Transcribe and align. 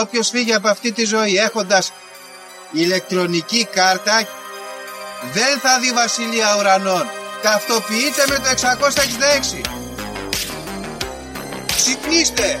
Όποιος 0.00 0.28
φύγει 0.28 0.54
από 0.54 0.68
αυτή 0.68 0.92
τη 0.92 1.04
ζωή 1.04 1.36
έχοντας 1.36 1.92
ηλεκτρονική 2.72 3.68
κάρτα 3.72 4.28
δεν 5.32 5.58
θα 5.60 5.78
δει 5.78 5.92
βασιλεία 5.92 6.56
ουρανών. 6.58 7.06
Ταυτοποιείτε 7.42 8.24
με 8.28 8.36
το 8.36 8.48
666. 8.48 9.60
Ξυπνήστε! 11.76 12.60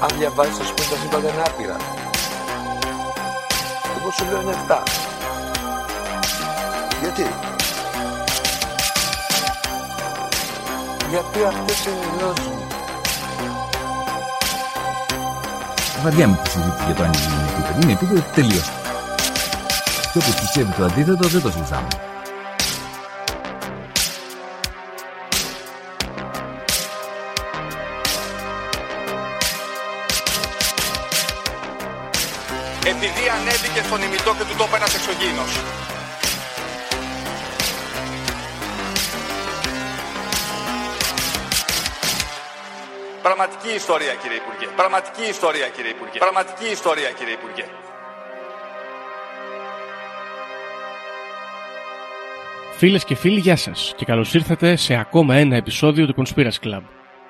Αν 0.00 0.18
διαβάζεις 0.18 0.56
το 0.56 0.64
πούμε 0.64 0.88
τα 0.90 0.96
σύμπαντα 1.02 1.28
είναι 1.28 1.42
άπειρα. 1.46 1.76
Εγώ 3.98 4.10
σου 4.10 4.24
λέω 4.24 4.40
είναι 4.40 4.54
7. 4.68 4.82
Γιατί; 7.00 7.49
Γιατί 11.10 11.44
αυτές 11.44 11.84
είναι 11.84 11.96
οι 11.96 12.18
γνώσεις 12.18 12.46
μου. 12.46 12.66
Βαριά 16.02 16.28
με 16.28 16.40
τη 16.42 16.50
συζήτηση 16.50 16.84
για 16.84 16.94
το 16.94 17.02
αν 17.02 17.12
είναι 17.12 17.48
επίπεδο. 17.52 17.80
Είναι 17.82 17.92
επίπεδο 17.92 18.22
τελείως. 18.34 18.70
Και 20.12 20.18
όποιο 20.18 20.32
πιστεύει 20.40 20.72
το 20.72 20.84
αντίθετο 20.84 21.28
δεν 21.28 21.42
το 21.42 21.50
συζητάμε. 21.50 21.88
επειδή 32.84 33.24
ανέβηκε 33.36 33.80
στον 33.86 34.02
ημιτό 34.02 34.30
και 34.38 34.44
του 34.48 34.56
τόπου 34.58 34.76
ένας 34.76 34.94
εξωγήινος. 34.94 35.50
Πραγματική 43.22 43.70
ιστορία 43.74 44.14
κύριε 44.22 44.36
Υπουργέ. 44.36 44.66
Πραγματική 44.76 45.24
ιστορία 45.34 45.68
κύριε 45.68 45.90
Υπουργέ. 45.90 46.18
Πραγματική 46.18 46.66
ιστορία 46.78 47.10
κύριε 47.18 47.32
Υπουργέ. 47.32 47.64
Φίλες 52.76 53.04
και 53.04 53.14
φίλοι, 53.14 53.40
γεια 53.40 53.56
σας 53.56 53.94
και 53.96 54.04
καλώς 54.04 54.34
ήρθατε 54.34 54.76
σε 54.76 54.94
ακόμα 54.94 55.34
ένα 55.34 55.56
επεισόδιο 55.56 56.06
του 56.06 56.14
Conspiracy 56.16 56.60
Club. 56.64 56.82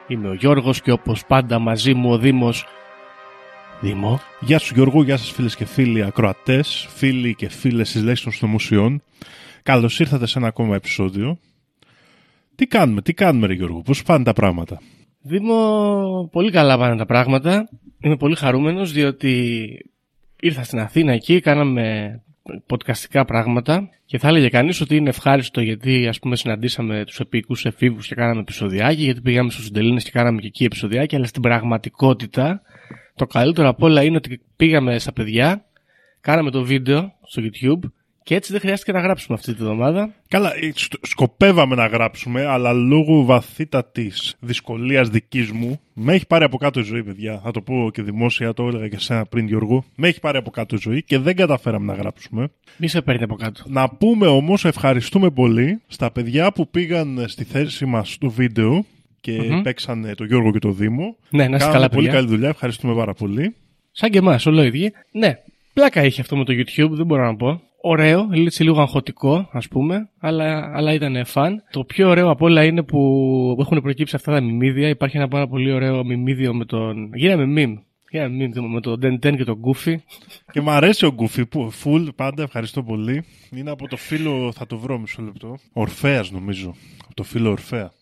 Είμαι 0.06 0.28
ο 0.28 0.34
Γιώργος 0.34 0.80
και 0.80 0.92
όπως 0.92 1.26
πάντα 1.26 1.58
μαζί 1.58 1.94
μου 1.94 2.10
ο 2.12 2.18
Δήμος... 2.18 2.66
Δήμο. 3.80 4.20
Γεια 4.40 4.58
σου 4.58 4.74
Γιώργο, 4.74 5.02
γεια 5.02 5.16
σας 5.16 5.30
φίλες 5.30 5.56
και 5.56 5.64
φίλοι 5.64 6.02
ακροατές, 6.02 6.88
φίλοι 6.94 7.34
και 7.34 7.48
φίλες 7.48 7.90
της 7.90 8.02
Λέξης 8.02 8.24
των 8.24 8.32
Στομουσιών. 8.32 9.02
Καλώς 9.62 10.00
ήρθατε 10.00 10.26
σε 10.26 10.38
ένα 10.38 10.48
ακόμα 10.48 10.74
επεισόδιο. 10.74 11.38
Τι 12.54 12.66
κάνουμε, 12.66 13.02
τι 13.02 13.14
κάνουμε 13.14 13.46
ρε 13.46 13.52
Γιώργο, 13.52 13.82
πώς 13.82 14.02
πάνε 14.02 14.24
τα 14.24 14.32
πράγματα; 14.32 14.80
Δήμο, 15.22 16.28
πολύ 16.32 16.50
καλά 16.50 16.78
πάνε 16.78 16.96
τα 16.96 17.06
πράγματα. 17.06 17.68
Είμαι 18.00 18.16
πολύ 18.16 18.34
χαρούμενος 18.34 18.92
διότι 18.92 19.66
ήρθα 20.40 20.62
στην 20.62 20.78
Αθήνα 20.78 21.12
εκεί, 21.12 21.40
κάναμε 21.40 22.14
podcastικά 22.66 23.24
πράγματα 23.26 23.88
και 24.04 24.18
θα 24.18 24.28
έλεγε 24.28 24.48
κανείς 24.48 24.80
ότι 24.80 24.96
είναι 24.96 25.08
ευχάριστο 25.08 25.60
γιατί 25.60 26.08
ας 26.08 26.18
πούμε 26.18 26.36
συναντήσαμε 26.36 27.04
τους 27.04 27.20
επίκους 27.20 27.64
εφήβους 27.64 28.06
και 28.06 28.14
κάναμε 28.14 28.40
επεισοδιάκι 28.40 29.02
γιατί 29.02 29.20
πήγαμε 29.20 29.50
στους 29.50 29.64
Συντελίνες 29.64 30.04
και 30.04 30.10
κάναμε 30.10 30.40
και 30.40 30.46
εκεί 30.46 30.64
επεισοδιάκι 30.64 31.16
αλλά 31.16 31.26
στην 31.26 31.42
πραγματικότητα 31.42 32.62
το 33.14 33.26
καλύτερο 33.26 33.68
απ' 33.68 33.82
όλα 33.82 34.02
είναι 34.02 34.16
ότι 34.16 34.40
πήγαμε 34.56 34.98
στα 34.98 35.12
παιδιά, 35.12 35.64
κάναμε 36.20 36.50
το 36.50 36.64
βίντεο 36.64 37.12
στο 37.22 37.42
YouTube 37.42 37.90
και 38.22 38.34
έτσι 38.34 38.52
δεν 38.52 38.60
χρειάστηκε 38.60 38.92
να 38.92 39.00
γράψουμε 39.00 39.36
αυτή 39.40 39.54
τη 39.54 39.62
βδομάδα. 39.62 40.14
Καλά, 40.28 40.52
ε, 40.56 40.70
σκ- 40.74 41.06
σκοπεύαμε 41.06 41.74
να 41.74 41.86
γράψουμε, 41.86 42.46
αλλά 42.46 42.72
λόγω 42.72 43.24
βαθύτατης 43.24 44.34
δυσκολίας 44.40 45.08
δικής 45.08 45.50
μου, 45.50 45.80
με 45.94 46.14
έχει 46.14 46.26
πάρει 46.26 46.44
από 46.44 46.56
κάτω 46.56 46.80
η 46.80 46.82
ζωή, 46.82 47.02
παιδιά. 47.04 47.40
Θα 47.44 47.50
το 47.50 47.60
πω 47.60 47.90
και 47.92 48.02
δημόσια, 48.02 48.52
το 48.52 48.66
έλεγα 48.66 48.88
και 48.88 48.98
σένα 48.98 49.24
πριν, 49.26 49.46
Γιώργο. 49.46 49.84
Με 49.96 50.08
έχει 50.08 50.20
πάρει 50.20 50.38
από 50.38 50.50
κάτω 50.50 50.76
η 50.76 50.78
ζωή 50.82 51.02
και 51.02 51.18
δεν 51.18 51.36
καταφέραμε 51.36 51.92
να 51.92 51.98
γράψουμε. 51.98 52.50
Μη 52.76 52.88
σε 52.88 53.02
παίρνει 53.02 53.22
από 53.22 53.34
κάτω. 53.34 53.62
Να 53.66 53.88
πούμε 53.88 54.26
όμως, 54.26 54.64
ευχαριστούμε 54.64 55.30
πολύ 55.30 55.80
στα 55.86 56.10
παιδιά 56.10 56.52
που 56.52 56.68
πήγαν 56.68 57.24
στη 57.28 57.44
θέση 57.44 57.86
μας 57.86 58.12
στο 58.12 58.30
βίντεο 58.30 58.84
και 59.20 59.32
Μμμ. 59.42 59.62
παίξανε 59.62 60.14
το 60.14 60.24
Γιώργο 60.24 60.50
και 60.52 60.58
το 60.58 60.70
Δήμο. 60.70 61.16
Ναι, 61.30 61.38
να 61.38 61.44
είστε 61.44 61.58
Κάνανε 61.58 61.72
καλά, 61.72 61.88
πολύ 61.88 62.04
παιδιά. 62.06 62.20
καλή 62.20 62.30
δουλειά, 62.32 62.48
ευχαριστούμε 62.48 62.94
πάρα 62.94 63.14
πολύ. 63.14 63.54
Σαν 63.92 64.10
και 64.10 64.18
εμάς, 64.18 64.46
ολόιδιοι. 64.46 64.92
Ναι, 65.12 65.38
πλάκα 65.74 66.04
είχε 66.04 66.20
αυτό 66.20 66.36
με 66.36 66.44
το 66.44 66.52
YouTube, 66.52 66.90
δεν 66.90 67.06
μπορώ 67.06 67.24
να 67.24 67.36
πω. 67.36 67.62
Ωραίο, 67.82 68.28
έτσι 68.32 68.62
λίγο 68.62 68.80
αγχωτικό, 68.80 69.48
ας 69.52 69.68
πούμε, 69.68 70.08
αλλά, 70.18 70.70
αλλά 70.74 70.92
ήταν 70.92 71.24
φαν. 71.24 71.62
Το 71.70 71.84
πιο 71.84 72.08
ωραίο 72.08 72.30
απ' 72.30 72.42
όλα 72.42 72.64
είναι 72.64 72.82
που 72.82 73.56
έχουν 73.60 73.80
προκύψει 73.82 74.16
αυτά 74.16 74.32
τα 74.32 74.40
μιμίδια. 74.40 74.88
Υπάρχει 74.88 75.16
ένα 75.16 75.28
πάρα 75.28 75.48
πολύ 75.48 75.72
ωραίο 75.72 76.04
μιμίδιο 76.04 76.54
με 76.54 76.64
τον. 76.64 77.10
Γίναμε 77.14 77.46
μιμ. 77.46 77.76
Γίναμε 78.10 78.50
meme 78.54 78.68
με 78.72 78.80
τον 78.80 79.00
Den 79.02 79.26
Ten 79.26 79.36
και 79.36 79.44
τον 79.44 79.60
Goofy. 79.64 79.94
Και 80.52 80.60
μου 80.60 80.70
αρέσει 80.70 81.06
ο 81.06 81.12
Γκουφί 81.12 81.46
που 81.46 81.72
full 81.84 82.08
πάντα, 82.16 82.42
ευχαριστώ 82.42 82.82
πολύ. 82.82 83.24
Είναι 83.50 83.70
από 83.70 83.88
το 83.88 83.96
φίλο, 83.96 84.52
θα 84.52 84.66
το 84.66 84.78
βρω 84.78 84.98
μισό 84.98 85.22
λεπτό. 85.22 85.56
Ορφέας 85.72 86.30
νομίζω. 86.30 86.74
Από 87.04 87.14
το 87.14 87.22
φίλο 87.22 87.50
Ορφέα. 87.50 87.92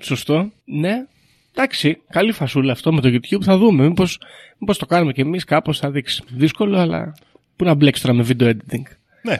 Σωστό. 0.00 0.50
Ναι. 0.64 1.06
Εντάξει, 1.54 2.00
καλή 2.10 2.32
φασούλα 2.32 2.72
αυτό 2.72 2.92
με 2.92 3.00
το 3.00 3.08
YouTube. 3.08 3.42
Θα 3.42 3.58
δούμε. 3.58 3.88
Μήπως 3.88 4.20
μήπως 4.58 4.78
το 4.78 4.86
κάνουμε 4.86 5.12
κι 5.12 5.20
εμείς 5.20 5.44
κάπως 5.44 5.78
θα 5.78 5.90
δείξει. 5.90 6.22
Δύσκολο, 6.32 6.78
αλλά 6.78 7.14
πού 7.56 7.64
να 7.64 7.74
μπλέξει 7.74 8.02
τώρα 8.02 8.14
με 8.14 8.26
video 8.28 8.44
editing. 8.44 8.82
Ναι. 9.26 9.36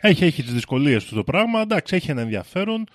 Έχει, 0.00 0.24
έχει 0.24 0.42
τις 0.42 0.52
δυσκολίες 0.52 1.04
του 1.04 1.14
το 1.14 1.24
πράγμα. 1.24 1.60
Εντάξει, 1.60 1.96
έχει 1.96 2.10
ένα 2.10 2.20
ενδιαφέρον. 2.20 2.86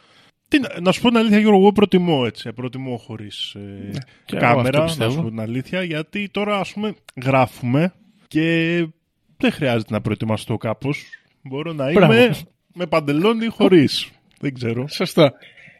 Τι, 0.47 0.59
να- 0.59 0.79
να 0.81 0.91
σου 0.91 1.01
πω 1.01 1.07
την 1.09 1.17
αλήθεια, 1.17 1.39
Γιώργο, 1.39 1.59
εγώ 1.59 1.71
προτιμώ 1.71 2.23
έτσι. 2.25 2.53
Προτιμώ 2.53 2.97
χωρίς 2.97 3.53
ε, 3.55 3.59
Ναι, 3.59 3.89
και 4.25 4.35
εγώ 4.35 4.45
αυτό 4.45 4.55
κάμερα, 4.55 4.79
να 4.79 4.85
πιστεύω. 4.85 5.11
σου 5.11 5.21
πω 5.21 5.29
την 5.29 5.39
αλήθεια. 5.39 5.83
Γιατί 5.83 6.29
τώρα, 6.29 6.59
ας 6.59 6.73
πούμε, 6.73 6.95
γράφουμε 7.23 7.93
και 8.27 8.77
δεν 9.37 9.51
χρειάζεται 9.51 9.93
να 9.93 10.01
προετοιμαστώ 10.01 10.57
κάπως. 10.57 11.05
Μπορώ 11.43 11.73
να 11.73 11.91
Μπράβο. 11.91 12.13
είμαι 12.13 12.35
με 12.73 12.85
παντελόνι 12.85 13.45
ή 13.45 13.49
χωρίς. 13.49 14.09
δεν 14.39 14.53
ξέρω. 14.53 14.87
Σωστό. 14.87 15.31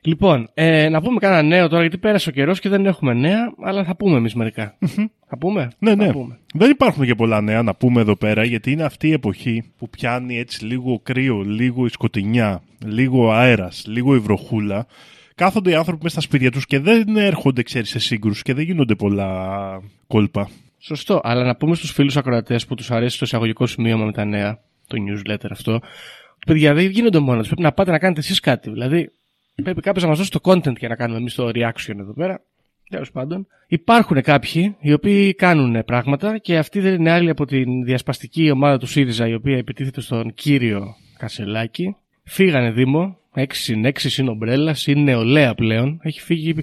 Λοιπόν, 0.02 0.50
ε, 0.54 0.90
να 0.90 1.02
πούμε 1.02 1.20
κανένα 1.20 1.42
νέο 1.42 1.68
τώρα, 1.68 1.82
γιατί 1.82 1.98
πέρασε 1.98 2.30
ο 2.30 2.32
καιρός 2.32 2.60
και 2.60 2.70
δεν 2.70 2.86
έχουμε 2.86 3.14
νέα, 3.14 3.54
αλλά 3.64 3.84
θα 3.84 3.96
πούμε 3.96 4.18
εμείς 4.18 4.34
μερικά. 4.34 4.78
θα 5.28 5.38
πούμε; 5.38 5.70
Ναι, 5.80 5.90
θα 5.90 5.96
ναι. 5.96 6.12
πούμε. 6.12 6.40
Δεν 6.54 6.70
υπάρχουν 6.70 7.06
και 7.06 7.16
πολλά 7.16 7.42
νέα 7.42 7.62
να 7.62 7.76
πούμε 7.76 8.02
εδώ 8.02 8.16
πέρα, 8.16 8.44
γιατί 8.44 8.72
είναι 8.72 8.84
αυτή 8.84 9.08
η 9.08 9.12
εποχή 9.12 9.72
που 9.78 9.90
πιάνει 9.90 10.38
έτσι 10.38 10.66
λίγο 10.66 11.00
κρύο, 11.04 11.42
λίγο 11.42 11.86
η 11.86 11.90
σκοτεινιά, 11.90 12.62
λίγο 12.86 13.32
αέρας, 13.32 13.86
λίγο 13.88 14.16
η 14.16 14.20
βροχούλα. 14.20 14.86
Κάθονται 15.36 15.70
οι 15.70 15.76
άνθρωποι 15.76 16.04
μέσα 16.04 16.20
στα 16.20 16.28
σπίτια 16.28 16.52
τους 16.52 16.66
και 16.66 16.80
δεν 16.80 17.18
έρχονται, 17.18 17.64
ξέρεις, 17.64 17.90
σε 17.90 18.00
σύγκρουση 18.00 18.42
και 18.42 18.54
δεν 18.54 18.64
γίνονται 18.64 18.96
πολλά 18.96 19.82
κόλπα. 20.08 20.50
Σωστό. 20.80 21.20
Αλλά 21.24 21.44
να 21.44 21.56
πούμε 21.56 21.76
στους 21.76 21.92
φίλους 21.92 22.18
ακροατές 22.18 22.66
που 22.66 22.76
τους 22.76 22.92
αρέσει 22.92 23.20
το 23.20 23.26
εισαγωγικό 23.26 23.68
σημείωμα 23.68 24.06
με 24.06 24.12
τα 24.12 24.26
νέα, 24.26 24.60
το 24.88 24.98
newsletter 25.08 25.48
αυτό. 25.52 25.80
Παιδιά, 26.46 26.74
δεν 26.74 26.86
γίνονται 26.90 27.20
μόνο 27.20 27.38
τους. 27.38 27.48
Πρέπει 27.48 27.62
να 27.62 27.72
πάτε 27.72 27.92
να 27.92 28.00
κάνετε 28.00 28.20
εσείς 28.20 28.40
κάτι. 28.40 28.70
Δηλαδή, 28.70 29.12
πρέπει 29.64 29.82
κάποιος 29.82 30.04
να 30.04 30.10
μας 30.10 30.18
δώσει 30.18 30.32
το 30.32 30.40
content 30.44 30.78
για 30.78 30.88
να 30.88 30.96
κάνουμε 30.96 31.20
εμείς 31.20 31.36
το 31.36 31.48
reaction 31.48 31.96
εδώ 32.00 32.14
πέρα. 32.14 32.42
Τέλος 32.90 33.12
πάντων. 33.12 33.48
Υπάρχουν 33.68 34.22
κάποιοι 34.22 34.76
οι 34.80 34.94
οποίοι 34.94 35.34
κάνουν 35.34 35.86
πράγματα 35.86 36.38
και 36.38 36.58
αυτή 36.58 36.80
δεν 36.80 36.94
είναι 36.94 37.12
άλλη 37.12 37.30
από 37.30 37.46
την 37.46 37.84
διασπαστική 37.84 38.52
ομάδα 38.52 38.78
του 38.78 38.88
ΣΥΡΙΖΑ 38.88 39.28
η 39.28 39.34
οποία 39.34 39.58
επιτίθεται 39.58 40.02
στον 40.02 40.34
κύριο 40.34 40.96
Κασελάκη. 41.18 41.96
Φύγανε 42.24 42.72
Δήμο, 42.72 43.18
6 43.36 43.46
συν 43.50 43.86
6 43.86 43.92
συν 43.96 44.28
ομπρέλα, 44.28 44.76
είναι 44.86 45.02
νεολαία 45.02 45.56
πλέον. 45.56 46.00
Έχει 46.04 46.22
φύγει. 46.22 46.56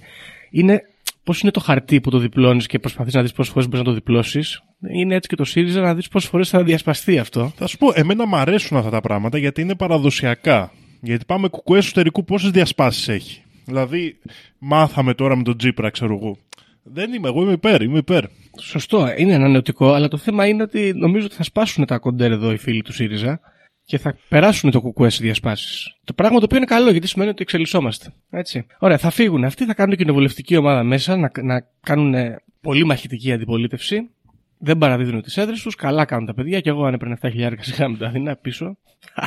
Είναι. 0.50 0.81
Πώς 1.25 1.41
είναι 1.41 1.50
το 1.50 1.61
χαρτί 1.61 2.00
που 2.00 2.11
το 2.11 2.19
διπλώνεις 2.19 2.67
και 2.67 2.79
προσπαθείς 2.79 3.14
να 3.14 3.23
δεις 3.23 3.32
πόσες 3.32 3.52
φορές 3.52 3.69
μπορείς 3.69 3.85
να 3.85 3.93
το 3.93 3.96
διπλώσεις; 3.96 4.62
Είναι 4.94 5.14
έτσι 5.14 5.29
και 5.29 5.37
το 5.37 5.44
ΣΥΡΙΖΑ 5.44 5.81
να 5.81 5.94
δεις 5.94 6.08
πόσες 6.08 6.29
φορές 6.29 6.49
θα 6.49 6.62
διασπαστεί 6.62 7.19
αυτό. 7.19 7.52
Θα 7.56 7.67
σου 7.67 7.76
πω, 7.76 7.93
εμένα 7.94 8.26
μου 8.26 8.37
αρέσουν 8.37 8.76
αυτά 8.76 8.91
τα 8.91 9.00
πράγματα 9.00 9.38
γιατί 9.38 9.61
είναι 9.61 9.75
παραδοσιακά. 9.75 10.73
Γιατί 11.05 11.25
πάμε 11.25 11.49
κουκουέ 11.49 11.79
εσωτερικού 11.79 12.25
πόσες 12.25 12.51
διασπάσεις 12.51 13.09
έχει. 13.09 13.43
Δηλαδή, 13.65 14.19
μάθαμε 14.59 15.15
τώρα 15.15 15.37
με 15.37 15.43
τον 15.43 15.59
Τζίπρα, 15.59 15.91
ξέρω 15.91 16.15
εγώ. 16.15 16.37
Δεν 16.83 17.12
είμαι, 17.12 17.29
εγώ 17.29 17.43
είμαι 17.43 17.53
υπέρ, 17.53 17.83
είμαι 17.83 17.99
υπέρ. 17.99 18.25
Σωστό, 18.61 19.15
είναι 19.17 19.35
ανανεωτικό, 19.35 19.93
αλλά 19.93 20.09
το 20.09 20.17
θέμα 20.17 20.47
είναι 20.47 20.62
ότι 20.62 20.93
νομίζω 20.95 21.27
ότι 21.27 21.35
θα 21.35 21.43
σπάσουν 21.43 21.85
τα 21.87 21.99
κοντέρ 21.99 22.33
εδώ 22.33 22.53
οι 22.53 22.56
φίλοι 22.56 22.83
του 22.83 22.93
ΣΥΡΙΖΑ 22.93 23.41
και 23.85 23.99
θα 23.99 24.17
περάσουν 24.29 24.71
το 24.71 24.81
κουκουέ 24.81 25.09
σε 25.09 25.23
διασπάσεις. 25.23 25.97
Το 26.05 26.12
πράγμα 26.12 26.39
το 26.39 26.45
οποίο 26.45 26.56
είναι 26.56 26.67
καλό 26.67 26.91
γιατί 26.91 27.06
σημαίνει 27.06 27.31
ότι 27.31 27.43
εξελισσόμαστε. 27.43 28.12
Έτσι. 28.31 28.67
Ωραία, 28.79 28.99
θα 28.99 29.11
φύγουν 29.11 29.45
αυτοί, 29.45 29.65
θα 29.65 29.75
κάνουν 29.75 29.97
κοινοβουλευτική 29.97 30.56
ομάδα 30.56 30.83
μέσα 30.83 31.17
να, 31.17 31.31
να 31.43 31.67
κάνουν 31.81 32.15
πολύ 32.61 32.85
μαχητική 32.85 33.33
αντιπολίτευση. 33.33 34.11
Δεν 34.59 34.79
παραδίδουν 34.79 35.23
τις 35.23 35.37
έδρες 35.37 35.62
τους, 35.62 35.75
καλά 35.75 36.05
κάνουν 36.05 36.27
τα 36.27 36.35
παιδιά 36.35 36.61
και 36.61 36.69
εγώ 36.69 36.85
αν 36.85 36.95
έπαιρνε 36.95 37.19
7.000 37.21 37.53
σιγά 37.59 37.89
με 37.89 37.97
τα 37.97 38.06
Αθηνά 38.06 38.37
πίσω. 38.37 38.77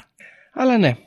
αλλά 0.60 0.78
ναι, 0.78 0.98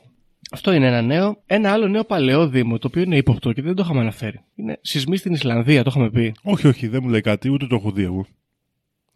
αυτό 0.53 0.73
είναι 0.73 0.87
ένα 0.87 1.01
νέο. 1.01 1.41
Ένα 1.45 1.71
άλλο 1.71 1.87
νέο 1.87 2.03
παλαιό 2.03 2.47
Δήμο, 2.47 2.77
το 2.77 2.87
οποίο 2.87 3.01
είναι 3.01 3.17
ύποπτο 3.17 3.51
και 3.51 3.61
δεν 3.61 3.75
το 3.75 3.83
είχαμε 3.85 3.99
αναφέρει. 3.99 4.39
Είναι 4.55 4.79
σεισμοί 4.81 5.17
στην 5.17 5.33
Ισλανδία, 5.33 5.83
το 5.83 5.89
είχαμε 5.93 6.09
πει. 6.09 6.33
Όχι, 6.41 6.67
όχι, 6.67 6.87
δεν 6.87 6.99
μου 7.03 7.09
λέει 7.09 7.21
κάτι, 7.21 7.49
ούτε 7.49 7.67
το 7.67 7.75
έχω 7.75 7.91
δει 7.91 8.03
εγώ. 8.03 8.25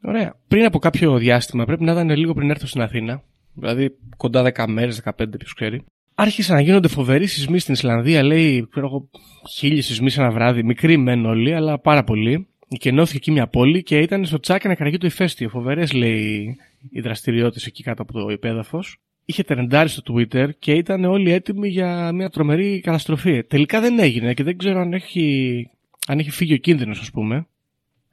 Ωραία. 0.02 0.36
Πριν 0.48 0.66
από 0.66 0.80
κάποιο 0.80 1.18
διάστημα, 1.18 1.66
πρέπει 1.66 1.84
να 1.84 1.92
ήταν 1.92 2.10
λίγο 2.10 2.34
πριν 2.34 2.50
έρθω 2.50 2.68
στην 2.68 2.82
Αθήνα, 2.82 3.24
δηλαδή 3.54 3.96
κοντά 4.18 4.52
10 4.56 4.66
μέρες, 4.68 5.02
15, 5.06 5.12
ποιος 5.38 5.54
ξέρει. 5.54 5.84
άρχισαν 6.16 6.56
να 6.56 6.62
γίνονται 6.62 6.88
φοβεροί 6.88 7.26
σεισμοί 7.26 7.60
στην 7.60 7.74
Ισλανδία. 7.74 8.24
Λέει, 8.24 8.68
ξέρω 8.70 8.86
εγώ, 8.86 9.10
χίλιοι 9.50 9.82
σεισμοί 9.82 10.10
σε 10.10 10.22
ένα 10.22 10.32
βράδυ. 10.32 10.64
Μικροί 10.64 10.98
μεν 10.98 11.26
όλοι, 11.26 11.54
αλλά 11.54 11.80
πάρα 11.80 12.04
πολλοί. 12.04 12.48
Και 12.68 12.90
ενώθηκε 12.90 13.18
εκεί 13.18 13.32
μια 13.32 13.48
πόλη 13.48 13.84
και 13.84 13.98
ήταν 13.98 14.26
στο 14.26 14.40
τσάκι 14.40 14.68
να 14.68 14.76
κραγεί 14.76 14.98
το 14.98 15.08
ηφαίστειο. 15.08 15.50
Φοβερές, 15.50 15.94
λέει, 15.94 16.56
οι 16.90 17.02
δραστηριότητες 17.02 17.66
εκεί 17.66 17.84
κάτω 17.84 18.02
από 18.02 18.14
το 18.14 18.30
υπέδαφος. 18.30 18.98
Είχε 19.26 19.44
τερεντάρει 19.44 19.90
στο 19.90 20.14
Twitter 20.14 20.50
και 20.60 20.74
ήταν 20.74 21.04
όλοι 21.04 21.32
έτοιμοι 21.32 21.68
για 21.68 22.12
μια 22.12 22.30
τρομερή 22.30 22.80
καταστροφή. 22.80 23.44
Τελικά 23.44 23.82
δεν 23.82 24.00
έγινε 24.00 24.34
και 24.34 24.44
δεν 24.44 24.58
ξέρω 24.58 24.80
αν 24.80 24.94
έχει, 24.94 25.70
αν 26.08 26.20
έχει 26.20 26.30
φύγει 26.30 26.54
ο 26.54 26.58
κίνδυνος, 26.58 27.00
ας 27.00 27.12
πούμε. 27.12 27.48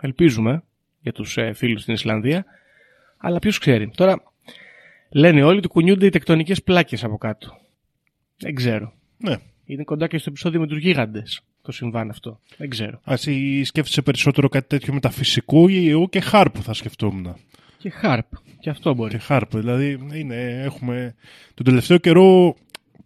Ελπίζουμε 0.01 0.63
για 1.01 1.13
τους 1.13 1.37
ε, 1.37 1.53
φίλους 1.53 1.83
στην 1.83 1.95
Ισλανδία. 1.95 2.45
Αλλά 3.17 3.39
ποιος 3.39 3.59
ξέρει. 3.59 3.91
Τώρα 3.95 4.23
λένε 5.11 5.43
όλοι 5.43 5.59
ότι 5.59 5.69
κουνιούνται 5.69 6.07
οι 6.07 6.11
τεκτονικές 6.11 6.63
πλάκες 6.63 7.05
από 7.05 7.19
κάτω. 7.19 7.59
Δεν 8.39 8.55
ξέρω. 8.55 8.93
Ναι. 9.19 9.37
Είναι 9.65 9.85
κοντά 9.85 10.07
και 10.07 10.19
στο 10.19 10.31
επεισόδιο 10.31 10.61
με 10.61 10.67
τους 10.67 10.79
γίγαντες 10.79 11.43
το 11.63 11.73
συμβάν 11.73 12.11
αυτό. 12.11 12.41
Δεν 12.57 12.69
ξέρω. 12.69 13.01
Α, 13.05 13.13
εσύ 13.13 13.65
σκέφτεσαι 13.65 14.03
περισσότερο 14.03 14.49
κάτι 14.49 14.67
τέτοιο 14.67 14.93
μεταφυσικό 14.93 15.69
ή 15.69 15.89
εγώ 15.89 16.09
και 16.09 16.21
χάρπ 16.21 16.55
θα 16.61 16.73
σκεφτόμουν. 16.73 17.37
Και 17.83 17.91
χάρπ. 17.91 18.27
Και 18.61 18.71
αυτό 18.71 18.95
μπορεί. 18.95 19.11
Και 19.11 19.19
χάρπ. 19.19 19.57
Δηλαδή, 19.57 19.99
είναι, 20.15 20.63
έχουμε. 20.65 21.15
Τον 21.55 21.65
τελευταίο 21.65 21.99
καιρό 21.99 22.57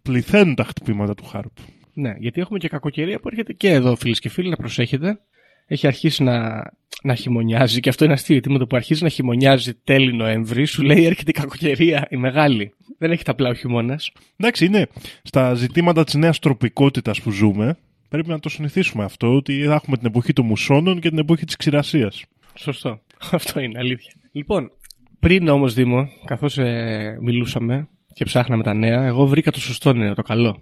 πληθαίνουν 0.01 0.55
τα 0.55 0.63
χτυπήματα 0.63 1.15
του 1.15 1.25
χάρπ. 1.25 1.51
Ναι, 1.93 2.13
γιατί 2.19 2.41
έχουμε 2.41 2.59
και 2.59 2.67
κακοκαιρία 2.67 3.19
που 3.19 3.27
έρχεται 3.27 3.53
και 3.53 3.69
εδώ, 3.69 3.95
φίλες 3.95 4.19
και 4.19 4.29
φίλοι, 4.29 4.49
να 4.49 4.55
προσέχετε. 4.55 5.19
Έχει 5.67 5.87
αρχίσει 5.87 6.23
να, 6.23 6.63
να 7.03 7.15
χειμωνιάζει 7.15 7.79
και 7.79 7.89
αυτό 7.89 8.03
είναι 8.03 8.13
αστείο. 8.13 8.33
Γιατί 8.33 8.51
με 8.51 8.57
το 8.57 8.67
που 8.67 8.75
αρχίζει 8.75 9.03
να 9.03 9.09
χειμωνιάζει 9.09 9.73
τέλη 9.73 10.13
Νοέμβρη, 10.13 10.65
σου 10.65 10.83
λέει 10.83 11.05
έρχεται 11.05 11.29
η 11.29 11.33
κακοκαιρία, 11.33 12.07
η 12.09 12.17
μεγάλη. 12.17 12.73
Δεν 12.97 13.11
έχει 13.11 13.23
τα 13.23 13.31
απλά 13.31 13.49
ο 13.49 13.53
χειμώνας. 13.53 14.11
Εντάξει, 14.37 14.65
είναι 14.65 14.87
στα 15.23 15.53
ζητήματα 15.53 16.03
της 16.03 16.13
νέας 16.13 16.39
τροπικότητας 16.39 17.21
που 17.21 17.31
ζούμε. 17.31 17.77
Πρέπει 18.09 18.29
να 18.29 18.39
το 18.39 18.49
συνηθίσουμε 18.49 19.03
αυτό, 19.03 19.35
ότι 19.35 19.63
θα 19.63 19.73
έχουμε 19.73 19.97
την 19.97 20.05
εποχή 20.05 20.33
των 20.33 20.45
μουσώνων 20.45 20.99
και 20.99 21.09
την 21.09 21.17
εποχή 21.17 21.45
της 21.45 21.55
ξηρασίας. 21.55 22.25
Σωστό. 22.55 23.01
Αυτό 23.31 23.59
είναι 23.59 23.79
αλήθεια. 23.79 24.11
Λοιπόν, 24.37 24.71
πριν 25.19 25.47
όμως, 25.47 25.73
Δήμο, 25.73 26.09
καθώς 26.25 26.57
ε, 26.57 27.17
μιλούσαμε 27.21 27.87
και 28.13 28.25
ψάχναμε 28.25 28.63
τα 28.63 28.73
νέα, 28.73 29.03
εγώ 29.05 29.25
βρήκα 29.25 29.51
το 29.51 29.59
σωστό 29.59 29.93
νέο, 29.93 30.13
το 30.13 30.21
καλό. 30.21 30.57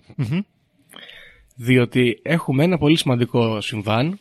Διότι 1.56 2.19
έχουμε 2.22 2.63
ένα 2.63 2.77
πολύ 2.77 2.98
σημαντικό 2.98 3.62
συμβάν. 3.62 4.19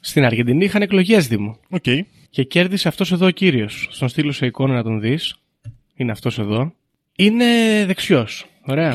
Στην 0.00 0.24
Αργεντινή 0.24 0.64
είχαν 0.64 0.82
εκλογές, 0.82 1.28
Δήμο. 1.28 1.56
Οκ. 1.70 1.84
Και 2.30 2.42
κέρδισε 2.42 2.88
αυτός 2.88 3.12
εδώ 3.12 3.26
ο 3.26 3.30
κύριος. 3.30 3.88
Σ' 3.90 3.97
τον 3.97 4.08
στέλνω 4.08 4.32
σε 4.32 4.46
εικόνα 4.46 4.74
να 4.74 4.82
τον 4.82 5.00
δεις. 5.00 5.36
Είναι 5.94 6.12
αυτός 6.12 6.38
εδώ. 6.38 6.72
Είναι 7.16 7.44
δεξιός. 7.86 8.46
Ωραία. 8.66 8.88
Οκ. 8.88 8.94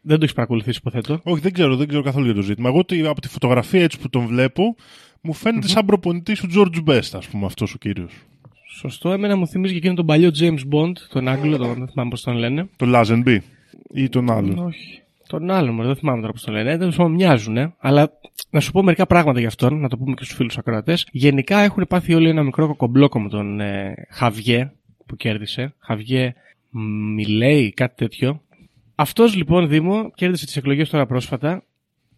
Δεν 0.00 0.16
το 0.16 0.22
έχεις 0.22 0.32
παρακολουθήσει, 0.32 0.78
υποθέτω. 0.80 1.20
Όχι, 1.22 1.40
δεν 1.40 1.52
ξέρω, 1.52 1.76
δεν 1.76 1.88
ξέρω 1.88 2.02
καθόλου 2.02 2.24
για 2.24 2.34
το 2.34 2.42
ζήτημα. 2.42 2.68
Εγώ 2.68 2.78
ότι 2.78 3.06
από 3.06 3.20
τη 3.20 3.28
φωτογραφία 3.28 3.82
έτσι 3.82 3.98
που 3.98 4.08
τον 4.10 4.26
βλέπω, 4.26 4.76
μου 5.20 5.32
φαίνεται 5.32 5.68
σαν 5.68 5.86
προπονητής 5.86 6.40
του 6.40 6.48
George 6.54 6.88
Best, 6.88 7.10
ας 7.12 7.28
πούμε, 7.28 7.46
αυτός 7.46 7.74
ο 7.74 7.78
κύριος. 7.78 8.12
Σωστό. 8.74 9.12
Εμένα 9.12 9.36
μου 9.36 9.46
θυμίζει 9.46 9.72
και 9.72 9.78
εκείνον 9.78 9.96
τον 9.96 10.06
παλιό 10.06 10.30
James 10.38 10.60
Bond, 10.72 10.92
τον 11.08 11.28
Άγγλο, 11.28 11.56
τον, 11.56 11.74
δεν 11.74 11.88
θυμάμαι 11.88 12.10
πώς 12.10 12.22
τον 12.22 12.36
λένε. 12.36 12.68
Το 12.76 12.86
Lazenby 12.94 13.38
ή 13.94 14.08
τον 14.08 14.30
άλλον; 14.30 14.58
Όχι. 14.58 15.02
Τον 15.26 15.50
άλλον, 15.50 15.74
μωρέ, 15.74 15.86
δεν 15.86 15.96
θυμάμαι 15.96 16.20
τώρα 16.20 16.32
πώς 16.32 16.42
τον 16.42 16.54
λένε. 16.54 16.76
Δεν 16.76 16.92
μου 16.98 17.10
μοιάζουν, 17.10 17.56
ε. 17.56 17.74
αλλά 17.78 18.10
να 18.50 18.60
σου 18.60 18.72
πω 18.72 18.82
μερικά 18.82 19.06
πράγματα 19.06 19.40
γι' 19.40 19.46
αυτόν, 19.46 19.80
να 19.80 19.88
το 19.88 19.96
πούμε 19.96 20.14
και 20.14 20.24
στους 20.24 20.36
φίλους 20.36 20.58
ακροατές. 20.58 21.08
Γενικά 21.10 21.58
έχουν 21.58 21.86
πάθει 21.88 22.14
όλοι 22.14 22.28
ένα 22.28 22.42
μικρό 22.42 22.66
κοκομπλόκο 22.66 23.20
με 23.20 23.28
τον 23.28 23.60
ε, 23.60 23.94
Χαβιέ 24.10 24.72
που 25.06 25.16
κέρδισε. 25.16 25.74
Χαβιέ 25.78 26.34
Μιλέη, 27.14 27.72
κάτι 27.72 27.94
τέτοιο. 27.96 28.42
Αυτός 28.94 29.36
λοιπόν, 29.36 29.68
Δήμο, 29.68 30.10
κέρδισε 30.14 30.44
τις 30.46 30.56
εκλογές 30.56 30.90
τώρα 30.90 31.06
πρόσφατα 31.06 31.62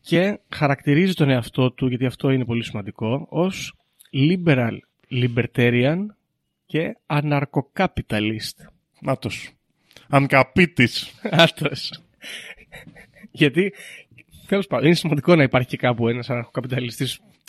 και 0.01 0.39
χαρακτηρίζει 0.49 1.13
τον 1.13 1.31
εαυτό 1.31 1.71
του, 1.71 1.87
γιατί 1.87 2.07
αυτό 2.07 2.31
είναι 2.31 2.45
πολύ 2.45 2.65
σημαντικό, 2.65 3.27
ως 3.31 3.75
liberal, 4.13 4.77
libertarian 5.11 5.97
και 6.67 6.97
anarcho-capitalist. 7.07 8.57
Νάτος. 9.01 9.51
Ανκαπίτης. 10.09 11.21
Άτος. 11.31 12.03
γιατί, 13.31 13.73
τέλος 14.47 14.67
πάντων, 14.67 14.87
είναι 14.87 14.95
σημαντικό 14.95 15.35
να 15.35 15.43
υπάρχει 15.43 15.69
και 15.69 15.77
κάπου 15.77 16.09
ένας 16.09 16.31
αναρχοκαπιταλιστή 16.31 17.07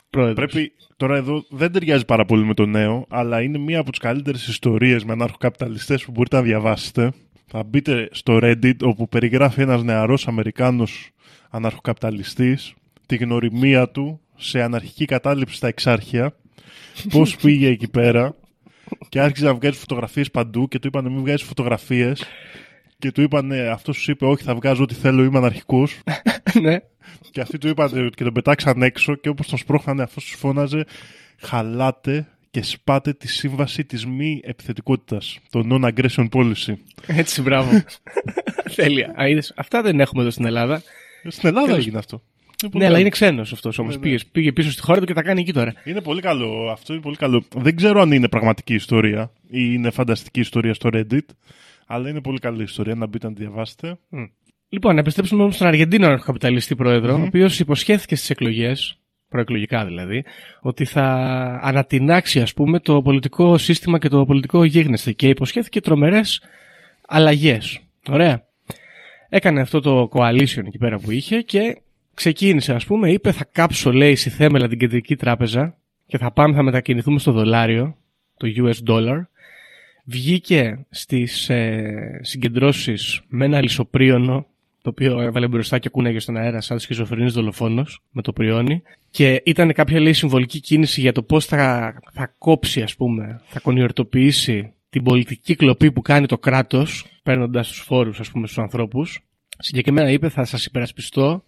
πρόεδρος. 0.09 0.51
Πρέπει, 0.51 0.71
τώρα 0.97 1.15
εδώ 1.15 1.45
δεν 1.49 1.71
ταιριάζει 1.71 2.05
πάρα 2.05 2.25
πολύ 2.25 2.45
με 2.45 2.53
το 2.53 2.65
νέο, 2.65 3.05
αλλά 3.09 3.41
είναι 3.41 3.57
μία 3.57 3.79
από 3.79 3.89
τις 3.89 3.99
καλύτερες 3.99 4.47
ιστορίες 4.47 5.03
με 5.03 5.11
αναρχοκαπιταλιστέ 5.11 5.97
που 5.97 6.11
μπορείτε 6.11 6.35
να 6.35 6.41
διαβάσετε. 6.41 7.11
Θα 7.47 7.63
μπείτε 7.63 8.09
στο 8.11 8.39
Reddit 8.41 8.77
όπου 8.81 9.07
περιγράφει 9.07 9.61
ένας 9.61 9.83
νεαρός 9.83 10.27
Αμερικάνος 10.27 11.09
αναρχοκαπιταλιστής 11.49 12.73
τη 13.05 13.15
γνωριμία 13.15 13.89
του 13.89 14.19
σε 14.35 14.61
αναρχική 14.61 15.05
κατάληψη 15.05 15.55
στα 15.55 15.67
εξάρχεια 15.67 16.35
πώς 17.13 17.35
πήγε 17.35 17.67
εκεί 17.67 17.89
πέρα 17.89 18.35
και 19.09 19.19
άρχισε 19.19 19.45
να 19.45 19.53
βγάζει 19.53 19.77
φωτογραφίες 19.77 20.31
παντού 20.31 20.67
και 20.67 20.79
του 20.79 20.87
είπαν 20.87 21.11
μην 21.11 21.19
βγάζεις 21.19 21.47
φωτογραφίες 21.47 22.23
και 22.99 23.11
του 23.11 23.21
είπαν 23.21 23.51
αυτός 23.51 23.97
σου 23.97 24.11
είπε 24.11 24.25
όχι 24.25 24.43
θα 24.43 24.55
βγάζω 24.55 24.83
ό,τι 24.83 24.93
θέλω 24.93 25.23
είμαι 25.23 25.37
αναρχικός 25.37 25.99
ναι. 26.61 26.77
και 27.31 27.41
αυτοί 27.41 27.57
του 27.57 27.67
είπαν 27.67 28.09
και 28.15 28.23
τον 28.23 28.33
πετάξαν 28.33 28.81
έξω 28.81 29.15
και 29.15 29.29
όπως 29.29 29.47
τον 29.47 29.57
σπρώχνανε 29.57 30.03
αυτός 30.03 30.23
τους 30.23 30.33
φώναζε 30.33 30.85
χαλάτε 31.37 32.27
και 32.55 32.63
σπάτε 32.63 33.13
τη 33.13 33.27
σύμβαση 33.27 33.85
της 33.85 34.05
μη 34.05 34.41
επιθετικότητας, 34.43 35.39
το 35.49 35.63
non-aggression 35.71 36.29
policy. 36.29 36.73
Έτσι, 37.07 37.41
μπράβο. 37.41 37.83
Τέλεια. 38.75 39.13
Α, 39.21 39.27
είδες, 39.27 39.53
αυτά 39.55 39.81
δεν 39.81 39.99
έχουμε 39.99 40.21
εδώ 40.21 40.31
στην 40.31 40.45
Ελλάδα. 40.45 40.81
Στην 41.27 41.49
Ελλάδα 41.49 41.65
Τέλος. 41.65 41.81
έγινε 41.81 41.97
αυτό. 41.97 42.21
Είναι 42.65 42.73
πολύ 42.73 42.83
Ναι, 42.83 42.89
αλλά 42.89 42.99
καλό. 42.99 42.99
είναι 42.99 43.09
ξένος 43.09 43.51
αυτός 43.51 43.77
όμως. 43.79 43.93
Ναι, 43.93 43.99
ναι. 43.99 44.09
Πήγε, 44.09 44.23
πήγε 44.31 44.51
πίσω 44.51 44.71
στη 44.71 44.81
χώρα 44.81 44.99
του 44.99 45.05
και 45.05 45.13
τα 45.13 45.21
κάνει 45.21 45.41
εκεί 45.41 45.53
τώρα. 45.53 45.73
Είναι 45.83 46.01
πολύ 46.01 46.21
καλό. 46.21 46.69
Αυτό 46.71 46.93
είναι 46.93 47.01
πολύ 47.01 47.15
καλό. 47.15 47.43
Δεν 47.55 47.75
ξέρω 47.75 48.01
αν 48.01 48.11
είναι 48.11 48.27
πραγματική 48.27 48.73
ιστορία 48.73 49.31
ή 49.41 49.59
είναι 49.73 49.89
φανταστική 49.89 50.39
ιστορία 50.39 50.73
στο 50.73 50.89
Reddit, 50.93 51.25
αλλά 51.85 52.09
είναι 52.09 52.21
πολύ 52.21 52.39
καλή 52.39 52.63
ιστορία. 52.63 52.95
Να 52.95 53.07
μπείτε 53.07 53.27
να 53.27 53.33
τη 53.33 53.41
διαβάσετε. 53.41 53.97
Λοιπόν, 54.69 54.93
να 54.93 54.99
επιστρέψουμε 54.99 55.41
όμως 55.43 55.55
στον 55.55 55.67
Αργεντίνο 55.67 56.19
καπιταλιστή 56.19 56.75
πρόεδρο, 56.75 57.13
ο 57.13 57.21
οποίος 57.21 57.59
υποσχέθηκε 57.59 58.15
στις 58.15 58.29
εκλογές, 58.29 58.97
προεκλογικά 59.29 59.85
δηλαδή, 59.85 60.23
ότι 60.61 60.85
θα 60.85 61.03
ανατινάξει 61.63 62.41
ας 62.41 62.53
πούμε 62.53 62.79
το 62.79 63.01
πολιτικό 63.01 63.57
σύστημα 63.57 63.97
και 63.99 64.07
το 64.09 64.25
πολιτικό 64.25 64.63
γίγνεσθε 64.63 65.11
και 65.11 65.27
υποσχέθηκε 65.29 65.81
τρομερές 65.81 66.41
αλλαγές. 67.07 67.79
Ωραία. 68.09 68.43
Έκανε 69.29 69.61
αυτό 69.61 69.79
το 69.81 70.09
coalition 70.13 70.65
εκεί 70.65 70.77
πέρα 70.77 70.99
που 70.99 71.11
είχε 71.11 71.41
και 71.41 71.81
ξεκίνησε 72.15 72.73
ας 72.73 72.85
πούμε, 72.85 73.11
είπε 73.11 73.31
θα 73.31 73.47
κάψω 73.51 73.93
λέει 73.93 74.15
στη 74.15 74.29
θέμελα 74.29 74.67
την 74.67 74.79
κεντρική 74.79 75.15
τράπεζα 75.15 75.77
και 76.07 76.17
θα 76.17 76.31
πάμε 76.31 76.55
θα 76.55 76.63
μετακινηθούμε 76.63 77.19
στο 77.19 77.31
δολάριο, 77.31 77.97
το 78.37 78.47
US 78.55 78.89
dollar. 78.89 79.21
Βγήκε 80.03 80.85
στις 80.89 81.49
ε, 81.49 82.19
συγκεντρώσεις 82.21 83.21
με 83.27 83.45
ένα 83.45 83.61
λισοπρίωνο 83.61 84.45
το 84.81 84.89
οποίο 84.89 85.21
έβαλε 85.21 85.47
μπροστά 85.47 85.79
και 85.79 85.89
κούναγε 85.89 86.19
στον 86.19 86.37
αέρα 86.37 86.61
σαν 86.61 86.79
σχιζοφρενής 86.79 87.33
δολοφόνος 87.33 88.01
με 88.11 88.21
το 88.21 88.33
πριόνι 88.33 88.81
και 89.09 89.41
ήταν 89.45 89.73
κάποια 89.73 89.99
λέει 89.99 90.13
συμβολική 90.13 90.59
κίνηση 90.59 91.01
για 91.01 91.11
το 91.11 91.23
πώς 91.23 91.45
θα, 91.45 91.93
θα 92.11 92.33
κόψει 92.37 92.81
ας 92.81 92.95
πούμε, 92.95 93.41
θα 93.45 93.59
κονιορτοποιήσει 93.59 94.73
την 94.89 95.03
πολιτική 95.03 95.55
κλοπή 95.55 95.91
που 95.91 96.01
κάνει 96.01 96.25
το 96.25 96.37
κράτος 96.37 97.05
παίρνοντας 97.23 97.67
τους 97.67 97.79
φόρους 97.79 98.19
ας 98.19 98.31
πούμε 98.31 98.47
στους 98.47 98.59
ανθρώπους 98.59 99.19
συγκεκριμένα 99.57 100.09
είπε 100.09 100.29
θα 100.29 100.45
σας 100.45 100.65
υπερασπιστώ 100.65 101.43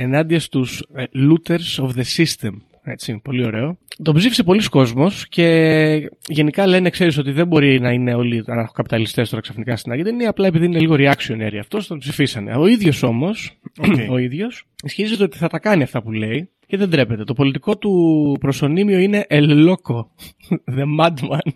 ενάντια 0.00 0.40
στους 0.40 0.86
ε, 0.94 1.04
looters 1.14 1.84
of 1.84 1.88
the 1.88 2.04
system 2.16 2.52
έτσι, 2.90 3.20
πολύ 3.24 3.44
ωραίο. 3.44 3.78
Τον 4.02 4.14
ψήφισε 4.14 4.42
πολύς 4.42 4.68
κόσμος 4.68 5.28
και 5.28 6.10
γενικά 6.28 6.66
λένε, 6.66 6.90
ξέρεις 6.90 7.18
ότι 7.18 7.32
δεν 7.32 7.46
μπορεί 7.46 7.80
να 7.80 7.92
είναι 7.92 8.14
όλοι 8.14 8.44
αναρχοκαπιταλιστές 8.46 9.28
τώρα 9.28 9.42
ξαφνικά 9.42 9.76
στην 9.76 9.92
Αργεντινή, 9.92 10.26
απλά 10.26 10.46
επειδή 10.46 10.64
είναι 10.64 10.78
λίγο 10.78 10.94
reactionary 10.98 11.56
αυτός, 11.60 11.86
τον 11.86 11.98
ψηφίσανε. 11.98 12.56
Ο 12.56 12.66
ίδιος 12.66 13.02
όμως, 13.02 13.58
Οκ. 13.78 13.94
ο 14.14 14.18
ίδιος, 14.18 14.64
ισχυρίζεται 14.84 15.22
ότι 15.22 15.38
θα 15.38 15.48
τα 15.48 15.58
κάνει 15.58 15.82
αυτά 15.82 16.02
που 16.02 16.12
λέει 16.12 16.48
και 16.68 16.76
δεν 16.76 16.90
τρέπεται. 16.90 17.24
Το 17.24 17.32
πολιτικό 17.34 17.78
του 17.78 18.36
προσωνύμιο 18.40 18.98
είναι 18.98 19.26
El 19.30 19.68
Loco, 19.68 19.96
the 20.76 20.84
madman. 21.00 21.50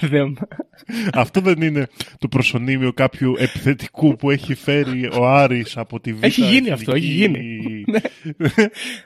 the... 0.10 0.32
Αυτό 1.14 1.40
δεν 1.40 1.60
είναι 1.62 1.86
το 2.18 2.28
προσωνύμιο 2.28 2.92
κάποιου 2.92 3.34
επιθετικού 3.38 4.16
που 4.16 4.30
έχει 4.30 4.54
φέρει 4.54 5.08
ο 5.18 5.26
Άρης 5.28 5.76
από 5.76 6.00
τη 6.00 6.12
Β' 6.12 6.24
Έχει 6.24 6.44
γίνει 6.44 6.70
αυτό, 6.70 6.92
έχει 6.94 7.22
Εθνική- 7.22 7.84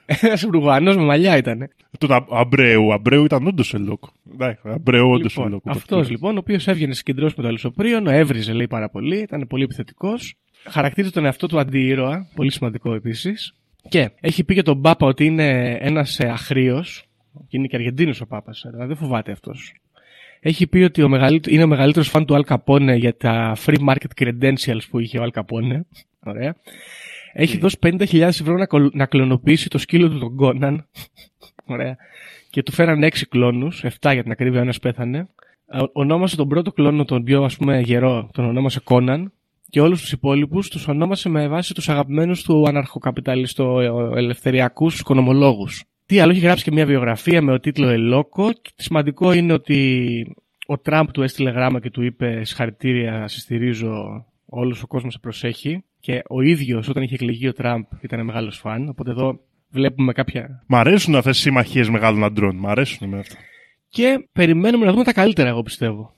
Ένας 0.21 0.43
Ουρουγουανός 0.45 0.97
με 0.97 1.03
μαλλιά 1.05 1.37
ήτανε. 1.37 1.69
Τον 1.99 2.13
Α- 2.13 2.27
Αμπρέου. 2.31 2.87
Ο 2.87 2.93
Αμπρέου 2.93 3.25
ήταν 3.25 3.47
όντως 3.47 3.75
ελόκο. 3.75 4.13
Ναι, 4.37 4.55
Αμπρέου 4.63 5.11
όντως 5.11 5.33
Λοιπόν, 5.35 5.47
ελόκο. 5.51 5.71
Αυτός 5.71 6.11
λοιπόν, 6.11 6.35
ο 6.35 6.39
οποίος 6.39 6.67
έβγαινε 6.69 6.95
συγκεντρώσει 6.95 7.35
με 7.37 7.43
το 7.43 7.49
αλυσοπρίωνο, 7.49 8.11
έβριζε 8.11 8.53
λέει 8.53 8.67
πάρα 8.69 8.89
πολύ, 8.91 9.19
ήταν 9.19 9.47
πολύ 9.49 9.63
επιθετικός. 9.63 10.35
Χαρακτήριζε 10.69 11.13
τον 11.13 11.25
εαυτό 11.25 11.47
του 11.47 11.59
αντίήρωα, 11.59 12.29
πολύ 12.35 12.53
σημαντικό 12.53 12.95
επίσης. 12.95 13.53
Και 13.89 14.11
έχει 14.21 14.45
πει 14.45 14.55
για 14.55 14.63
τον 14.63 14.81
Πάπα 14.83 15.07
ότι 15.07 15.25
είναι 15.25 15.77
ένας 15.81 16.21
αχρίος, 16.21 17.05
και 17.49 17.57
είναι 17.57 17.67
και 17.67 17.77
Αργεντίνος 17.77 18.21
ο 18.21 18.27
Πάπας, 18.27 18.65
αλλά 18.65 18.87
δεν 18.87 18.97
φοβάται 18.97 19.33
αυτός. 19.33 19.75
Έχει 20.41 20.67
πει 20.67 20.79
ότι 20.79 21.03
ο 21.03 21.09
μεγαλύτερο, 21.09 21.55
είναι 21.55 21.65
ο 21.65 21.67
μεγαλύτερος 21.67 22.09
φαν 22.09 22.27
του 22.27 22.35
Αλ 22.35 22.45
Καπόνε 22.45 22.95
για 22.95 23.17
τα 23.17 23.57
free 23.65 23.89
market 23.89 24.23
credentials 24.23 24.81
που 24.91 24.99
είχε 24.99 25.19
ο 25.19 25.23
Αλ 25.23 25.31
Καπόνε. 25.31 25.87
Ωραία. 26.25 26.57
Έχει 27.33 27.59
δώσει 27.59 27.77
50.000 27.83 28.21
ευρώ 28.21 28.57
να, 28.57 28.67
κολ- 28.67 28.95
να 28.95 29.07
κλωνοποιήσει 29.07 29.69
το 29.69 29.79
σκύλο 29.79 30.09
του 30.09 30.19
τον 30.19 30.37
Κόναν. 30.37 30.87
Ωραία. 31.65 31.97
Και 32.51 32.63
του 32.63 32.73
φέραν 32.73 33.03
6 33.03 33.27
κλόνους, 33.29 33.85
7 33.85 34.13
για 34.13 34.23
την 34.23 34.31
ακρίβεια, 34.31 34.61
ένας 34.61 34.79
πέθανε. 34.79 35.19
Α, 35.67 35.81
Ονόμασε 35.93 36.37
τον 36.37 36.49
πρώτο 36.49 36.73
κλόνο, 36.73 37.05
τον 37.05 37.25
πιο 37.25 37.45
ας 37.45 37.57
πούμε 37.57 37.81
γερό, 37.81 38.31
τον 38.33 38.45
ονόμασε 38.45 38.81
Κόναν. 38.81 39.33
Και 39.71 39.81
όλους 39.81 40.01
τους 40.01 40.13
υπόλοιπους 40.13 40.69
τους 40.69 40.89
ονόμασε 40.89 41.29
με 41.29 41.49
βάση 41.49 41.75
τους 41.75 41.89
αγαπημένους 41.89 42.43
του 42.43 42.69
αναρχοκαπιταλιστο 42.69 43.81
ελευθεριακούς 44.17 45.01
οικονομολόγους. 45.01 45.85
Τι 46.07 46.21
άλλο, 46.21 46.33
έχει 46.33 46.41
γράψει 46.41 46.65
και 46.65 46.73
μια 46.73 46.87
βιογραφία 46.87 47.43
με 47.43 47.53
ο 47.53 47.61
τίτλο 47.61 47.89
Ελόκο. 47.89 48.53
Και 48.53 48.71
το 48.77 48.83
σημαντικό 48.83 49.33
είναι 49.33 49.53
ότι 49.53 50.37
ο 50.67 50.79
Τραμπ 50.79 51.09
του 51.09 51.23
έστειλε 51.23 51.51
γράμμα 51.51 51.81
και 51.81 51.91
του 51.91 52.03
είπε 52.03 52.45
συγχαρητήρια, 52.45 53.29
σε 53.29 53.41
στηρίζω, 53.41 54.25
όλος 54.47 54.83
ο 54.83 54.87
κόσμος 54.87 55.13
σε 55.13 55.19
προσέχει. 55.19 55.85
Και 56.01 56.23
ο 56.29 56.41
ίδιος, 56.41 56.89
όταν 56.89 57.03
είχε 57.03 57.15
εκλεγεί 57.15 57.49
ο 57.49 57.53
Τραμπ, 57.53 57.85
ήταν 58.01 58.25
μεγάλος 58.25 58.59
φαν. 58.59 58.89
Οπότε 58.89 59.11
εδώ 59.11 59.41
βλέπουμε 59.71 60.13
κάποια. 60.13 60.65
Μ' 60.67 60.75
αρέσουν 60.75 61.15
αυτές 61.15 61.39
οι 61.39 61.41
συμμαχίες 61.41 61.89
μεγάλων 61.89 62.25
αντρών. 62.25 62.57
Μ' 62.57 62.67
αρέσουν 62.67 63.09
με 63.09 63.19
αυτά. 63.19 63.37
Και 63.89 64.29
περιμένουμε 64.33 64.85
να 64.85 64.93
δούμε 64.93 65.05
τα 65.05 65.13
καλύτερα, 65.13 65.49
εγώ 65.49 65.63
πιστεύω. 65.63 66.15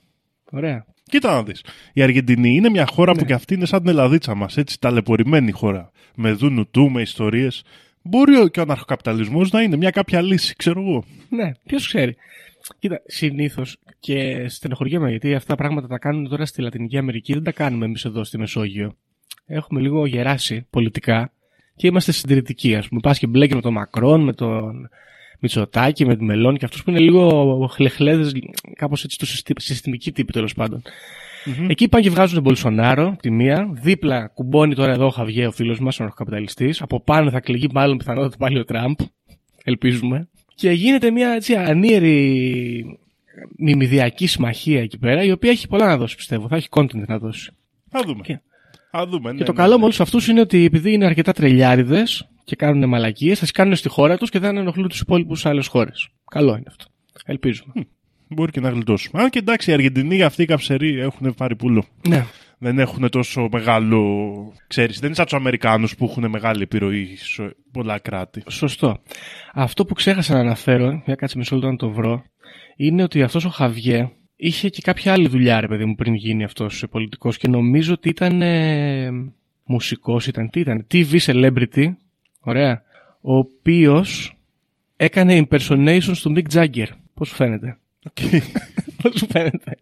Ωραία. 0.51 0.85
Κοίτα 1.11 1.33
να 1.33 1.43
δεις. 1.43 1.63
Η 1.93 2.01
Αργεντινή 2.01 2.55
είναι 2.55 2.69
μια 2.69 2.85
χώρα 2.85 3.13
Ναι. 3.13 3.19
που 3.19 3.25
και 3.25 3.33
αυτή 3.33 3.53
είναι 3.53 3.65
σαν 3.65 3.79
την 3.79 3.89
Ελλαδίτσα 3.89 4.35
μας. 4.35 4.57
Έτσι, 4.57 4.79
ταλαιπωρημένη 4.79 5.51
χώρα. 5.51 5.91
Με 6.15 6.31
δούνου 6.31 6.69
του, 6.69 6.89
με 6.91 7.01
ιστορίες. 7.01 7.63
Μπορεί 8.01 8.35
ο- 8.37 8.47
και 8.47 8.59
ο 8.59 8.61
αναρχοκαπιταλισμός 8.61 9.51
να 9.51 9.61
είναι 9.61 9.75
μια 9.75 9.89
κάποια 9.89 10.21
λύση, 10.21 10.55
ξέρω 10.55 10.81
εγώ. 10.81 11.03
Ναι, 11.29 11.51
ποιος 11.65 11.87
ξέρει. 11.87 12.15
Κοίτα, 12.79 13.01
συνήθως 13.05 13.77
και 13.99 14.45
στενοχωριέμαι 14.49 15.09
γιατί 15.09 15.35
αυτά 15.35 15.47
τα 15.47 15.55
πράγματα 15.55 15.87
τα 15.87 15.97
κάνουν 15.97 16.29
τώρα 16.29 16.45
στη 16.45 16.61
Λατινική 16.61 16.97
Αμερική, 16.97 17.33
δεν 17.33 17.43
τα 17.43 17.51
κάνουμε 17.51 17.85
εμείς 17.85 18.05
εδώ 18.05 18.23
στη 18.23 18.37
Μεσόγειο. 18.37 18.95
Έχουμε 19.45 19.81
λίγο 19.81 20.05
γεράσει 20.05 20.67
πολιτικά 20.69 21.33
και 21.75 21.87
είμαστε 21.87 22.11
συντηρητικοί, 22.11 22.75
ας 22.75 22.87
πούμε. 22.87 22.99
Πας 23.03 23.19
και 23.19 23.27
μπλέκει 23.27 23.55
με 23.55 23.61
τον 23.61 23.73
Μακρόν, 23.73 24.21
με 24.23 24.33
τον 24.33 24.89
Μητσοτάκη, 25.41 26.05
με 26.05 26.15
τη 26.15 26.23
Μελών 26.23 26.57
και 26.57 26.65
αυτούς 26.65 26.83
που 26.83 26.89
είναι 26.89 26.99
λίγο 26.99 27.67
χλεχλέδες, 27.71 28.31
κάπως 28.75 29.03
έτσι 29.03 29.17
του 29.17 29.25
συστημικοί 29.25 29.65
συστημικοί 29.65 30.11
τύποι 30.11 30.31
τέλος 30.31 30.53
πάντων. 30.53 30.81
Εκεί 31.67 31.87
πάνε 31.87 32.03
και 32.03 32.09
βγάζουν 32.09 32.33
τον 32.33 32.43
Μπολσονάρο, 32.43 33.07
από 33.07 33.21
τη 33.21 33.31
μία. 33.31 33.69
Δίπλα 33.71 34.27
κουμπώνει 34.27 34.75
τώρα 34.75 34.91
εδώ 34.91 35.05
ο 35.05 35.09
Χαβιέ, 35.09 35.47
ο 35.47 35.51
φίλος 35.51 35.79
μας, 35.79 35.95
ο 35.99 36.03
αναρχοκαπιταλιστή. 36.03 36.73
Από 36.79 37.01
πάνω 37.01 37.29
θα 37.29 37.39
κλεγεί 37.39 37.67
μάλλον 37.73 37.97
πιθανότατα 37.97 38.37
πάλι 38.37 38.59
ο 38.59 38.65
Τραμπ. 38.65 38.95
Ελπίζουμε. 39.63 40.27
Και 40.55 40.71
γίνεται 40.71 41.11
μια 41.11 41.29
έτσι 41.29 41.55
ανίερη 41.55 42.99
μιμιδιακή 43.57 44.27
συμμαχία 44.27 44.81
εκεί 44.81 44.97
πέρα, 44.97 45.23
η 45.23 45.31
οποία 45.31 45.51
έχει 45.51 45.67
πολλά 45.67 45.85
να 45.85 45.97
δώσει, 45.97 46.15
πιστεύω. 46.15 46.47
Θα 46.47 46.55
έχει 46.55 46.67
content 46.71 47.05
να 47.07 47.17
δώσει. 47.17 47.51
Θα 47.89 48.01
δούμε. 48.05 48.21
Και- 48.23 48.39
Θα 48.91 49.07
δούμε. 49.07 49.31
Ναι, 49.31 49.37
και 49.37 49.43
το 49.43 49.51
ναι, 49.51 49.57
καλό 49.57 49.71
ναι. 49.71 49.77
με 49.77 49.83
όλους 49.83 49.99
αυτούς 49.99 50.27
είναι 50.27 50.39
ότι 50.39 50.65
επειδή 50.65 50.93
είναι 50.93 51.05
αρκετά 51.05 51.31
τρελιάριδες 51.33 52.29
και 52.43 52.55
κάνουν 52.55 52.89
μαλακίες, 52.89 53.39
θα 53.39 53.45
τι 53.45 53.51
κάνουν 53.51 53.75
στη 53.75 53.89
χώρα 53.89 54.17
τους 54.17 54.29
και 54.29 54.39
δεν 54.39 54.57
ενοχλούν 54.57 54.87
τους 54.87 54.99
υπόλοιπους 54.99 55.39
σε 55.39 55.49
άλλες 55.49 55.67
χώρες. 55.67 56.09
Καλό 56.31 56.51
είναι 56.51 56.65
αυτό. 56.67 56.85
Ελπίζουμε. 57.25 57.73
Μπορεί 58.27 58.51
και 58.51 58.59
να 58.59 58.69
γλιτώσουμε. 58.69 59.21
Αν 59.21 59.29
και 59.29 59.39
εντάξει, 59.39 59.69
οι 59.69 59.73
Αργεντινοί 59.73 60.23
αυτοί 60.23 60.41
οι 60.41 60.45
καψεροί 60.45 60.99
έχουν 60.99 61.33
πάρει 61.33 61.55
πουλο. 61.55 61.85
Ναι. 62.07 62.25
Δεν 62.57 62.79
έχουν 62.79 63.09
τόσο 63.09 63.49
μεγάλο. 63.51 64.01
Ξέρεις, 64.67 64.95
δεν 64.95 65.05
είναι 65.05 65.15
σαν 65.15 65.25
τους 65.25 65.33
Αμερικάνους 65.33 65.95
που 65.95 66.05
έχουν 66.05 66.29
μεγάλη 66.29 66.61
επιρροή 66.61 67.15
σε 67.15 67.55
πολλά 67.71 67.99
κράτη. 67.99 68.43
Σωστό. 68.47 68.99
Αυτό 69.53 69.85
που 69.85 69.93
ξέχασα 69.93 70.33
να 70.33 70.39
αναφέρω, 70.39 71.01
για 71.05 71.15
κάτσε 71.15 71.37
μισό 71.37 71.55
λεπτό 71.55 71.69
να 71.69 71.75
το 71.75 71.89
βρω, 71.89 72.23
είναι 72.75 73.03
ότι 73.03 73.21
αυτός 73.21 73.45
ο 73.45 73.49
Χαβιέ 73.49 74.09
είχε 74.35 74.69
και 74.69 74.81
κάποια 74.81 75.13
άλλη 75.13 75.27
δουλειά, 75.27 75.59
ρε 75.59 75.67
παιδί 75.67 75.85
μου, 75.85 75.95
πριν 75.95 76.13
γίνει 76.13 76.43
αυτός 76.43 76.85
πολιτικός 76.89 77.37
και 77.37 77.47
νομίζω 77.47 77.93
ότι 77.93 78.09
ήταν 78.09 78.41
ε, 78.41 79.09
μουσικός, 79.65 80.27
ήταν 80.27 80.49
τι 80.49 80.59
ήταν, 80.59 80.87
TV 80.91 81.17
celebrity, 81.19 81.93
ωραία, 82.41 82.83
ο 83.21 83.35
οποίος 83.37 84.35
έκανε 84.95 85.47
impersonations 85.49 86.17
του 86.21 86.33
Mick 86.35 86.53
Jagger. 86.53 86.87
Πώς 87.13 87.27
σου 87.27 87.35
φαίνεται; 87.35 87.77
Πώς 89.01 89.17
σου 89.17 89.27
φαίνεται; 89.31 89.77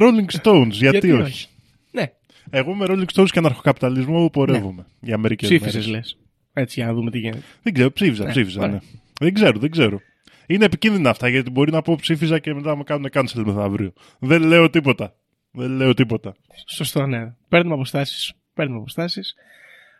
Rolling 0.00 0.40
Stones, 0.42 0.70
γιατί, 0.70 1.12
όχι; 1.12 1.48
Ναι, 1.90 2.12
Εγώ 2.50 2.74
με 2.74 2.86
Rolling 2.88 3.06
Stones 3.14 3.28
και 3.30 3.38
αναρχοκαπιταλισμό 3.38 4.30
πορεύομαι. 4.30 4.86
Για 5.00 5.18
μερικές 5.18 5.48
ψήφισες 5.48 5.74
μέρες. 5.74 5.90
λες. 5.90 6.18
Έτσι, 6.52 6.80
για 6.80 6.88
να 6.88 6.94
δούμε 6.94 7.10
τι 7.10 7.18
γίνεται. 7.18 7.42
Δεν 7.62 7.72
ξέρω, 7.72 7.92
ψήφιζα, 7.92 8.24
Ναι, 8.24 8.30
ψήφιζα. 8.30 8.60
ωραία. 8.60 8.72
Ναι. 8.72 8.78
Δεν 9.20 9.34
ξέρω, 9.34 9.58
δεν 9.58 9.70
ξέρω. 9.70 10.00
Είναι 10.46 10.64
επικίνδυνα 10.64 11.10
αυτά 11.10 11.28
γιατί 11.28 11.50
μπορεί 11.50 11.72
να 11.72 11.82
πω 11.82 11.96
ψήφιζα 12.00 12.38
και 12.38 12.54
μετά 12.54 12.68
να 12.68 12.76
με 12.76 12.82
κάνουν 12.82 13.08
cancel 13.12 13.42
μεθαύριο. 13.44 13.92
Δεν 14.18 14.42
λέω 14.42 14.70
τίποτα. 14.70 15.14
Δεν 15.50 15.70
λέω 15.70 15.94
τίποτα. 15.94 16.34
Σωστό, 16.66 17.06
ναι. 17.06 17.32
Παίρνουμε 17.48 17.74
αποστάσεις. 17.74 18.32
Παίρνουμε 18.54 18.78
αποστάσεις. 18.78 19.34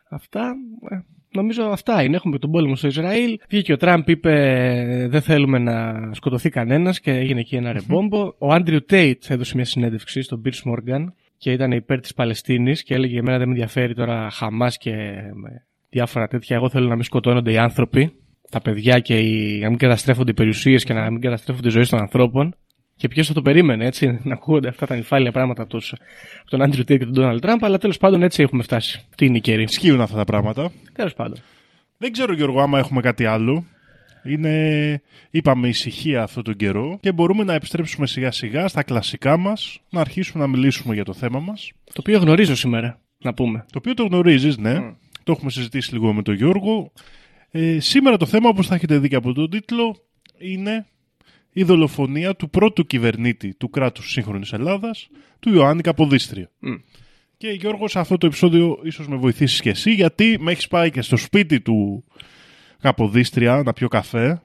Αυτά. 0.08 0.54
ε, 0.90 0.96
Νομίζω 1.32 1.62
αυτά 1.62 2.02
είναι. 2.02 2.16
Έχουμε 2.16 2.38
τον 2.38 2.50
πόλεμο 2.50 2.76
στο 2.76 2.86
Ισραήλ. 2.86 3.38
Βγήκε 3.48 3.72
ο 3.72 3.76
Τραμπ, 3.76 4.08
είπε 4.08 5.06
δεν 5.10 5.20
θέλουμε 5.20 5.58
να 5.58 6.08
σκοτωθεί 6.14 6.50
κανένας 6.50 7.00
και 7.00 7.10
έγινε 7.10 7.40
εκεί 7.40 7.56
ένα 7.56 7.72
ρεμπόμπο. 7.72 8.32
Ο 8.38 8.52
Άντριου 8.52 8.84
Τέιτς 8.84 9.30
έδωσε 9.30 9.54
μια 9.54 9.64
συνέντευξη 9.64 10.22
στον 10.22 10.40
Πίρς 10.40 10.62
Μόργαν 10.62 11.14
και 11.36 11.52
ήταν 11.52 11.72
υπέρ 11.72 12.00
της 12.00 12.14
Παλαιστίνης 12.14 12.82
και 12.82 12.94
έλεγε: 12.94 13.18
Εμένα 13.18 13.38
δεν 13.38 13.46
με 13.46 13.52
ενδιαφέρει 13.52 13.94
τώρα 13.94 14.30
Χαμάς 14.30 14.78
και 14.78 14.92
με 15.34 15.66
διάφορα 15.90 16.28
τέτοια. 16.28 16.56
Εγώ 16.56 16.68
θέλω 16.68 16.88
να 16.88 16.94
μην 16.94 17.04
σκοτώνονται 17.04 17.52
οι 17.52 17.58
άνθρωποι, 17.58 18.12
τα 18.50 18.60
παιδιά 18.60 18.98
και 18.98 19.18
οι... 19.18 19.58
να 19.58 19.68
μην 19.68 19.78
καταστρέφονται 19.78 20.30
οι 20.30 20.34
περιουσίες 20.34 20.84
και 20.84 20.92
να 20.92 21.10
μην 21.10 21.20
καταστρέφονται 21.20 21.68
οι 21.68 21.70
ζωέ 21.70 21.86
των 21.86 21.98
ανθρώπων. 21.98 22.54
Και 22.98 23.08
ποιος 23.08 23.26
θα 23.26 23.32
το 23.32 23.42
περίμενε, 23.42 23.86
έτσι, 23.86 24.18
να 24.22 24.32
ακούγονται 24.34 24.68
αυτά 24.68 24.86
τα 24.86 24.94
νυφάλια 24.94 25.32
πράγματα 25.32 25.62
από, 25.62 25.70
τους, 25.70 25.92
από 26.40 26.50
τον 26.50 26.62
Άντριου 26.62 26.84
Τέιτ 26.84 26.98
και 26.98 27.04
τον 27.04 27.14
Ντόναλτ 27.14 27.40
Τραμπ, 27.40 27.64
αλλά 27.64 27.78
τέλος 27.78 27.96
πάντων 27.96 28.22
έτσι 28.22 28.42
έχουμε 28.42 28.62
φτάσει. 28.62 29.06
Τι 29.16 29.26
είναι 29.26 29.36
η 29.36 29.40
καιρή. 29.40 29.62
Ισχύουν 29.62 30.00
αυτά 30.00 30.16
τα 30.16 30.24
πράγματα. 30.24 30.70
Τέλος 30.92 31.14
πάντων. 31.14 31.38
Δεν 31.98 32.12
ξέρω, 32.12 32.32
Γιώργο, 32.32 32.60
άμα 32.60 32.78
έχουμε 32.78 33.00
κάτι 33.00 33.24
άλλο. 33.24 33.64
Είναι, 34.24 35.02
είπαμε, 35.30 35.68
ησυχία 35.68 36.22
αυτόν 36.22 36.42
τον 36.42 36.56
καιρό 36.56 36.98
και 37.00 37.12
μπορούμε 37.12 37.44
να 37.44 37.54
επιστρέψουμε 37.54 38.06
σιγά 38.06 38.30
σιγά 38.30 38.68
στα 38.68 38.82
κλασικά 38.82 39.36
μας, 39.36 39.80
να 39.90 40.00
αρχίσουμε 40.00 40.42
να 40.42 40.48
μιλήσουμε 40.48 40.94
για 40.94 41.04
το 41.04 41.12
θέμα 41.12 41.40
μας. 41.40 41.72
Το 41.84 42.00
οποίο 42.00 42.18
γνωρίζω 42.18 42.54
σήμερα, 42.56 43.00
να 43.18 43.34
πούμε. 43.34 43.58
Το 43.58 43.78
οποίο 43.78 43.94
το 43.94 44.04
γνωρίζεις, 44.04 44.56
ναι. 44.56 44.94
Το 45.22 45.32
έχουμε 45.32 45.50
συζητήσει 45.50 45.92
λίγο 45.92 46.12
με 46.12 46.22
τον 46.22 46.34
Γιώργο. 46.34 46.92
Ε, 47.50 47.80
σήμερα 47.80 48.16
το 48.16 48.26
θέμα, 48.26 48.48
όπως 48.48 48.66
θα 48.66 48.74
έχετε 48.74 48.98
δει 48.98 49.08
και 49.08 49.16
από 49.16 49.32
τον 49.32 49.50
τίτλο, 49.50 49.96
είναι 50.38 50.86
η 51.52 51.62
δολοφονία 51.62 52.36
του 52.36 52.50
πρώτου 52.50 52.86
κυβερνήτη 52.86 53.54
του 53.54 53.70
κράτους 53.70 54.10
σύγχρονης 54.10 54.52
Ελλάδας, 54.52 55.08
του 55.40 55.54
Ιωάννη 55.54 55.82
Καποδίστρια. 55.82 56.50
Μμ. 56.58 56.74
Και 57.36 57.48
Γιώργος, 57.48 57.90
σε 57.90 57.98
αυτό 57.98 58.18
το 58.18 58.26
επεισόδιο 58.26 58.78
ίσως 58.82 59.08
με 59.08 59.16
βοηθήσεις 59.16 59.60
και 59.60 59.70
εσύ, 59.70 59.92
γιατί 59.92 60.36
με 60.40 60.50
έχεις 60.50 60.68
πάει 60.68 60.90
και 60.90 61.02
στο 61.02 61.16
σπίτι 61.16 61.60
του 61.60 62.04
Καποδίστρια 62.80 63.62
να 63.64 63.72
πιω 63.72 63.88
καφέ 63.88 64.42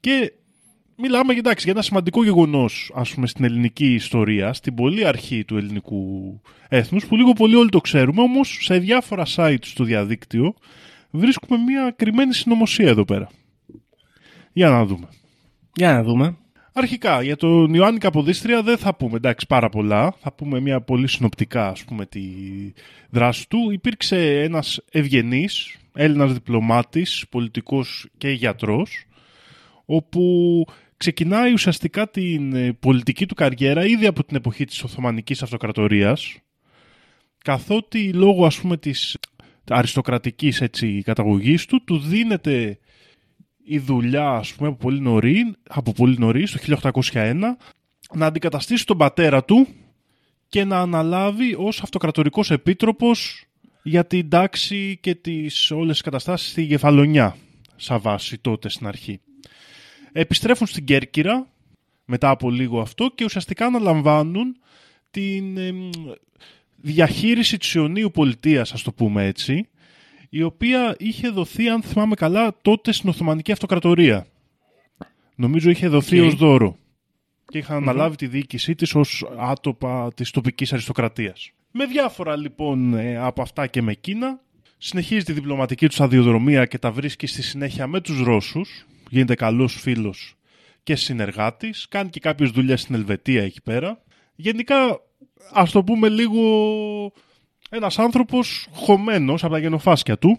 και 0.00 0.32
μιλάμε 0.96 1.34
εντάξει, 1.34 1.64
για 1.64 1.72
ένα 1.72 1.82
σημαντικό 1.82 2.24
γεγονός 2.24 2.92
ας 2.94 3.14
πούμε 3.14 3.26
στην 3.26 3.44
ελληνική 3.44 3.94
ιστορία, 3.94 4.52
στην 4.52 4.74
πολύ 4.74 5.06
αρχή 5.06 5.44
του 5.44 5.56
ελληνικού 5.56 6.40
έθνους 6.68 7.06
που 7.06 7.16
λίγο 7.16 7.32
πολύ 7.32 7.54
όλοι 7.54 7.68
το 7.68 7.80
ξέρουμε, 7.80 8.22
όμως 8.22 8.58
σε 8.60 8.78
διάφορα 8.78 9.26
sites 9.36 9.58
στο 9.60 9.84
διαδίκτυο 9.84 10.54
βρίσκουμε 11.10 11.58
μια 11.58 11.94
κρυμμένη 11.96 12.34
συνωμοσία 12.34 12.88
εδώ 12.88 13.04
πέρα. 13.04 13.30
Για 14.52 14.68
να 14.68 14.84
δούμε. 14.84 15.08
Για 15.74 15.92
να 15.92 16.02
δούμε. 16.02 16.36
Αρχικά, 16.74 17.22
για 17.22 17.36
τον 17.36 17.74
Ιωάννη 17.74 17.98
Καποδίστρια 17.98 18.62
δεν 18.62 18.78
θα 18.78 18.94
πούμε 18.94 19.16
εντάξει 19.16 19.46
πάρα 19.46 19.68
πολλά. 19.68 20.14
Θα 20.20 20.32
πούμε 20.32 20.60
μια 20.60 20.80
πολύ 20.80 21.08
συνοπτικά 21.08 21.68
ας 21.68 21.84
πούμε 21.84 22.06
τη 22.06 22.22
δράση 23.10 23.48
του. 23.48 23.70
Υπήρξε 23.70 24.42
ένας 24.42 24.80
ευγενής, 24.90 25.76
Έλληνας 25.94 26.32
διπλωμάτης, 26.32 27.26
πολιτικός 27.30 28.08
και 28.18 28.30
γιατρός, 28.30 29.04
όπου 29.84 30.64
ξεκινάει 30.96 31.52
ουσιαστικά 31.52 32.10
την 32.10 32.54
ε, 32.54 32.72
πολιτική 32.72 33.26
του 33.26 33.34
καριέρα 33.34 33.86
ήδη 33.86 34.06
από 34.06 34.24
την 34.24 34.36
εποχή 34.36 34.64
της 34.64 34.82
Οθωμανικής 34.82 35.42
Αυτοκρατορίας, 35.42 36.36
καθότι 37.44 38.12
λόγω 38.12 38.46
ας 38.46 38.60
πούμε 38.60 38.76
της 38.76 39.18
αριστοκρατικής 39.68 40.60
έτσι, 40.60 41.02
καταγωγής 41.02 41.66
του, 41.66 41.84
του 41.84 41.98
δίνεται 41.98 42.78
η 43.64 43.78
δουλειά 43.78 44.28
ας 44.28 44.54
πούμε 44.54 44.68
από 44.68 44.76
πολύ, 44.76 45.00
νωρί, 45.00 45.54
από 45.68 45.92
πολύ 45.92 46.18
νωρίς, 46.18 46.50
το 46.50 46.58
1801, 47.12 47.56
να 48.14 48.26
αντικαταστήσει 48.26 48.86
τον 48.86 48.96
πατέρα 48.96 49.44
του 49.44 49.66
και 50.48 50.64
να 50.64 50.78
αναλάβει 50.78 51.54
ως 51.58 51.82
αυτοκρατορικός 51.82 52.50
επίτροπος 52.50 53.44
για 53.82 54.06
την 54.06 54.28
τάξη 54.28 54.98
και 55.00 55.14
τις 55.14 55.70
όλες 55.70 55.92
τις 55.92 56.00
καταστάσεις 56.00 56.50
στη 56.50 56.62
Γεφαλονιά, 56.62 57.36
σαν 57.76 58.00
βάση 58.00 58.38
τότε 58.38 58.68
στην 58.68 58.86
αρχή. 58.86 59.20
Επιστρέφουν 60.12 60.66
στην 60.66 60.84
Κέρκυρα 60.84 61.46
μετά 62.04 62.30
από 62.30 62.50
λίγο 62.50 62.80
αυτό 62.80 63.10
και 63.14 63.24
ουσιαστικά 63.24 63.66
αναλαμβάνουν 63.66 64.56
την 65.10 65.56
εμ, 65.58 65.90
διαχείριση 66.76 67.58
της 67.58 67.74
Ιωνίου 67.74 68.10
πολιτείας, 68.10 68.72
ας 68.72 68.82
το 68.82 68.92
πούμε 68.92 69.26
έτσι, 69.26 69.68
η 70.34 70.42
οποία 70.42 70.96
είχε 70.98 71.28
δοθεί, 71.28 71.68
αν 71.68 71.82
θυμάμαι 71.82 72.14
καλά, 72.14 72.54
τότε 72.62 72.92
στην 72.92 73.08
Οθωμανική 73.08 73.52
Αυτοκρατορία. 73.52 74.26
Νομίζω 75.34 75.70
είχε 75.70 75.88
δοθεί 75.88 76.20
Οκ. 76.20 76.26
ως 76.26 76.34
δώρο. 76.34 76.76
Και 77.46 77.58
είχαν 77.58 77.76
αναλάβει 77.76 78.16
τη 78.16 78.26
διοίκησή 78.26 78.74
της 78.74 78.94
ως 78.94 79.24
άτοπα 79.38 80.12
της 80.14 80.30
τοπικής 80.30 80.72
αριστοκρατίας. 80.72 81.50
Με 81.70 81.84
διάφορα 81.84 82.36
λοιπόν 82.36 82.94
ε, 82.94 83.16
από 83.16 83.42
αυτά 83.42 83.66
και 83.66 83.82
με 83.82 83.94
Κίνα. 83.94 84.40
Συνεχίζει 84.78 85.24
τη 85.24 85.32
διπλωματική 85.32 85.86
τους 85.86 85.94
σταδιοδρομία 85.94 86.66
και 86.66 86.78
τα 86.78 86.92
βρίσκει 86.92 87.26
στη 87.26 87.42
συνέχεια 87.42 87.86
με 87.86 88.00
τους 88.00 88.20
Ρώσους. 88.20 88.86
Γίνεται 89.10 89.34
καλός 89.34 89.80
φίλος 89.80 90.36
και 90.82 90.96
συνεργάτης. 90.96 91.88
Κάνει 91.88 92.10
και 92.10 92.20
κάποιες 92.20 92.50
δουλειές 92.50 92.80
στην 92.80 92.94
Ελβετία 92.94 93.42
εκεί 93.42 93.62
πέρα. 93.62 94.02
Γενικά, 94.34 95.00
ας 95.52 95.70
το 95.70 95.84
πούμε 95.84 96.08
λίγο 96.08 96.42
ένας 97.74 97.98
άνθρωπος 97.98 98.68
χωμένος 98.72 99.44
από 99.44 99.52
τα 99.52 99.58
γενοφάσκια 99.58 100.18
του, 100.18 100.38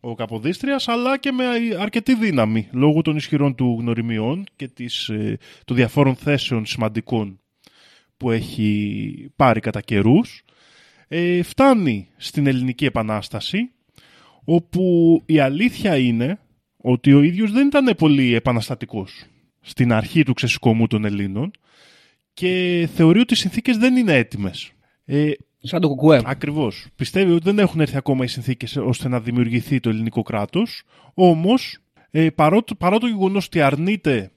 ο 0.00 0.14
Καποδίστριας, 0.14 0.88
αλλά 0.88 1.18
και 1.18 1.32
με 1.32 1.44
αρκετή 1.80 2.14
δύναμη, 2.14 2.68
λόγω 2.72 3.02
των 3.02 3.16
ισχυρών 3.16 3.54
του 3.54 3.76
γνωριμιών 3.80 4.44
και 4.56 4.68
της, 4.68 5.08
ε, 5.08 5.38
των 5.64 5.76
διαφόρων 5.76 6.16
θέσεων 6.16 6.66
σημαντικών 6.66 7.40
που 8.16 8.30
έχει 8.30 9.32
πάρει 9.36 9.60
κατά 9.60 9.80
καιρούς. 9.80 10.44
Ε, 11.08 11.42
φτάνει 11.42 12.08
στην 12.16 12.46
Ελληνική 12.46 12.84
Επανάσταση, 12.84 13.70
όπου 14.44 15.22
η 15.26 15.38
αλήθεια 15.38 15.96
είναι 15.96 16.38
ότι 16.76 17.12
ο 17.12 17.22
ίδιος 17.22 17.52
δεν 17.52 17.66
ήταν 17.66 17.94
πολύ 17.96 18.34
επαναστατικός 18.34 19.24
στην 19.60 19.92
αρχή 19.92 20.22
του 20.22 20.32
ξεσηκωμού 20.32 20.86
των 20.86 21.04
Ελλήνων 21.04 21.50
και 22.34 22.88
θεωρεί 22.94 23.20
ότι 23.20 23.34
οι 23.34 23.36
συνθήκες 23.36 23.76
δεν 23.76 23.96
είναι 23.96 24.14
έτοιμες. 24.14 24.72
Ε, 25.04 25.30
Σαν 25.60 25.80
το 25.80 25.88
κουκουέ. 25.88 26.22
Ακριβώς. 26.24 26.86
Πιστεύει 26.96 27.32
ότι 27.32 27.44
δεν 27.44 27.58
έχουν 27.58 27.80
έρθει 27.80 27.96
ακόμα 27.96 28.24
οι 28.24 28.26
συνθήκες 28.26 28.76
ώστε 28.76 29.08
να 29.08 29.20
δημιουργηθεί 29.20 29.80
το 29.80 29.88
ελληνικό 29.88 30.22
κράτος. 30.22 30.82
Όμως, 31.14 31.78
ε, 32.10 32.30
παρά, 32.30 32.62
παρά 32.78 32.98
το 32.98 33.06
γεγονός 33.06 33.46
ότι 33.46 33.60
αρνείται 33.60 34.30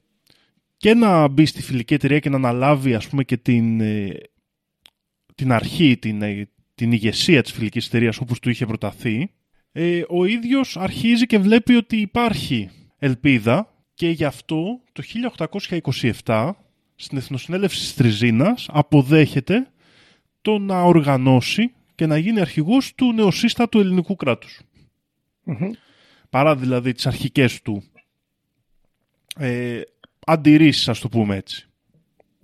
και 0.77 0.93
να 0.93 1.27
μπει 1.27 1.45
στη 1.45 1.61
φιλική 1.61 1.93
εταιρεία 1.93 2.19
και 2.19 2.29
να 2.29 2.35
αναλάβει 2.35 2.93
ας 2.93 3.07
πούμε 3.07 3.23
και 3.23 3.37
την, 3.37 3.81
ε, 3.81 4.17
την 5.35 5.51
αρχή, 5.51 5.97
την, 5.97 6.21
ε, 6.21 6.49
την 6.75 6.91
ηγεσία 6.91 7.41
της 7.41 7.51
φιλικής 7.51 7.87
εταιρείας 7.87 8.19
όπως 8.19 8.39
του 8.39 8.49
είχε 8.49 8.65
προταθεί, 8.65 9.31
ε, 9.71 10.01
ο 10.09 10.25
ίδιος 10.25 10.77
αρχίζει 10.77 11.25
και 11.25 11.37
βλέπει 11.37 11.75
ότι 11.75 11.97
υπάρχει 11.97 12.69
ελπίδα 12.97 13.73
και 13.93 14.09
γι' 14.09 14.25
αυτό 14.25 14.81
το 14.91 15.01
1827 15.01 16.55
στην 16.95 17.17
Εθνοσυνέλευση 17.17 17.79
της 17.79 17.95
Τριζίνας 17.95 18.67
αποδέχεται 18.71 19.71
το 20.41 20.57
να 20.59 20.81
οργανώσει 20.81 21.73
και 21.95 22.05
να 22.05 22.17
γίνει 22.17 22.39
αρχηγός 22.39 22.95
του 22.95 23.13
νεοσύστατου 23.13 23.79
ελληνικού 23.79 24.15
κράτους. 24.15 24.61
Παρά 26.29 26.55
δηλαδή 26.55 26.91
τις 26.93 27.07
αρχικές 27.07 27.61
του 27.61 27.83
ε, 29.37 29.81
αντιρρήσεις, 30.25 30.89
ας 30.89 30.99
το 30.99 31.09
πούμε 31.09 31.35
έτσι. 31.35 31.65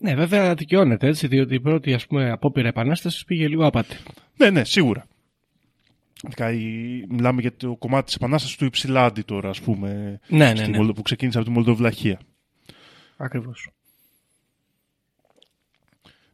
Ναι, 0.01 0.15
βέβαια 0.15 0.53
δικαιώνεται 0.53 1.07
έτσι, 1.07 1.27
διότι 1.27 1.53
η 1.55 1.59
πρώτη 1.59 1.93
ας 1.93 2.07
πούμε, 2.07 2.31
απόπειρα 2.31 2.67
επανάστασης 2.67 3.23
πήγε 3.25 3.47
λίγο 3.47 3.65
άπατη. 3.65 3.95
Ναι, 4.37 4.49
ναι, 4.49 4.63
σίγουρα. 4.63 5.05
Ειδικά, 6.23 6.51
η- 6.51 7.05
Μιλάμε 7.09 7.41
για 7.41 7.55
το 7.55 7.75
κομμάτι 7.75 8.05
της 8.05 8.15
επανάστασης 8.15 8.57
του 8.57 8.65
Υψηλάντη 8.65 9.21
τώρα, 9.23 9.49
ας 9.49 9.61
πούμε, 9.61 10.19
Ναι, 10.27 10.37
ναι, 10.51 10.55
στη 10.55 10.69
ναι. 10.69 10.77
Μολδο- 10.77 10.93
που 10.93 11.01
ξεκίνησε 11.01 11.37
από 11.37 11.47
τη 11.47 11.53
Μολδοβλαχία. 11.53 12.19
Ακριβώς. 13.17 13.69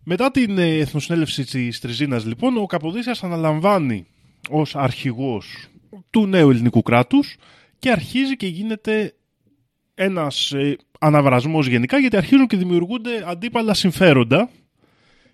Μετά 0.05 0.31
την 0.31 0.57
ε, 0.57 0.77
Εθνοσυνέλευση 0.77 1.45
της 1.45 1.79
Τριζίνας, 1.79 2.25
λοιπόν, 2.25 2.57
ο 2.57 2.65
Καποδίστριας 2.65 3.23
αναλαμβάνει 3.23 4.05
ως 4.49 4.75
αρχηγός 4.75 5.67
του 6.09 6.27
νέου 6.27 6.49
ελληνικού 6.49 6.81
κράτους 6.81 7.35
και 7.79 7.91
αρχίζει 7.91 8.35
και 8.35 8.47
γίνεται 8.47 9.13
ένας 9.95 10.51
ε, 10.51 10.77
αναβρασμός 10.99 11.67
γενικά, 11.67 11.97
γιατί 11.97 12.17
αρχίζουν 12.17 12.47
και 12.47 12.57
δημιουργούνται 12.57 13.23
αντίπαλα 13.27 13.73
συμφέροντα 13.73 14.49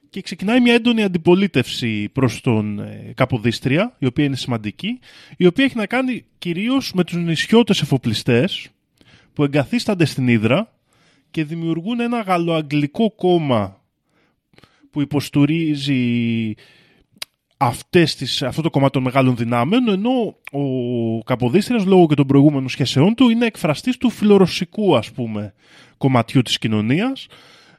και 0.09 0.21
ξεκινάει 0.21 0.59
μια 0.59 0.73
έντονη 0.73 1.03
αντιπολίτευση 1.03 2.09
προς 2.09 2.41
τον 2.41 2.79
ε, 2.79 3.13
Καποδίστρια, 3.15 3.95
η 3.99 4.05
οποία 4.05 4.25
είναι 4.25 4.35
σημαντική, 4.35 4.99
η 5.37 5.45
οποία 5.45 5.65
έχει 5.65 5.75
να 5.75 5.85
κάνει 5.85 6.25
κυρίως 6.37 6.93
με 6.93 7.03
τους 7.03 7.15
νησιώτες 7.15 7.81
εφοπλιστές 7.81 8.69
που 9.33 9.43
εγκαθίστανται 9.43 10.05
στην 10.05 10.27
Ήδρα 10.27 10.73
και 11.31 11.43
δημιουργούν 11.43 11.99
ένα 11.99 12.21
γαλλοαγγλικό 12.21 13.11
κόμμα 13.11 13.78
που 14.91 15.01
υποστηρίζει 15.01 16.53
αυτές 17.57 18.15
τις, 18.15 18.43
αυτό 18.43 18.61
το 18.61 18.69
κομμάτι 18.69 18.91
των 18.91 19.03
μεγάλων 19.03 19.35
δυνάμεων, 19.35 19.89
ενώ 19.89 20.35
ο 20.51 21.23
Καποδίστριας 21.23 21.85
λόγω 21.85 22.07
και 22.07 22.15
των 22.15 22.27
προηγούμενων 22.27 22.69
σχέσεών 22.69 23.15
του 23.15 23.29
είναι 23.29 23.45
εκφραστής 23.45 23.97
του 23.97 24.09
φιλορωσικού 24.09 24.97
ας 24.97 25.11
πούμε 25.11 25.53
κομματιού 25.97 26.41
της 26.41 26.57
κοινωνίας, 26.57 27.27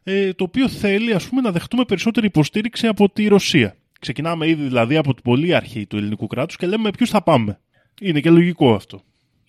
ε, 0.03 0.33
το 0.33 0.45
οποίο 0.45 0.69
θέλει 0.69 1.13
ας 1.13 1.29
πούμε 1.29 1.41
να 1.41 1.53
δεχτούμε 1.53 1.85
περισσότερη 1.85 2.27
υποστήριξη 2.27 2.87
από 2.87 3.11
τη 3.11 3.27
Ρωσία. 3.27 3.75
Ξεκινάμε 4.01 4.49
ήδη 4.49 4.63
δηλαδή 4.63 4.97
από 4.97 5.15
την 5.15 5.23
πολύ 5.23 5.55
αρχή 5.55 5.87
του 5.87 5.97
ελληνικού 5.97 6.27
κράτους 6.27 6.57
και 6.57 6.67
λέμε 6.67 6.83
με 6.83 6.91
ποιους 6.91 7.11
θα 7.11 7.23
πάμε. 7.23 7.61
Είναι 8.01 8.21
και 8.21 8.31
λογικό 8.31 8.75
αυτό. 8.75 9.01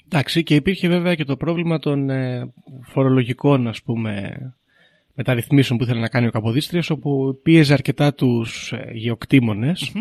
Εντάξει, 0.06 0.44
και 0.44 0.56
υπήρχε 0.56 0.88
βέβαια 0.88 1.16
και 1.16 1.24
το 1.24 1.38
πρόβλημα 1.38 1.80
των 1.80 2.10
ε, 2.10 2.54
φορολογικών, 2.82 3.68
ας 3.68 3.82
πούμε, 3.82 4.38
μεταρρυθμίσεων 5.14 5.78
που 5.78 5.84
ήθελε 5.84 6.00
να 6.00 6.10
κάνει 6.10 6.28
ο 6.28 6.32
Καποδίστριας, 6.32 6.90
όπου 6.90 7.40
πίεζε 7.44 7.74
αρκετά 7.74 8.14
τους 8.14 8.72
ε, 8.72 8.92
γεωκτήμονες 8.94 9.92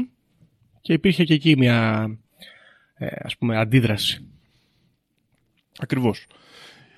και 0.80 0.92
υπήρχε 0.92 1.24
και 1.24 1.34
εκεί 1.34 1.56
μια, 1.56 2.08
ε, 2.94 3.06
ας 3.18 3.36
πούμε, 3.36 3.58
αντίδραση. 3.58 4.28
Ακριβώς. 5.78 6.26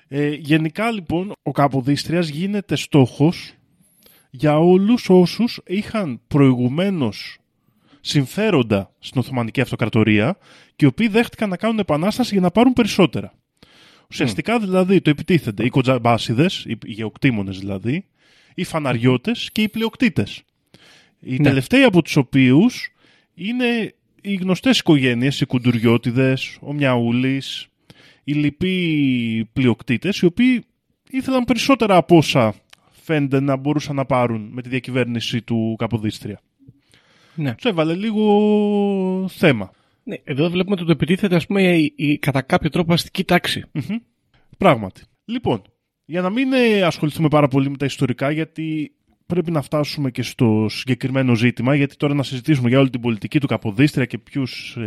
Ε, 0.07 0.29
γενικά 0.29 0.91
λοιπόν 0.91 1.33
ο 1.43 1.51
Καποδίστριας 1.51 2.27
γίνεται 2.27 2.75
στόχος 2.75 3.53
για 4.29 4.59
όλους 4.59 5.09
όσους 5.09 5.61
είχαν 5.65 6.21
προηγουμένως 6.27 7.37
συμφέροντα 8.01 8.93
στην 8.99 9.19
Οθωμανική 9.19 9.61
Αυτοκρατορία 9.61 10.37
και 10.75 10.85
οι 10.85 10.87
οποίοι 10.87 11.07
δέχτηκαν 11.07 11.49
να 11.49 11.57
κάνουν 11.57 11.79
επανάσταση 11.79 12.33
για 12.33 12.41
να 12.41 12.51
πάρουν 12.51 12.73
περισσότερα. 12.73 13.33
Ουσιαστικά 14.13 14.59
δηλαδή 14.59 15.01
το 15.01 15.09
επιτίθενται 15.09 15.65
οι 15.65 15.69
κοντζαμπάσιδες, 15.69 16.65
οι 16.67 16.77
γεωκτήμονες 16.85 17.59
δηλαδή, 17.59 18.05
οι 18.55 18.63
φαναριώτες 18.63 19.49
και 19.51 19.61
οι 19.61 19.69
πλειοκτήτες. 19.69 20.43
Οι 21.19 21.31
Ναι. 21.37 21.43
τελευταίοι 21.43 21.83
από 21.83 22.01
τους 22.01 22.15
οποίους 22.15 22.91
είναι 23.35 23.93
οι 24.21 24.33
γνωστές 24.33 24.79
οικογένειες, 24.79 25.41
οι 25.41 25.45
κουντουριώτιδες, 25.45 26.57
ο 26.61 26.73
Μιαούλης, 26.73 27.67
οι 28.23 28.33
λοιποί 28.33 29.49
πλειοκτήτες, 29.53 30.17
οι 30.19 30.25
οποίοι 30.25 30.63
ήθελαν 31.09 31.43
περισσότερα 31.43 31.95
από 31.95 32.17
όσα 32.17 32.53
φαίνεται 32.91 33.39
να 33.39 33.55
μπορούσαν 33.55 33.95
να 33.95 34.05
πάρουν 34.05 34.49
με 34.51 34.61
τη 34.61 34.69
διακυβέρνηση 34.69 35.41
του 35.41 35.75
Καποδίστρια. 35.77 36.39
Ναι. 37.35 37.53
Τους 37.55 37.65
έβαλε 37.71 37.93
λίγο 37.93 39.27
θέμα. 39.29 39.71
Ναι. 40.03 40.15
Εδώ 40.23 40.49
βλέπουμε 40.49 40.75
ότι 40.75 40.85
το 40.85 40.91
επιτίθεται, 40.91 41.35
ας 41.35 41.45
πούμε, 41.45 41.77
η, 41.77 41.93
η- 41.95 42.17
κατά 42.17 42.41
κάποιο 42.41 42.69
τρόπο 42.69 42.93
αστική 42.93 43.23
τάξη. 43.23 43.63
Μμμ. 43.71 43.97
Πράγματι. 44.57 45.01
Λοιπόν, 45.25 45.61
για 46.05 46.21
να 46.21 46.29
μην 46.29 46.53
ε, 46.53 46.81
ασχοληθούμε 46.81 47.27
πάρα 47.27 47.47
πολύ 47.47 47.69
με 47.69 47.77
τα 47.77 47.85
ιστορικά, 47.85 48.31
γιατί 48.31 48.95
πρέπει 49.25 49.51
να 49.51 49.61
φτάσουμε 49.61 50.11
και 50.11 50.21
στο 50.21 50.65
συγκεκριμένο 50.69 51.35
ζήτημα, 51.35 51.75
γιατί 51.75 51.95
τώρα 51.95 52.13
να 52.13 52.23
συζητήσουμε 52.23 52.69
για 52.69 52.79
όλη 52.79 52.89
την 52.89 53.01
πολιτική 53.01 53.39
του 53.39 53.47
Καποδίστρια 53.47 54.05
και 54.05 54.17
ποιους 54.17 54.77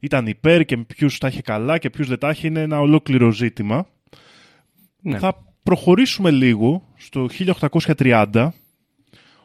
ήταν 0.00 0.26
υπέρ 0.26 0.64
και 0.64 0.76
ποιους 0.76 1.18
τα 1.18 1.28
είχε 1.28 1.42
καλά 1.42 1.78
και 1.78 1.90
ποιους 1.90 2.08
δεν 2.08 2.18
τα 2.18 2.30
είχε, 2.30 2.46
είναι 2.46 2.60
ένα 2.60 2.80
ολόκληρο 2.80 3.30
ζήτημα. 3.30 3.86
Ναι. 5.02 5.18
Θα 5.18 5.54
προχωρήσουμε 5.62 6.30
λίγο 6.30 6.92
στο 6.96 7.28
1830, 7.96 8.48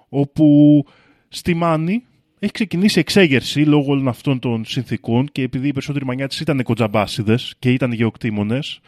όπου 0.10 0.86
στη 1.28 1.54
Μάνη 1.54 2.04
έχει 2.40 2.52
ξεκινήσει 2.52 3.00
εξέγερση 3.00 3.60
λόγω 3.60 3.92
όλων 3.92 4.08
αυτών 4.08 4.40
των 4.40 4.66
συνθήκων 4.66 5.28
και 5.32 5.42
επειδή 5.42 5.68
οι 5.68 5.72
περισσότεροι 5.72 6.06
μανιάτες 6.06 6.40
ήταν 6.40 6.64
κοντζαμπάσιδες 6.64 7.56
και 7.60 7.72
ήταν 7.72 7.92
γεωκτήμονες, 7.92 8.80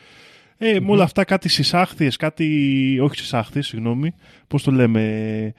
ε, 0.58 0.80
με 0.80 0.92
όλα 0.92 1.04
αυτά 1.04 1.24
κάτι 1.24 1.50
συσάχθειες, 1.50 2.16
κάτι, 2.16 2.98
όχι 3.02 3.16
συσάχθειες, 3.18 3.68
συγγνώμη, 3.68 4.14
πώς 4.48 4.64
το 4.64 4.72
λέμε, 4.72 5.54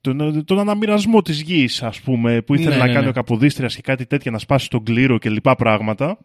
τον, 0.00 0.44
τον 0.44 0.58
αναμοιρασμό 0.58 1.22
της 1.22 1.40
γης, 1.40 1.82
ας 1.82 2.00
πούμε, 2.00 2.42
που 2.42 2.54
ήθελε 2.54 2.70
Ναι, 2.70 2.76
να 2.76 2.86
ναι, 2.86 2.92
κάνει 2.92 3.04
ναι. 3.04 3.10
ο 3.10 3.12
Καποδίστριας 3.12 3.74
και 3.74 3.82
κάτι 3.82 4.06
τέτοια, 4.06 4.30
να 4.30 4.38
σπάσει 4.38 4.70
τον 4.70 4.84
κλήρο 4.84 5.18
και 5.18 5.30
λοιπά 5.30 5.56
πράγματα. 5.56 6.18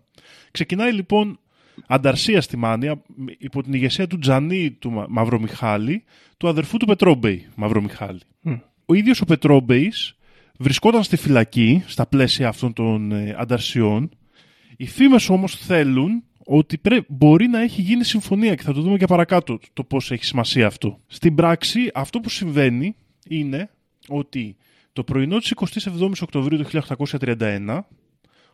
Ξεκινάει 0.52 0.92
λοιπόν 0.92 1.40
ανταρσία 1.88 2.42
στη 2.42 2.58
Μάνια 2.58 3.02
υπό 3.38 3.64
την 3.64 3.74
ηγεσία 3.74 4.08
του 4.08 4.18
Τζανί 4.20 4.72
του 4.72 4.92
Μα- 4.92 5.06
Μαυρομιχάλη, 5.10 6.04
του 6.38 6.48
αδερφού 6.48 6.78
του 6.78 6.86
Πετρόμπεϊ 6.86 7.48
Μαυρομιχάλη. 7.56 8.20
Μμ. 8.42 8.54
Ο 8.86 8.94
ίδιος 8.94 9.22
ο 9.22 9.26
Πετρόμπεϊς 9.26 10.16
βρισκόταν 10.64 11.04
στη 11.04 11.16
φυλακή 11.16 11.84
στα 11.88 12.06
πλαίσια 12.06 12.48
αυτών 12.48 12.74
των 12.74 13.12
ε, 13.12 13.36
ανταρσιών. 13.38 14.10
Οι 14.78 14.88
φήμες 14.88 15.30
όμως 15.30 15.56
θέλουν 15.56 16.24
ότι 16.46 16.78
πρέ- 16.78 17.06
μπορεί 17.08 17.48
να 17.48 17.62
έχει 17.62 17.82
γίνει 17.82 18.04
συμφωνία 18.04 18.56
και 18.56 18.64
θα 18.64 18.74
το 18.74 18.82
δούμε 18.82 18.98
και 18.98 19.06
παρακάτω 19.06 19.60
το 19.74 19.84
πώς 19.84 20.12
έχει 20.12 20.26
σημασία 20.26 20.68
αυτό. 20.68 21.00
Στην 21.08 21.36
πράξη 21.36 21.92
αυτό 21.94 22.20
που 22.20 22.30
συμβαίνει 22.30 22.96
είναι 23.28 23.70
ότι 24.08 24.56
το 24.94 25.04
πρωινό 25.04 25.38
της 25.38 25.54
27ης 25.56 26.22
Οκτωβρίου 26.22 26.58
του 26.58 26.84
1831 27.20 27.80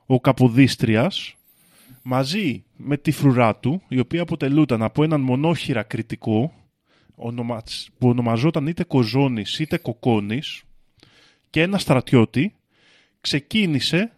ο 0.05 0.19
Καποδίστριας 0.19 1.35
μαζί 2.01 2.63
με 2.75 2.97
τη 2.97 3.11
φρουρά 3.11 3.55
του, 3.55 3.81
η 3.87 3.99
οποία 3.99 4.21
αποτελούταν 4.21 4.81
από 4.83 5.03
έναν 5.03 5.21
μονόχειρα 5.21 5.83
κριτικό, 5.83 6.53
ονομα- 7.15 7.63
που 7.97 8.07
ονομαζόταν 8.09 8.67
είτε 8.67 8.83
Κοζόνης 8.83 9.59
είτε 9.59 9.77
Κοκόνης, 9.77 10.63
και 11.49 11.61
ένα 11.61 11.77
στρατιώτη, 11.77 12.55
ξεκίνησε 13.21 14.11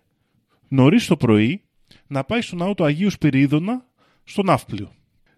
νωρίς 0.67 1.05
το 1.05 1.17
πρωί 1.17 1.61
να 2.07 2.23
πάει 2.23 2.41
στο 2.41 2.55
ναό 2.55 2.73
του 2.73 2.83
Αγίου 2.83 3.09
Σπυρίδωνα 3.09 3.85
στο 4.23 4.43
Ναύπλιο. 4.43 4.91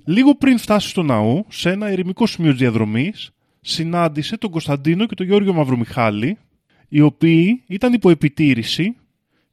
Λίγο 0.05 0.35
πριν 0.35 0.57
φτάσει 0.57 0.89
στο 0.89 1.03
ναό, 1.03 1.43
σε 1.47 1.69
ένα 1.69 1.87
ερημικό 1.87 2.25
σημείο 2.25 2.51
της 2.51 2.59
διαδρομής, 2.59 3.31
συνάντησε 3.61 4.37
τον 4.37 4.49
Κωνσταντίνο 4.51 5.05
και 5.05 5.15
τον 5.15 5.25
Γιώργο 5.25 5.53
Μαυρομιχάλη, 5.53 6.37
οι 6.87 7.01
οποίοι 7.01 7.63
ήταν 7.67 7.93
υπό 7.93 8.09
επιτήρηση 8.09 8.95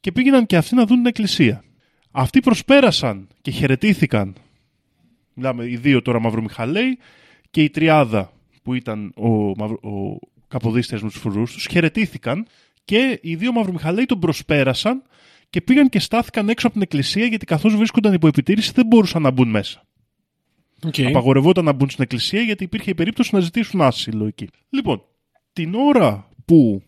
και 0.00 0.12
πήγαιναν 0.12 0.46
και 0.46 0.56
αυτοί 0.56 0.74
να 0.74 0.86
δουν 0.86 0.96
την 0.96 1.06
εκκλησία. 1.06 1.64
Αυτοί 2.10 2.40
προσπέρασαν 2.40 3.28
και 3.42 3.50
χαιρετήθηκαν. 3.50 4.34
Μιλάμε 5.34 5.64
οι 5.64 5.76
δύο 5.76 6.02
τώρα 6.02 6.20
Μαυρομιχαλέοι 6.20 6.98
και 7.50 7.62
η 7.62 7.70
τριάδα 7.70 8.32
που 8.62 8.74
ήταν 8.74 9.12
ο, 9.16 9.28
Μαυρο... 9.28 9.78
ο 9.82 10.18
Καποδίστριας 10.50 11.02
με 11.02 11.08
τους 11.08 11.18
φρουρούς 11.18 11.52
τους, 11.52 11.66
χαιρετήθηκαν 11.70 12.46
και 12.84 13.18
οι 13.22 13.34
δύο 13.34 13.52
Μαυρομιχαλέοι 13.52 14.06
τον 14.06 14.18
προσπέρασαν 14.18 15.02
και 15.50 15.60
πήγαν 15.60 15.88
και 15.88 15.98
στάθηκαν 15.98 16.48
έξω 16.48 16.66
από 16.66 16.74
την 16.74 16.82
εκκλησία 16.82 17.26
γιατί 17.26 17.46
καθώς 17.46 17.76
βρίσκονταν 17.76 18.12
υπό 18.12 18.26
επιτήρηση 18.26 18.72
δεν 18.74 18.86
μπορούσαν 18.86 19.22
να 19.22 19.30
μπουν 19.30 19.48
μέσα. 19.48 19.86
Okay. 20.86 21.02
Απαγορευόταν 21.02 21.64
να 21.64 21.72
μπουν 21.72 21.90
στην 21.90 22.02
εκκλησία 22.02 22.40
γιατί 22.40 22.64
υπήρχε 22.64 22.90
η 22.90 22.94
περίπτωση 22.94 23.34
να 23.34 23.40
ζητήσουν 23.40 23.80
άσυλο 23.80 24.26
εκεί. 24.26 24.48
Λοιπόν, 24.70 25.02
την 25.52 25.74
ώρα 25.74 26.28
που 26.44 26.82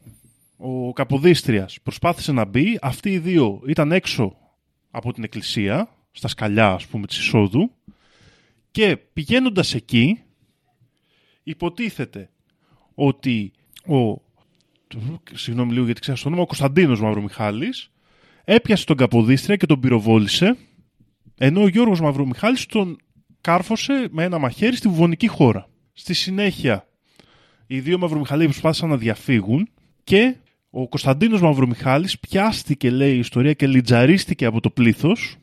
ο 0.57 0.93
Καποδίστριας 0.93 1.79
προσπάθησε 1.83 2.33
να 2.33 2.45
μπει, 2.45 2.79
αυτοί 2.83 3.11
οι 3.11 3.19
δύο 3.19 3.63
ήταν 3.67 3.93
έξω 3.93 4.37
από 4.91 5.13
την 5.13 5.25
εκκλησία, 5.25 5.89
στα 6.11 6.29
σκαλιά 6.29 6.73
ας 6.73 6.87
πούμε 6.87 7.07
της 7.07 7.19
εισόδου 7.19 7.71
και 8.71 8.97
πηγαίνοντας 8.97 9.75
εκεί 9.75 10.23
υποτίθεται 11.43 12.31
ότι 12.95 13.53
ο 13.87 14.23
συγγνώμη 15.33 15.73
λίγο 15.73 15.85
γιατί 15.85 16.01
ξέρω 16.01 16.17
το 16.17 16.23
όνομα, 16.27 16.43
ο 16.43 16.47
Κωνσταντίνος 16.47 17.01
Μαυρομιχάλης 17.01 17.91
έπιασε 18.45 18.85
τον 18.85 18.97
Καποδίστρια 18.97 19.57
και 19.57 19.67
τον 19.67 19.81
πυροβόλησε 19.81 20.57
ενώ 21.39 21.63
ο 21.63 21.69
Γιώργος 21.69 22.01
Μαυρομιχάλης 22.01 22.67
τον 22.67 22.97
κάρφωσε 23.41 24.09
με 24.11 24.25
ένα 24.25 24.39
μαχαίρι 24.39 24.77
στη 24.77 24.89
βουβονική 24.89 25.27
χώρα. 25.27 25.69
Στη 25.93 26.15
συνέχεια 26.15 26.87
οι 27.67 27.81
δύο 27.81 27.99
Μαυρομιχαλίοι 27.99 28.47
προσπάθησαν 28.47 28.89
να 28.89 28.97
διαφύγουν 28.97 29.69
και 30.05 30.37
ο 30.71 30.89
Κωνσταντίνος 30.89 31.41
Μαυρομιχάλης 31.41 32.19
πιάστηκε 32.19 32.91
λέει 32.91 33.15
η 33.15 33.19
ιστορία 33.19 33.53
και 33.53 33.67
λιτζαρίστηκε 33.67 34.45
από 34.45 34.61
το 34.61 34.71
πλήθος 34.71 35.37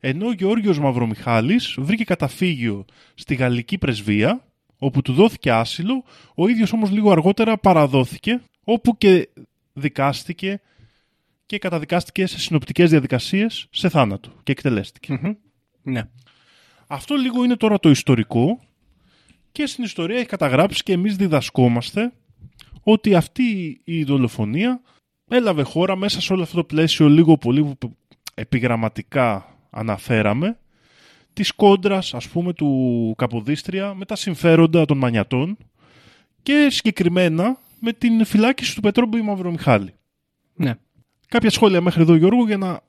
ενώ 0.00 0.26
ο 0.26 0.32
Γεώργιος 0.32 0.78
Μαυρομιχάλης 0.78 1.74
βρήκε 1.78 2.04
καταφύγιο 2.04 2.84
στη 3.14 3.34
γαλλική 3.34 3.78
πρεσβεία 3.78 4.44
όπου 4.82 5.02
του 5.02 5.12
δόθηκε 5.12 5.52
άσυλο, 5.52 6.04
ο 6.34 6.48
ίδιος 6.48 6.72
όμως 6.72 6.90
λίγο 6.90 7.10
αργότερα 7.10 7.58
παραδόθηκε 7.58 8.40
όπου 8.64 8.98
και 8.98 9.28
δικάστηκε 9.72 10.60
και 11.46 11.58
καταδικάστηκε 11.58 12.26
σε 12.26 12.38
συνοπτικές 12.38 12.90
διαδικασίες 12.90 13.66
σε 13.70 13.88
θάνατο 13.88 14.30
και 14.42 14.52
εκτελέστηκε. 14.52 15.18
Μμμ. 15.22 15.34
Ναι. 15.82 16.02
Αυτό 16.86 17.14
λίγο 17.14 17.44
είναι 17.44 17.56
τώρα 17.56 17.78
το 17.78 17.90
ιστορικό 17.90 18.60
και 19.52 19.66
στην 19.66 19.84
ιστορία 19.84 20.16
έχει 20.16 20.26
καταγράψει 20.26 20.82
και 20.82 20.92
εμείς 20.92 21.16
διδασκόμαστε 21.16 22.12
ότι 22.82 23.14
αυτή 23.14 23.80
η 23.84 24.04
δολοφονία 24.04 24.80
έλαβε 25.28 25.62
χώρα 25.62 25.96
μέσα 25.96 26.20
σε 26.20 26.32
όλο 26.32 26.42
αυτό 26.42 26.56
το 26.56 26.64
πλαίσιο 26.64 27.08
λίγο 27.08 27.38
πολύ 27.38 27.76
που 27.78 27.96
επιγραμματικά 28.34 29.56
αναφέραμε 29.70 30.56
της 31.32 31.52
κόντρας 31.52 32.14
ας 32.14 32.28
πούμε 32.28 32.52
του 32.52 33.14
Καποδίστρια 33.16 33.94
με 33.94 34.04
τα 34.04 34.16
συμφέροντα 34.16 34.84
των 34.84 34.98
μανιατών 34.98 35.56
και 36.42 36.68
συγκεκριμένα 36.70 37.56
με 37.80 37.92
την 37.92 38.24
φυλάκιση 38.24 38.74
του 38.74 38.80
Πετρόμπου 38.80 39.18
Μαυρομιχάλη. 39.18 39.94
ναι. 40.54 40.74
Κάποια 41.28 41.50
σχόλια 41.50 41.80
μέχρι 41.80 42.02
εδώ 42.02 42.14
Γιώργο 42.14 42.46
για 42.46 42.56
να... 42.56 42.80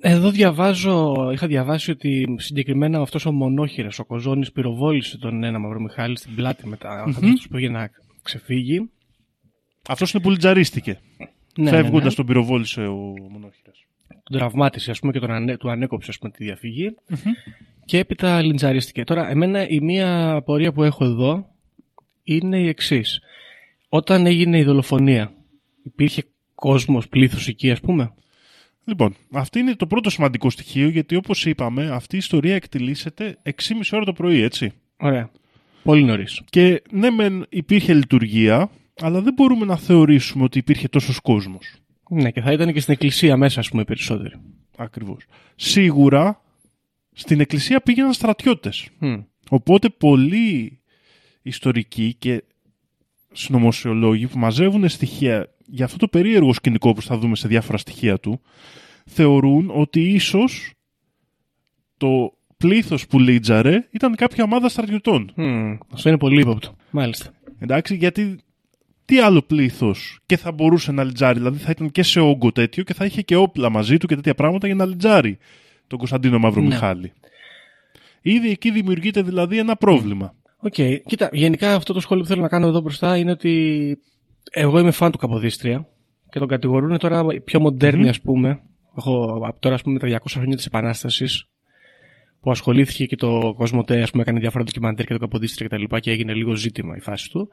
Εδώ 0.00 0.30
διαβάζω, 0.30 1.14
είχα 1.32 1.46
διαβάσει 1.46 1.90
ότι 1.90 2.34
συγκεκριμένα 2.38 3.00
αυτός 3.00 3.26
ο 3.26 3.32
μονόχειρας, 3.32 3.98
ο 3.98 4.04
Κοζόνης, 4.04 4.52
πυροβόλησε 4.52 5.18
τον 5.18 5.44
ένα 5.44 5.58
Μαυρομιχάλη 5.58 6.16
στην 6.16 6.34
πλάτη 6.34 6.66
μετά, 6.66 7.04
mm-hmm. 7.08 7.20
που 7.42 7.48
πήγε 7.50 7.68
να 7.68 7.90
ξεφύγει. 8.22 8.90
Αυτός 9.88 10.12
είναι 10.12 10.22
που 10.22 10.30
λιτζαρίστηκε. 10.30 11.00
Ναι, 11.58 11.70
Φεύγοντας 11.70 12.02
ναι, 12.02 12.08
ναι. 12.08 12.14
τον 12.14 12.26
πυροβόλησε 12.26 12.80
ο 12.80 13.14
μονόχειρας. 13.30 13.84
Τον 14.30 14.38
τραυμάτισε, 14.38 14.90
ας 14.90 14.98
πούμε, 14.98 15.12
και 15.12 15.18
τον 15.18 15.30
ανε... 15.30 15.56
του 15.56 15.70
ανέκοψε, 15.70 16.10
ας 16.10 16.18
πούμε, 16.18 16.32
τη 16.32 16.44
διαφυγή. 16.44 16.94
Και 17.84 17.98
έπειτα 17.98 18.42
λιντζαρίστηκε. 18.42 19.04
Τώρα, 19.04 19.30
εμένα 19.30 19.68
η 19.68 19.80
μία 19.80 20.30
απορία 20.32 20.72
που 20.72 20.82
έχω 20.82 21.04
εδώ 21.04 21.46
είναι 22.22 22.60
η 22.60 22.68
εξής. 22.68 23.20
Όταν 23.88 24.26
έγινε 24.26 24.58
η 24.58 24.62
δολοφονία, 24.62 25.32
υπήρχε 25.82 26.24
κόσμος, 26.54 27.08
πλήθος 27.08 27.48
εκεί, 27.48 27.70
ας 27.70 27.80
πούμε; 27.80 28.12
Λοιπόν, 28.88 29.14
αυτό 29.32 29.58
είναι 29.58 29.74
το 29.74 29.86
πρώτο 29.86 30.10
σημαντικό 30.10 30.50
στοιχείο 30.50 30.88
γιατί 30.88 31.16
όπως 31.16 31.46
είπαμε 31.46 31.90
αυτή 31.90 32.14
η 32.14 32.18
ιστορία 32.18 32.54
εκτελήσεται 32.54 33.38
6,5 33.42 33.52
ώρα 33.92 34.04
το 34.04 34.12
πρωί, 34.12 34.40
έτσι. 34.40 34.72
Ωραία. 34.96 35.30
Πολύ 35.82 36.02
νωρίς. 36.02 36.42
Και 36.50 36.82
ναι, 36.90 37.10
μεν 37.10 37.46
υπήρχε 37.48 37.94
λειτουργία, 37.94 38.70
αλλά 39.00 39.20
δεν 39.20 39.32
μπορούμε 39.32 39.64
να 39.64 39.76
θεωρήσουμε 39.76 40.44
ότι 40.44 40.58
υπήρχε 40.58 40.88
τόσος 40.88 41.20
κόσμος. 41.20 41.74
Ναι, 42.10 42.30
και 42.30 42.40
θα 42.40 42.52
ήταν 42.52 42.72
και 42.72 42.80
στην 42.80 42.92
εκκλησία 42.92 43.36
μέσα, 43.36 43.60
ας 43.60 43.68
πούμε, 43.68 43.82
οι 43.82 43.84
περισσότεροι. 43.84 44.34
Ακριβώς. 44.76 45.24
Σίγουρα 45.54 46.40
στην 47.12 47.40
εκκλησία 47.40 47.80
πήγαιναν 47.80 48.12
στρατιώτες. 48.12 48.88
Μμ. 48.98 49.16
Οπότε 49.48 49.88
πολλοί 49.88 50.80
ιστορικοί 51.42 52.14
και 52.18 52.44
συνωμοσιολόγοι 53.32 54.26
που 54.26 54.38
μαζεύουν 54.38 54.88
στοιχεία 54.88 55.54
για 55.66 55.84
αυτό 55.84 55.96
το 55.96 56.08
περίεργο 56.08 56.52
σκηνικό 56.52 56.92
που 56.92 57.02
θα 57.02 57.18
δούμε 57.18 57.36
σε 57.36 57.48
διάφορα 57.48 57.78
στοιχεία 57.78 58.18
του, 58.18 58.40
θεωρούν 59.06 59.70
ότι 59.74 60.00
ίσως 60.00 60.72
το 61.96 62.32
πλήθος 62.56 63.06
που 63.06 63.18
λίντσαρε 63.18 63.88
ήταν 63.90 64.14
κάποια 64.14 64.44
ομάδα 64.44 64.68
στρατιωτών. 64.68 65.32
Μμ. 65.34 65.76
Αυτό 65.92 66.08
είναι 66.08 66.18
πολύ 66.18 66.40
ύποπτο. 66.40 66.76
Μάλιστα. 66.90 67.32
Εντάξει, 67.58 67.96
γιατί 67.96 68.38
τι 69.06 69.20
άλλο 69.20 69.42
πλήθος 69.42 70.18
και 70.26 70.36
θα 70.36 70.52
μπορούσε 70.52 70.92
να 70.92 71.04
λιντσάρει, 71.04 71.38
δηλαδή 71.38 71.58
θα 71.58 71.70
ήταν 71.70 71.90
και 71.90 72.02
σε 72.02 72.20
όγκο 72.20 72.52
τέτοιο 72.52 72.82
και 72.82 72.94
θα 72.94 73.04
είχε 73.04 73.22
και 73.22 73.36
όπλα 73.36 73.70
μαζί 73.70 73.96
του 73.96 74.06
και 74.06 74.14
τέτοια 74.14 74.34
πράγματα 74.34 74.66
για 74.66 74.76
να 74.76 74.86
λιντσάρει 74.86 75.38
τον 75.86 75.98
Κωνσταντίνο 75.98 76.38
Μαυρομιχάλη. 76.38 77.12
Ήδη 78.20 78.50
εκεί 78.50 78.70
δημιουργείται 78.70 79.22
δηλαδή 79.22 79.58
ένα 79.58 79.76
πρόβλημα. 79.76 80.34
Οκ. 80.56 80.74
Κοίτα, 81.06 81.28
γενικά 81.32 81.74
αυτό 81.74 81.92
το 81.92 82.00
σχόλιο 82.00 82.22
που 82.22 82.28
θέλω 82.28 82.42
να 82.42 82.48
κάνω 82.48 82.66
εδώ 82.66 82.80
μπροστά 82.80 83.16
είναι 83.16 83.30
ότι 83.30 83.98
εγώ 84.50 84.78
είμαι 84.78 84.90
φαν 84.90 85.10
του 85.10 85.18
Καποδίστρια 85.18 85.88
και 86.30 86.38
τον 86.38 86.48
κατηγορούν 86.48 86.98
τώρα 86.98 87.26
οι 87.30 87.40
πιο 87.40 87.60
μοντέρνοι, 87.60 88.08
ας 88.08 88.20
πούμε. 88.20 88.60
Έχω 88.96 89.40
από 89.46 89.60
τώρα, 89.60 89.74
ας 89.74 89.82
πούμε, 89.82 89.98
τα 89.98 90.08
200 90.08 90.18
χρόνια 90.28 90.56
της 90.56 90.66
Επανάστασης 90.66 91.48
που 92.40 92.50
ασχολήθηκε 92.50 93.06
και 93.06 93.16
το 93.16 93.54
Κοσμοτέ, 93.56 94.02
ας 94.02 94.10
πούμε, 94.10 94.22
έκανε 94.22 94.38
διάφορα 94.38 94.64
ντοκιμαντέρ 94.64 95.06
και 95.06 95.12
το 95.12 95.18
Καποδίστρια 95.18 95.68
κτλ. 95.68 95.84
Και, 95.84 96.00
και 96.00 96.10
έγινε 96.10 96.34
λίγο 96.34 96.54
ζήτημα 96.54 96.96
η 96.96 97.00
φάση 97.00 97.30
του. 97.30 97.48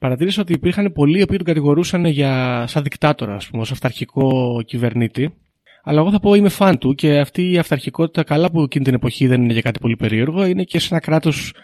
Παρατήρησα 0.00 0.42
ότι 0.42 0.52
υπήρχαν 0.52 0.92
πολλοί 0.92 1.18
οι 1.18 1.22
οποίοι 1.22 1.36
τον 1.36 1.46
κατηγορούσαν 1.46 2.04
για 2.04 2.64
σαν 2.66 2.82
δικτάτορα, 2.82 3.34
ας 3.34 3.46
πούμε, 3.46 3.62
ως 3.62 3.70
αυταρχικό 3.70 4.60
κυβερνήτη. 4.66 5.34
Αλλά 5.82 6.00
εγώ 6.00 6.10
θα 6.10 6.20
πω 6.20 6.34
είμαι 6.34 6.48
φαν 6.48 6.78
του 6.78 6.94
και 6.94 7.18
αυτή 7.18 7.50
η 7.50 7.58
αυταρχικότητα, 7.58 8.22
καλά 8.22 8.50
που 8.50 8.62
εκείνη 8.62 8.84
την 8.84 8.94
εποχή 8.94 9.26
δεν 9.26 9.42
είναι 9.42 9.52
για 9.52 9.62
κάτι 9.62 9.78
πολύ 9.78 9.96
περίεργο, 9.96 10.44
είναι 10.46 10.62
και 10.62 10.78
σε 10.78 10.88
ένα 10.90 11.00
κράτος 11.00 11.54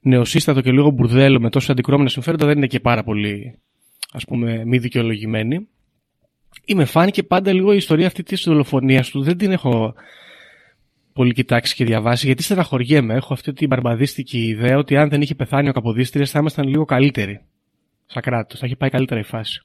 νεοσύστατο 0.00 0.60
και 0.60 0.72
λίγο 0.72 0.90
μπουρδέλο 0.90 1.40
με 1.40 1.50
τόσο 1.50 1.72
αντικρουόμενα 1.72 2.08
συμφέροντα, 2.08 2.46
δεν 2.46 2.56
είναι 2.56 2.66
και 2.66 2.80
πάρα 2.80 3.04
πολύ, 3.04 3.58
ας 4.12 4.24
πούμε, 4.24 4.64
μη 4.64 4.78
δικαιολογημένη. 4.78 5.68
Είμαι 6.64 6.84
φαν 6.84 7.10
και 7.10 7.22
πάντα 7.22 7.52
λίγο 7.52 7.72
η 7.72 7.76
ιστορία 7.76 8.06
αυτή 8.06 8.22
της 8.22 8.44
δολοφονίας 8.44 9.10
του 9.10 9.22
δεν 9.22 9.36
την 9.36 9.50
έχω 9.50 9.94
πολύ 11.12 11.32
κοιτάξει 11.32 11.74
και 11.74 11.84
διαβάσει, 11.84 12.26
γιατί 12.26 12.42
στεναχωριέμαι. 12.42 13.14
Έχω 13.14 13.32
αυτή 13.32 13.52
την 13.52 13.68
μπαρμπαδίστικη 13.68 14.38
ιδέα 14.38 14.76
ότι 14.78 14.96
αν 14.96 15.08
δεν 15.08 15.20
είχε 15.20 15.34
πεθάνει 15.34 15.68
ο 15.68 15.72
Καποδίστριας 15.72 16.30
θα 16.30 16.38
ήμασταν 16.38 16.68
λίγο 16.68 16.84
καλύτεροι. 16.84 17.40
Σαν 18.10 18.22
κράτος. 18.22 18.58
Θα 18.60 18.66
είχε 18.66 18.76
πάει 18.76 18.90
καλύτερα 18.90 19.20
η 19.20 19.24
φάση. 19.24 19.62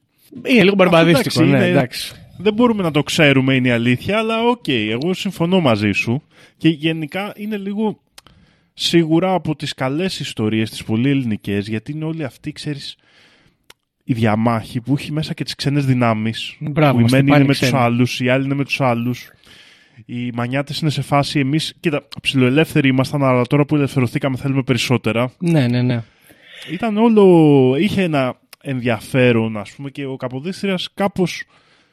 Είναι 0.47 0.63
λίγο 0.63 0.75
μπαρμπαδίστικο, 0.75 1.41
εντάξει, 1.43 1.57
ναι, 1.57 1.65
είναι- 1.65 1.77
εντάξει. 1.77 2.13
Δεν 2.37 2.53
μπορούμε 2.53 2.83
να 2.83 2.91
το 2.91 3.03
ξέρουμε 3.03 3.55
είναι 3.55 3.67
η 3.67 3.71
αλήθεια, 3.71 4.17
αλλά 4.17 4.43
οκ, 4.47 4.67
εγώ 4.67 5.13
συμφωνώ 5.13 5.59
μαζί 5.59 5.91
σου. 5.91 6.23
Και 6.57 6.69
γενικά 6.69 7.33
είναι 7.35 7.57
λίγο 7.57 7.99
σίγουρα 8.73 9.33
από 9.33 9.55
τις 9.55 9.73
καλές 9.73 10.19
ιστορίες, 10.19 10.69
τις 10.69 10.83
πολύ 10.83 11.09
ελληνικές, 11.09 11.67
γιατί 11.67 11.91
είναι 11.91 12.05
όλοι 12.05 12.23
αυτοί, 12.23 12.51
ξέρεις, 12.51 12.95
η 14.03 14.13
διαμάχη 14.13 14.81
που 14.81 14.93
έχει 14.97 15.11
μέσα 15.11 15.33
και 15.33 15.43
τις 15.43 15.55
ξένες 15.55 15.85
δυνάμεις. 15.85 16.55
Μπράβο, 16.59 16.93
που 16.93 16.99
οι 16.99 17.01
μας 17.01 17.11
μένοι 17.11 17.23
χτυπάνε 17.23 17.43
είναι 17.43 17.47
με 17.47 17.53
ξένοι. 17.53 17.71
τους 17.71 17.81
άλλους, 17.81 18.19
οι 18.19 18.29
άλλοι 18.29 18.45
είναι 18.45 18.55
με 18.55 18.63
τους 18.63 18.81
άλλους. 18.81 19.31
Οι 20.05 20.31
μανιάτες 20.33 20.79
είναι 20.79 20.89
σε 20.89 21.01
φάση 21.01 21.39
εμείς, 21.39 21.73
κοίτα, 21.79 22.07
ψιλοελεύθεροι 22.21 22.87
ήμασταν, 22.87 23.23
αλλά 23.23 23.45
τώρα 23.45 23.65
που 23.65 23.75
ελευθερωθήκαμε 23.75 24.37
θέλουμε 24.37 24.63
περισσότερα. 24.63 25.31
Ναι, 25.39 25.67
ναι, 25.67 25.81
ναι. 25.81 26.03
Ήταν 26.71 26.97
όλο, 26.97 27.75
είχε 27.79 28.01
ένα 28.01 28.39
ενδιαφέρον 28.61 29.57
ας 29.57 29.71
πούμε 29.71 29.89
και 29.89 30.05
ο 30.05 30.15
Καποδίστριας 30.15 30.89
κάπως 30.93 31.43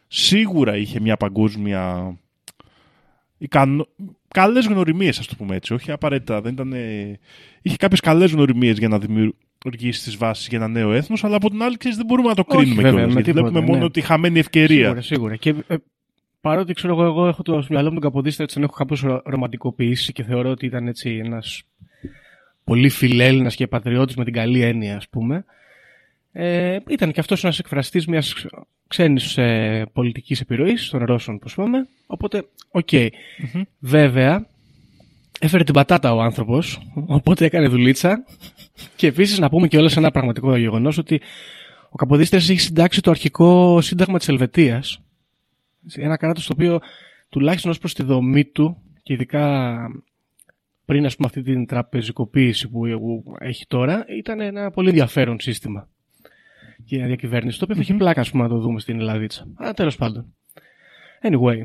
σίγουρα 0.09 0.77
είχε 0.77 1.01
μια 1.01 1.17
παγκόσμια 1.17 2.15
ικανο... 3.39 3.87
καλές 4.29 4.67
γνωριμίες 4.67 5.19
ας 5.19 5.27
το 5.27 5.35
πούμε 5.39 5.57
έτσι, 5.57 5.75
όχι 5.75 5.91
απαραίτητα, 5.91 6.41
δεν 6.41 6.53
ήταν... 6.53 6.75
είχε 7.63 7.77
κάποιες 7.77 8.01
καλές 8.01 8.33
γνωριμίες 8.33 8.79
για 8.79 8.89
να 8.89 8.99
δημιου... 8.99 9.37
οργήσει 9.65 10.11
τη 10.11 10.17
βάση 10.17 10.47
για 10.49 10.59
ένα 10.59 10.69
νέο 10.69 10.93
έθνος, 10.93 11.25
αλλά 11.25 11.37
από 11.37 11.51
την 11.51 11.63
άλλη 11.63 11.77
ξέρεις, 11.77 11.97
δεν 11.97 12.07
μπορούμε 12.07 12.29
να 12.29 12.35
το 12.35 12.45
Όχι, 12.47 12.59
κρίνουμε 12.59 12.83
βέβαια, 12.83 12.91
κιόλας, 12.91 13.15
με 13.15 13.21
γιατί 13.21 13.33
τίποτα, 13.33 13.51
βλέπουμε 13.51 13.73
μόνο 13.73 13.85
ναι. 13.85 13.91
τη 13.91 14.01
χαμένη 14.01 14.39
ευκαιρία. 14.39 14.85
Σίγουρα, 14.85 15.01
σίγουρα. 15.01 15.37
Και 15.37 15.55
ε, 15.67 15.77
παρότι 16.41 16.73
ξέρω 16.73 16.93
εγώ, 16.93 17.05
εγώ 17.05 17.27
έχω 17.27 17.43
το 17.43 17.63
στο 17.63 17.73
μυαλό 17.73 17.89
μου 17.89 17.95
τον 17.95 18.03
Καποδίστρα, 18.03 18.43
έτσι 18.43 18.55
τον 18.55 18.65
έχω 18.65 18.75
κάπως 18.75 19.01
ρο- 19.01 19.23
ρομαντικοποιήσει 19.25 20.13
και 20.13 20.23
θεωρώ 20.23 20.51
ότι 20.51 20.67
ήταν 20.67 20.87
έτσι 20.87 21.21
ένας 21.25 21.63
πολύ 22.71 22.89
φιλέλληνας 22.89 23.55
και 23.55 23.67
πατριώτης 23.67 24.17
με 24.17 24.25
την 24.25 24.33
καλή 24.33 24.63
έννοια, 24.63 24.97
ας 24.97 25.09
πούμε. 25.09 25.45
Ε, 26.33 26.79
ήταν 26.89 27.13
και 27.13 27.21
αυτός 27.21 27.45
ένας 27.45 27.59
εκφραστής 27.59 28.07
μιας 28.07 28.47
ξένης 28.87 29.39
ε, 29.39 29.87
πολιτικής 29.93 30.41
επιρροής 30.41 30.89
των 30.89 31.05
Ρώσων, 31.05 31.39
πώς 31.39 31.55
πούμε. 31.55 31.87
Οπότε, 32.07 32.45
οκ. 32.71 32.89
Βέβαια, 33.79 34.47
έφερε 35.41 35.65
την 35.65 35.75
πατάτα 35.75 36.15
ο 36.15 36.21
άνθρωπος, 36.21 36.81
οπότε 37.07 37.45
έκανε 37.45 37.69
δουλίτσα. 37.69 38.25
Και 38.97 39.07
επίσης 39.07 39.39
να 39.39 39.49
πούμε 39.49 39.69
και 39.69 39.79
όλα 39.79 39.91
ένα 39.97 40.11
πραγματικό 40.11 40.57
γεγονός 40.57 40.99
ότι 40.99 41.21
ο 41.91 41.97
Καποδίστριας 41.97 42.49
έχει 42.49 42.61
συντάξει 42.61 43.01
το 43.01 43.11
αρχικό 43.11 43.81
σύνταγμα 43.81 44.19
της 44.19 44.29
Ελβετίας. 44.29 45.01
Ένα 45.95 46.17
κράτος 46.17 46.47
το 46.47 46.53
οποίο 46.57 46.81
τουλάχιστον 47.29 47.71
ως 47.71 47.79
προς 47.79 47.95
τη 47.95 48.03
δομή 48.03 48.45
του 48.45 48.77
και 49.03 49.13
ειδικά 49.13 49.77
πριν 50.91 51.07
ας 51.07 51.17
πούμε 51.17 51.29
αυτή 51.29 51.43
την 51.43 51.67
τραπεζικοποίηση 51.67 52.69
που 52.69 52.81
που 52.81 53.35
έχει 53.39 53.67
τώρα 53.67 54.05
ήταν 54.19 54.41
ένα 54.41 54.71
πολύ 54.71 54.89
ενδιαφέρον 54.89 55.41
σύστημα 55.41 55.89
για 56.85 57.07
διακυβέρνηση 57.07 57.59
το 57.59 57.65
οποίο 57.65 57.77
θα 57.77 57.83
έχει 57.83 57.95
πλάκα 57.95 58.21
ας 58.21 58.31
πούμε 58.31 58.43
να 58.43 58.49
το 58.49 58.59
δούμε 58.59 58.81
στην 58.81 59.01
Ελλαδίτσα. 59.01 59.47
Αλλά 59.55 59.73
τέλος 59.73 59.97
πάντων. 59.97 60.35
Anyway, 61.23 61.59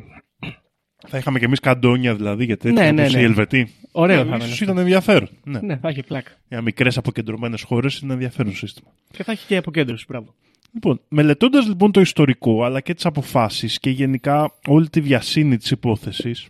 Θα 1.07 1.17
είχαμε 1.17 1.39
κι 1.39 1.45
εμείς 1.45 1.59
καντόνια 1.59 2.15
δηλαδή 2.15 2.45
για 2.45 2.57
τέτοια 2.57 2.81
Ναι, 2.83 3.01
όπως 3.01 3.11
ναι, 3.11 3.17
ναι. 3.17 3.21
οι 3.21 3.25
Ελβετοί. 3.25 3.71
Ωραίο 3.91 4.23
Ναι, 4.23 4.29
θα 4.29 4.35
ίσως 4.35 4.45
είναι 4.45 4.51
αυτό. 4.53 4.63
ήταν 4.63 4.77
ενδιαφέρον. 4.77 5.29
Ναι. 5.43 5.59
ναι, 5.59 5.77
θα 5.77 5.87
έχει 5.89 6.03
πλάκα. 6.03 6.31
Για 6.47 6.61
μικρές 6.61 6.97
αποκεντρωμένες 6.97 7.61
χώρες 7.61 7.99
είναι 7.99 8.13
ενδιαφέρον 8.13 8.53
σύστημα. 8.55 8.89
Και 9.11 9.23
θα 9.23 9.31
έχει 9.31 9.47
και 9.47 9.57
αποκέντρωση, 9.57 10.05
μπράβο. 10.07 10.33
Λοιπόν, 10.73 11.01
μελετώντας 11.07 11.67
λοιπόν 11.67 11.91
το 11.91 12.01
ιστορικό 12.01 12.63
αλλά 12.63 12.81
και 12.81 12.93
τις 12.93 13.05
αποφάσεις 13.05 13.79
και 13.79 13.89
γενικά 13.89 14.53
όλη 14.67 14.89
τη 14.89 15.01
βιασύνη 15.01 15.57
της 15.57 15.71
υπόθεσης, 15.71 16.47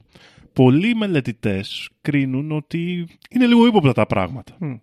πολλοί 0.55 0.95
μελετητές 0.95 1.89
κρίνουν 2.01 2.51
ότι 2.51 3.07
είναι 3.29 3.45
λίγο 3.45 3.67
ύποπτα 3.67 3.93
τα 3.93 4.05
πράγματα. 4.05 4.55
Μμ. 4.59 4.75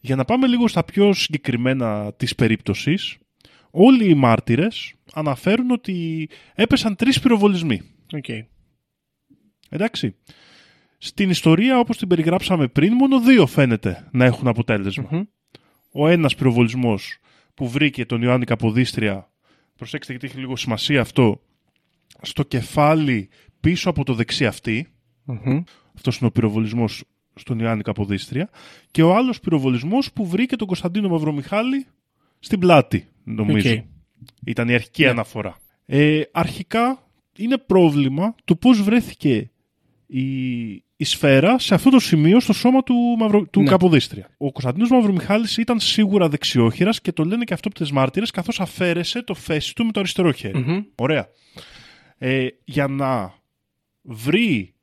Για 0.00 0.16
να 0.16 0.24
πάμε 0.24 0.46
λίγο 0.46 0.68
στα 0.68 0.84
πιο 0.84 1.12
συγκεκριμένα 1.12 2.12
της 2.12 2.34
περίπτωσης, 2.34 3.16
όλοι 3.70 4.08
οι 4.08 4.14
μάρτυρες 4.14 4.94
αναφέρουν 5.14 5.70
ότι 5.70 6.28
έπεσαν 6.54 6.96
τρεις 6.96 7.20
πυροβολισμοί. 7.20 7.82
Οκ. 8.12 8.28
Εντάξει. 9.68 10.16
Στην 10.98 11.30
ιστορία, 11.30 11.78
όπως 11.78 11.96
την 11.96 12.08
περιγράψαμε 12.08 12.68
πριν, 12.68 12.92
μόνο 12.92 13.20
δύο 13.20 13.46
φαίνεται 13.46 14.08
να 14.12 14.24
έχουν 14.24 14.48
αποτέλεσμα. 14.48 15.08
Μμμ. 15.10 15.22
Ο 15.92 16.08
ένας 16.08 16.34
πυροβολισμός 16.34 17.18
που 17.54 17.68
βρήκε 17.68 18.06
τον 18.06 18.22
Ιωάννη 18.22 18.44
Καποδίστρια, 18.44 19.32
προσέξτε 19.76 20.12
γιατί 20.12 20.26
έχει 20.26 20.38
λίγο 20.38 20.56
σημασία 20.56 21.00
αυτό, 21.00 21.40
στο 22.22 22.42
κεφάλι 22.42 23.28
πίσω 23.64 23.90
από 23.90 24.04
το 24.04 24.14
δεξί 24.14 24.46
αυτί, 24.46 24.88
Μμμ. 25.24 25.62
αυτός 25.96 26.18
είναι 26.18 26.26
ο 26.28 26.30
πυροβολισμός 26.30 27.04
στον 27.34 27.58
Ιωάννη 27.58 27.82
Καποδίστρια. 27.82 28.50
Και 28.90 29.02
ο 29.02 29.14
άλλος 29.14 29.40
πυροβολισμός 29.40 30.12
που 30.12 30.26
βρήκε 30.26 30.56
τον 30.56 30.66
Κωνσταντίνο 30.66 31.08
Μαυρομιχάλη 31.08 31.86
στην 32.38 32.58
πλάτη, 32.58 33.08
νομίζω. 33.24 33.70
Οκ. 33.70 33.84
Ήταν 34.46 34.68
η 34.68 34.74
αρχική 34.74 35.06
αναφορά. 35.06 35.56
Ε, 35.86 36.20
αρχικά 36.32 37.08
είναι 37.36 37.58
πρόβλημα 37.58 38.34
του 38.44 38.58
πώς 38.58 38.82
βρέθηκε 38.82 39.50
η, 40.06 40.72
η 40.96 41.04
σφαίρα 41.04 41.58
σε 41.58 41.74
αυτό 41.74 41.90
το 41.90 41.98
σημείο 41.98 42.40
στο 42.40 42.52
σώμα 42.52 42.82
του, 42.82 42.94
Μαυρο, 43.18 43.46
του 43.46 43.60
Ναι. 43.60 43.68
Καποδίστρια. 43.68 44.28
Ο 44.38 44.52
Κωνσταντίνος 44.52 44.90
Μαυρομιχάλης 44.90 45.56
ήταν 45.56 45.80
σίγουρα 45.80 46.28
δεξιόχειρας 46.28 47.00
και 47.00 47.12
το 47.12 47.24
λένε 47.24 47.44
και 47.44 47.54
αυτόπτες 47.54 47.90
μάρτυρες 47.90 48.30
καθώς 48.30 48.60
αφαίρεσε 48.60 49.22
το 49.22 49.34
φέση 49.34 49.74
του 49.74 49.84
με 49.84 49.92
το 49.92 50.00
αριστερό 50.00 50.32
χέρι. 50.32 50.58
Μμμ. 50.58 50.82
Ωραία. 50.94 51.28
Ε, 52.18 52.46
για 52.64 52.86
να 52.88 53.34
βρει 54.04 54.74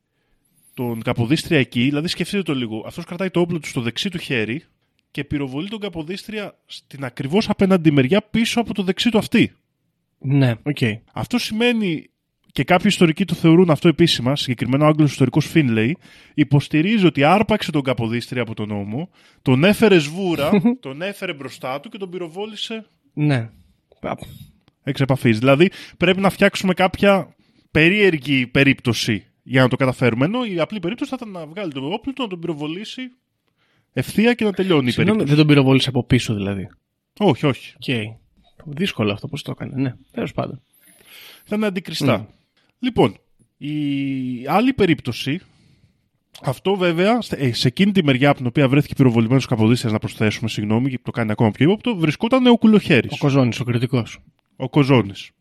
τον 0.73 1.01
Καποδίστρια 1.01 1.59
εκεί, 1.59 1.83
δηλαδή 1.83 2.07
σκεφτείτε 2.07 2.41
το 2.43 2.55
λίγο, 2.55 2.83
αυτός 2.87 3.05
κρατάει 3.05 3.29
το 3.29 3.39
όπλο 3.39 3.59
του 3.59 3.67
στο 3.67 3.81
δεξί 3.81 4.09
του 4.09 4.17
χέρι 4.17 4.63
και 5.11 5.23
πυροβολεί 5.23 5.69
τον 5.69 5.79
Καποδίστρια 5.79 6.57
στην 6.65 7.03
ακριβώς 7.03 7.49
απέναντι 7.49 7.91
μεριά 7.91 8.21
πίσω 8.21 8.59
από 8.59 8.73
το 8.73 8.83
δεξί 8.83 9.09
του 9.09 9.17
αυτί. 9.17 9.51
Ναι, 10.17 10.53
οκ. 10.63 10.77
Αυτό 11.13 11.37
σημαίνει 11.37 12.09
και 12.51 12.63
κάποιοι 12.63 12.85
ιστορικοί 12.89 13.25
το 13.25 13.35
θεωρούν 13.35 13.69
αυτό 13.69 13.87
επίσημα, 13.87 14.35
συγκεκριμένα 14.35 14.85
ο 14.85 14.87
Άγγλος 14.87 15.11
ιστορικός 15.11 15.45
Φίνλεϊ, 15.45 15.97
υποστηρίζει 16.33 17.05
ότι 17.05 17.23
άρπαξε 17.23 17.71
τον 17.71 17.81
Καποδίστρια 17.81 18.41
από 18.41 18.53
τον 18.53 18.67
ώμο, 18.67 19.09
τον 19.41 19.63
έφερε 19.63 19.97
σβούρα, 19.99 20.49
τον 20.79 21.01
έφερε 21.01 21.33
μπροστά 21.33 21.79
του 21.79 21.89
και 21.89 21.97
τον 21.97 22.09
πυροβόλησε 22.09 22.85
Ναι. 23.13 23.49
Α, 23.99 24.13
εξ 24.83 25.01
επαφής. 25.01 25.39
Δηλαδή 25.39 25.71
πρέπει 25.97 26.19
να 26.19 26.29
φτιάξουμε 26.29 26.73
κάποια 26.73 27.35
περίεργη 27.71 28.47
περίπτωση 28.47 29.25
για 29.43 29.61
να 29.61 29.67
το 29.67 29.75
καταφέρουμε. 29.75 30.25
Ενώ 30.25 30.45
η 30.45 30.59
απλή 30.59 30.79
περίπτωση 30.79 31.09
θα 31.09 31.17
ήταν 31.19 31.31
να 31.33 31.45
βγάλει 31.45 31.71
το 31.71 31.85
όπλο 31.85 32.13
του, 32.13 32.21
να 32.21 32.27
τον 32.27 32.39
πυροβολήσει 32.39 33.01
ευθεία 33.93 34.33
και 34.33 34.43
να 34.45 34.51
τελειώνει 34.53 34.87
η 34.87 34.91
Συγγνώμη, 34.91 35.17
περίπτωση. 35.17 35.27
δεν 35.27 35.37
τον 35.37 35.47
πυροβόλησε 35.47 35.89
από 35.89 36.03
πίσω 36.03 36.33
δηλαδή. 36.33 36.69
Όχι, 37.19 37.45
όχι. 37.45 37.75
Οκ. 37.75 38.15
Δύσκολο 38.65 39.11
αυτό 39.11 39.27
πώς 39.27 39.41
το 39.41 39.51
έκανε. 39.51 39.81
Ναι, 39.81 39.93
τέλος 40.11 40.31
πάντων. 40.33 40.61
Ήταν 41.47 41.63
αντικριστά. 41.63 42.17
Ναι. 42.17 42.25
Λοιπόν, 42.79 43.15
η 43.57 43.77
άλλη 44.47 44.73
περίπτωση, 44.73 45.39
αυτό 46.43 46.75
βέβαια, 46.75 47.21
στε- 47.21 47.41
ε, 47.41 47.53
σε 47.53 47.67
εκείνη 47.67 47.91
τη 47.91 48.03
μεριά 48.03 48.29
από 48.29 48.37
την 48.37 48.47
οποία 48.47 48.67
βρέθηκε 48.67 48.93
πυροβολημένος 48.95 49.45
Καποδίστριας, 49.45 49.93
να 49.93 49.99
προσθέσουμε, 49.99 50.49
συγγνώμη, 50.49 50.89
και 50.89 50.99
το 51.03 51.11
κάνει 51.11 51.31
ακόμα 51.31 51.51
πιο 51.51 51.65
ύποπτο, 51.65 51.95
βρισκόταν 51.95 52.45
ο 52.47 52.57
Κουλοχέρης, 52.57 53.11
ο 53.13 53.17
Κοζόνης, 53.17 53.59
ο 53.59 53.63
Κρητικός. 53.63 54.19
ο 54.55 54.69
Κοζόνης. 54.69 55.31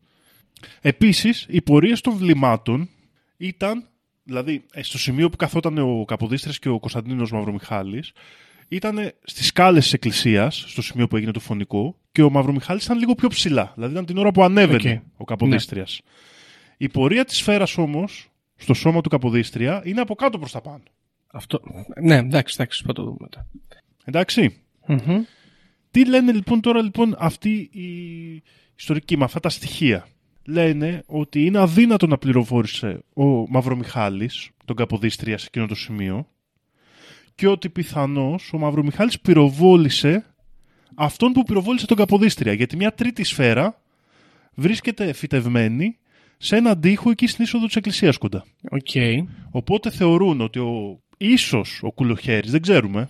Επίσης, 0.81 1.45
οι 1.49 1.61
πορείες 1.61 2.01
των 2.01 2.13
βλημάτων 2.13 2.89
ήταν, 3.37 3.87
δηλαδή 4.23 4.63
ε, 4.71 4.83
στο 4.83 4.97
σημείο 4.97 5.29
που 5.29 5.37
καθόταν 5.37 5.77
ο 5.77 6.05
Καποδίστρια 6.05 6.53
και 6.59 6.69
ο 6.69 6.79
Κωνσταντίνος 6.79 7.31
Μαυρομιχάλης, 7.31 8.11
ήταν 8.67 9.11
στις 9.23 9.47
σκάλες 9.47 9.83
της 9.83 9.93
εκκλησίας, 9.93 10.63
στο 10.67 10.81
σημείο 10.81 11.07
που 11.07 11.15
έγινε 11.15 11.31
το 11.31 11.39
φονικό, 11.39 11.95
και 12.11 12.21
ο 12.21 12.29
Μαυρομιχάλης 12.29 12.85
ήταν 12.85 12.97
λίγο 12.97 13.15
πιο 13.15 13.27
ψηλά. 13.27 13.71
Δηλαδή 13.75 13.93
ήταν 13.93 14.05
την 14.05 14.17
ώρα 14.17 14.31
που 14.31 14.43
ανέβαινε 14.43 15.03
Οκ. 15.13 15.19
ο 15.19 15.23
Καποδίστριας. 15.23 16.01
Η 16.77 16.89
πορεία 16.89 17.25
της 17.25 17.37
σφαίρας 17.37 17.77
όμως, 17.77 18.31
στο 18.55 18.73
σώμα 18.73 19.01
του 19.01 19.09
Καποδίστρια, 19.09 19.81
είναι 19.85 20.01
από 20.01 20.15
κάτω 20.15 20.39
προς 20.39 20.51
τα 20.51 20.61
πάνω. 20.61 20.83
Αυτό. 21.31 21.61
Ναι, 22.01 22.15
εντάξει, 22.15 22.55
εντάξει, 22.59 22.83
θα 22.85 22.93
το 22.93 23.03
δούμε 23.03 23.17
μετά. 23.19 23.47
Εντάξει. 24.05 24.61
Μμμ. 24.87 25.23
Τι 25.91 26.05
λένε 26.05 26.31
λοιπόν 26.31 26.61
τώρα 26.61 26.81
λοιπόν 26.81 27.15
αυτοί 27.19 27.69
οι 27.71 28.43
ιστορικοί 28.75 29.17
με 29.17 29.23
αυτά 29.23 29.39
τα 29.39 29.49
στοιχεία; 29.49 30.07
Λένε 30.45 31.03
ότι 31.05 31.45
είναι 31.45 31.59
αδύνατο 31.59 32.07
να 32.07 32.17
πυροβόλησε 32.17 33.03
ο 33.13 33.23
Μαυρομιχάλης 33.25 34.49
τον 34.65 34.75
Καποδίστρια 34.75 35.37
σε 35.37 35.45
εκείνο 35.47 35.65
το 35.65 35.75
σημείο 35.75 36.27
και 37.35 37.47
ότι 37.47 37.69
πιθανώς 37.69 38.53
ο 38.53 38.57
Μαυρομιχάλης 38.57 39.19
πυροβόλησε 39.19 40.25
αυτόν 40.95 41.31
που 41.31 41.43
πυροβόλησε 41.43 41.85
τον 41.85 41.97
Καποδίστρια 41.97 42.53
γιατί 42.53 42.75
μια 42.75 42.93
τρίτη 42.93 43.23
σφαίρα 43.23 43.81
βρίσκεται 44.53 45.13
φυτευμένη 45.13 45.97
σε 46.37 46.55
έναν 46.55 46.81
τοίχο 46.81 47.09
εκεί 47.09 47.27
στην 47.27 47.43
είσοδο 47.43 47.65
της 47.65 47.75
εκκλησίας 47.75 48.17
κοντά. 48.17 48.45
Οκ. 48.71 48.89
Οπότε 49.51 49.89
θεωρούν 49.89 50.41
ότι 50.41 50.59
ο, 50.59 51.01
ίσως 51.17 51.79
ο 51.83 51.91
Κουλοχέρης, 51.91 52.51
δεν 52.51 52.61
ξέρουμε, 52.61 53.09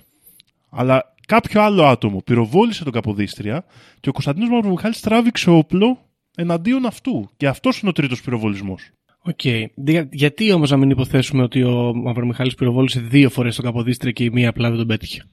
αλλά 0.70 1.14
κάποιο 1.28 1.62
άλλο 1.62 1.86
άτομο 1.86 2.22
πυροβόλησε 2.22 2.84
τον 2.84 2.94
Καποδίστρια 2.94 3.66
και 4.00 4.10
ο 4.10 4.12
Κωνσταντίνος 4.12 4.50
Μαυρομιχάλης 4.50 5.00
τράβηξε 5.00 5.50
όπλο 5.50 6.11
εναντίον 6.36 6.86
αυτού. 6.86 7.30
Και 7.38 7.48
αυτός 7.48 7.80
είναι 7.80 7.90
ο 7.90 7.94
τρίτος 7.94 8.22
πυροβολισμός. 8.22 8.90
Οκ. 9.24 9.40
Δια- 9.76 10.08
Γιατί 10.12 10.52
όμως 10.52 10.70
να 10.70 10.78
μην 10.78 10.90
υποθέσουμε 10.90 11.44
ότι 11.44 11.64
ο 11.64 11.94
Μαυρομιχάλης 11.96 12.56
πυροβόλησε 12.56 13.00
δύο 13.00 13.30
φορές 13.30 13.56
τον 13.56 13.66
Καποδίστρια 13.66 14.12
και 14.12 14.24
η 14.24 14.30
μία 14.30 14.50
απλά 14.50 14.70
δεν 14.70 14.78
τον 14.78 14.88
πέτυχε; 14.88 15.24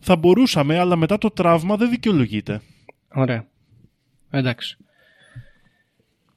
Θα 0.00 0.16
μπορούσαμε, 0.16 0.78
αλλά 0.78 0.96
μετά 0.96 1.18
το 1.18 1.30
τραύμα 1.30 1.76
δεν 1.76 1.90
δικαιολογείται. 1.90 2.60
Ωραία. 3.14 3.46
Εντάξει. 4.30 4.76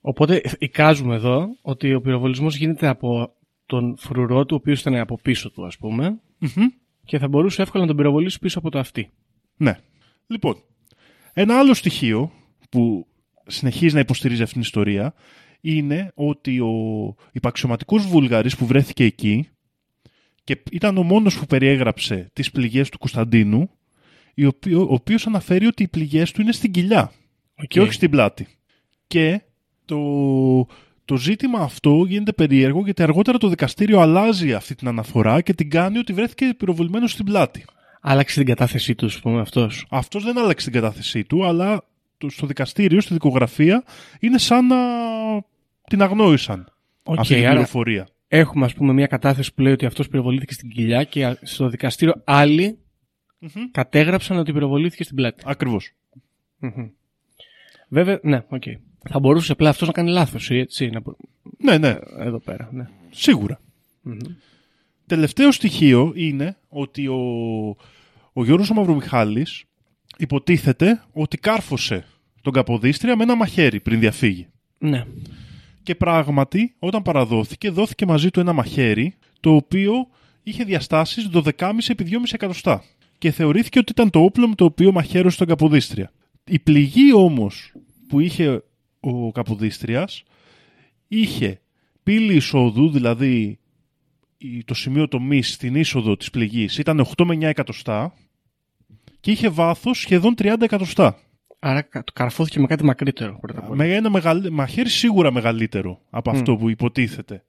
Οπότε 0.01 0.41
εικάζουμε 0.59 1.15
εδώ 1.15 1.47
ότι 1.61 1.93
ο 1.93 2.01
πυροβολισμός 2.01 2.55
γίνεται 2.55 2.87
από 2.87 3.33
τον 3.65 3.95
φρουρό 3.97 4.45
του, 4.45 4.55
ο 4.55 4.59
οποίος 4.61 4.79
ήταν 4.81 4.95
από 4.95 5.19
πίσω 5.21 5.51
του, 5.51 5.65
ας 5.65 5.77
πούμε, 5.77 6.19
Μμμ. 6.39 6.65
και 7.05 7.17
θα 7.19 7.27
μπορούσε 7.27 7.61
εύκολα 7.61 7.81
να 7.83 7.87
τον 7.87 7.97
πυροβολήσει 7.97 8.39
πίσω 8.39 8.59
από 8.59 8.69
το 8.69 8.79
αυτί. 8.79 9.09
Ναι. 9.57 9.79
Λοιπόν, 10.27 10.55
ένα 11.33 11.57
άλλο 11.59 11.73
στοιχείο 11.73 12.31
που 12.75 13.07
συνεχίζει 13.47 13.93
να 13.93 13.99
υποστηρίζει 13.99 14.41
αυτήν 14.41 14.61
την 14.61 14.65
ιστορία 14.67 15.13
είναι 15.61 16.11
ότι 16.15 16.59
ο 16.59 16.73
υπαξιωματικός 17.31 18.05
Βούλγαρης 18.07 18.55
που 18.55 18.65
βρέθηκε 18.65 19.03
εκεί 19.03 19.47
και 20.43 20.57
ήταν 20.71 20.97
ο 20.97 21.03
μόνος 21.03 21.39
που 21.39 21.45
περιέγραψε 21.45 22.29
τις 22.33 22.51
πληγές 22.51 22.89
του 22.89 22.97
Κωνσταντίνου 22.97 23.69
η 24.33 24.45
οποίο, 24.45 24.81
ο 24.81 24.93
οποίος 24.93 25.27
αναφέρει 25.27 25.65
ότι 25.65 25.83
οι 25.83 25.87
πληγές 25.87 26.31
του 26.31 26.41
είναι 26.41 26.51
στην 26.51 26.71
κοιλιά 26.71 27.11
Οκ. 27.55 27.67
και 27.67 27.81
όχι 27.81 27.91
στην 27.93 28.09
πλάτη. 28.09 28.47
Και 29.07 29.41
το, 29.85 29.97
το 31.05 31.17
ζήτημα 31.17 31.59
αυτό 31.59 32.05
γίνεται 32.07 32.31
περίεργο 32.33 32.81
γιατί 32.83 33.03
αργότερα 33.03 33.37
το 33.37 33.47
δικαστήριο 33.49 33.99
αλλάζει 33.99 34.53
αυτή 34.53 34.75
την 34.75 34.87
αναφορά 34.87 35.41
και 35.41 35.53
την 35.53 35.69
κάνει 35.69 35.97
ότι 35.97 36.13
βρέθηκε 36.13 36.53
πυροβολημένος 36.57 37.11
στην 37.11 37.25
πλάτη. 37.25 37.65
Άλλαξε 38.01 38.37
την 38.39 38.47
κατάθεσή 38.47 38.95
του, 38.95 39.05
ας 39.05 39.19
πούμε, 39.19 39.39
αυτός. 39.41 39.85
Αυτός 39.89 40.23
δεν 40.23 40.37
άλλαξε 40.37 40.69
την 40.69 40.81
κατάθεσή 40.81 41.23
του, 41.23 41.45
αλλά 41.45 41.75
το- 41.77 41.85
στο 42.27 42.47
δικαστήριο, 42.47 43.01
στη 43.01 43.13
δικογραφία, 43.13 43.83
είναι 44.19 44.37
σαν 44.37 44.65
να 44.67 44.77
την 45.87 46.01
αγνόησαν 46.01 46.73
Οκ, 47.03 47.19
αυτή 47.19 47.33
την 47.33 47.43
άρα 47.43 47.51
πληροφορία. 47.51 48.07
έχουμε, 48.27 48.65
ας 48.65 48.73
πούμε, 48.73 48.93
μια 48.93 49.07
κατάθεση 49.07 49.53
που 49.53 49.61
λέει 49.61 49.73
ότι 49.73 49.85
αυτός 49.85 50.07
πυροβολήθηκε 50.07 50.53
στην 50.53 50.69
κοιλιά 50.69 51.03
και 51.03 51.25
α- 51.25 51.37
στο 51.41 51.69
δικαστήριο 51.69 52.21
άλλοι 52.23 52.77
Μμμ. 53.39 53.49
κατέγραψαν 53.71 54.37
ότι 54.37 54.53
πυροβολήθηκε 54.53 55.03
στην 55.03 55.15
πλάτη. 55.15 55.43
Ακριβώς. 55.45 55.91
Μμμ. 56.59 56.87
Βέβαια, 57.87 58.19
ναι, 58.23 58.43
οκ. 58.49 58.63
Θα 59.09 59.19
μπορούσε 59.19 59.51
απλά 59.51 59.69
αυτός 59.69 59.87
να 59.87 59.93
κάνει 59.93 60.09
λάθος, 60.09 60.49
έτσι. 60.51 60.89
Να... 60.89 60.99
μπο- 60.99 61.15
Ναι, 61.57 61.77
ναι, 61.77 61.95
Εδώ 62.19 62.39
πέρα, 62.39 62.69
ναι. 62.71 62.87
σίγουρα. 63.09 63.59
Μμμ. 64.01 64.17
Τελευταίο 65.07 65.51
στοιχείο 65.51 66.11
είναι 66.15 66.57
ότι 66.69 67.07
ο, 67.07 67.15
ο 68.33 68.43
Γιώργος 68.43 68.69
ο 68.69 68.73
Μαυρομιχάλης 68.73 69.63
υποτίθεται 70.17 71.03
ότι 71.13 71.37
κάρφωσε 71.37 72.05
τον 72.41 72.53
Καποδίστρια 72.53 73.15
με 73.15 73.23
ένα 73.23 73.35
μαχαίρι 73.35 73.79
πριν 73.79 73.99
διαφύγει. 73.99 74.47
Ναι. 74.77 75.05
Και 75.83 75.95
πράγματι, 75.95 76.75
όταν 76.79 77.01
παραδόθηκε, 77.01 77.69
δόθηκε 77.69 78.05
μαζί 78.05 78.29
του 78.29 78.39
ένα 78.39 78.53
μαχαίρι, 78.53 79.15
το 79.39 79.55
οποίο 79.55 79.93
είχε 80.43 80.63
διαστάσεις 80.63 81.29
12,5 81.33 81.49
επί 81.87 82.03
2,5 82.03 82.17
εκατοστά. 82.31 82.83
Και 83.17 83.31
θεωρήθηκε 83.31 83.79
ότι 83.79 83.91
ήταν 83.91 84.09
το 84.09 84.19
όπλο 84.19 84.47
με 84.47 84.55
το 84.55 84.65
οποίο 84.65 84.91
μαχαίρωσε 84.91 85.37
τον 85.37 85.47
Καποδίστρια. 85.47 86.11
Η 86.43 86.59
πληγή 86.59 87.13
όμως 87.13 87.71
που 88.07 88.19
είχε 88.19 88.63
ο 88.99 89.31
Καποδίστριας 89.31 90.23
είχε 91.07 91.61
πύλη 92.03 92.35
εισόδου, 92.35 92.89
δηλαδή 92.89 93.59
η- 94.37 94.63
το 94.63 94.73
σημείο 94.73 95.07
τομής 95.07 95.53
στην 95.53 95.75
είσοδο 95.75 96.17
της 96.17 96.29
πληγής 96.29 96.77
ήταν 96.77 96.99
8 96.99 97.25
με 97.25 97.33
9 97.35 97.41
εκατοστά 97.47 98.13
και 99.25 99.31
είχε 99.31 99.49
βάθος 99.49 99.99
σχεδόν 99.99 100.33
30 100.37 100.55
εκατοστά. 100.61 101.17
Άρα 101.59 101.81
κα- 101.81 102.03
το 102.03 102.11
καρφώθηκε 102.15 102.59
με 102.59 102.67
κάτι 102.67 102.83
μακρύτερο 102.83 103.37
πρώτα 103.41 103.59
απ' 103.59 103.69
όλα. 103.69 103.75
Με 103.75 103.93
ένα 103.93 104.09
μεγαλ... 104.09 104.47
μαχαίρι 104.51 104.89
σίγουρα 104.89 105.31
μεγαλύτερο 105.31 105.99
από 106.09 106.31
Μμ. 106.31 106.35
αυτό 106.35 106.55
που 106.55 106.69
υποτίθεται 106.69 107.43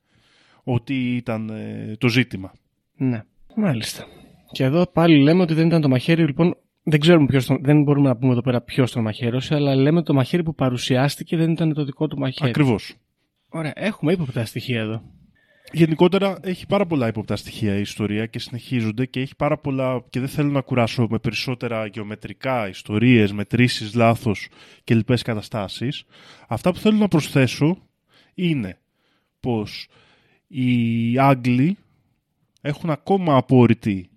ότι 0.63 1.17
ήταν 1.17 1.49
ε, 1.49 1.97
το 1.99 2.09
ζήτημα. 2.09 2.53
Ναι. 2.97 3.23
Μάλιστα. 3.57 4.05
Και 4.53 4.65
εδώ 4.65 4.87
πάλι 4.87 5.23
λέμε 5.23 5.43
ότι 5.43 5.55
δεν 5.55 5.67
ήταν 5.67 5.81
το 5.81 5.89
μαχαίρι, 5.89 6.25
λοιπόν. 6.27 6.57
Δεν 6.83 7.01
ξέρουμε 7.01 7.27
ποιος 7.27 7.47
τον, 7.47 7.59
δεν 7.63 7.83
μπορούμε 7.83 8.09
να 8.09 8.17
πούμε 8.17 8.33
εδώ 8.33 8.41
πέρα 8.41 8.61
ποιος 8.61 8.93
τον 8.93 9.03
μαχαίρωσε, 9.03 9.55
αλλά 9.55 9.75
λέμε 9.75 10.03
το 10.03 10.15
μαχαίρι 10.15 10.43
που 10.43 10.55
παρουσιάστηκε 10.55 11.37
δεν 11.37 11.51
ήταν 11.51 11.73
το 11.75 11.85
δικό 11.85 12.07
του 12.07 12.19
μαχαίρι. 12.19 12.51
Ακριβώς. 12.51 12.95
Ωραία, 13.49 13.73
έχουμε 13.75 14.13
ύποπτα 14.13 14.45
στοιχεία 14.45 14.81
εδώ. 14.81 15.03
Γενικότερα 15.73 16.39
έχει 16.43 16.67
πάρα 16.67 16.87
πολλά 16.87 17.07
υποπτά 17.07 17.37
στοιχεία 17.37 17.77
η 17.77 17.81
ιστορία 17.81 18.27
και 18.27 18.39
συνεχίζονται 18.39 19.07
και 19.07 19.21
έχει 19.21 19.37
πάρα 19.37 19.57
πολλά 19.57 20.05
και 20.11 20.21
δεν 20.21 20.29
θέλω 20.29 20.51
να 20.51 20.61
κουράσω 20.61 21.07
με 21.11 21.19
περισσότερα 21.19 21.87
γεωμετρικά, 21.87 22.69
ιστορίες, 22.69 23.33
μετρήσεις, 23.33 23.95
λάθος 23.95 24.49
και 24.85 24.95
λοιπές 24.95 25.23
καταστάσεις. 25.23 26.05
Αυτά 26.49 26.73
που 26.73 26.79
θέλω 26.79 26.99
να 26.99 27.09
προσθέσω 27.09 27.79
είναι 28.35 28.79
πως 29.41 29.89
οι 30.47 31.19
Άγγλοι 31.19 31.77
έχουν 32.61 32.91
ακόμα 32.91 33.37
απόρριτη, 33.37 34.09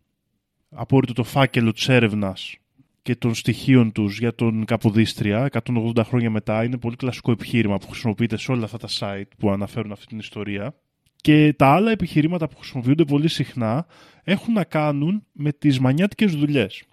απόρριτο 0.70 1.14
το 1.14 1.24
φάκελο 1.24 1.72
της 1.72 1.90
έρευνας 1.90 2.58
και 3.02 3.16
των 3.16 3.34
στοιχείων 3.34 3.92
τους 3.92 4.20
για 4.20 4.36
τον 4.36 4.66
Καποδίστρια 4.66 5.50
180 5.64 6.02
χρόνια 6.04 6.30
μετά. 6.30 6.64
Είναι 6.64 6.78
πολύ 6.78 6.96
κλασικό 6.96 7.32
επιχείρημα 7.32 7.78
που 7.78 7.88
χρησιμοποιείται 7.88 8.38
σε 8.38 8.52
όλα 8.52 8.64
αυτά 8.64 8.78
τα 8.78 8.88
site 9.00 9.30
που 9.38 9.52
αναφέρουν 9.52 9.92
αυτή 9.92 10.06
την 10.06 10.20
ιστορία. 10.20 10.76
Και 11.22 11.54
τα 11.54 11.68
άλλα 11.68 11.92
επιχειρήματα 11.92 12.48
που 12.48 12.58
χρησιμοποιούνται 12.58 13.06
πολύ 13.06 13.28
συχνά 13.28 13.86
έχουν 14.24 14.54
να 14.54 14.64
κάνουν 14.64 15.26
με 15.32 15.52
τις 15.52 15.80
μανιάτικες 15.80 16.36
δουλειές. 16.36 16.84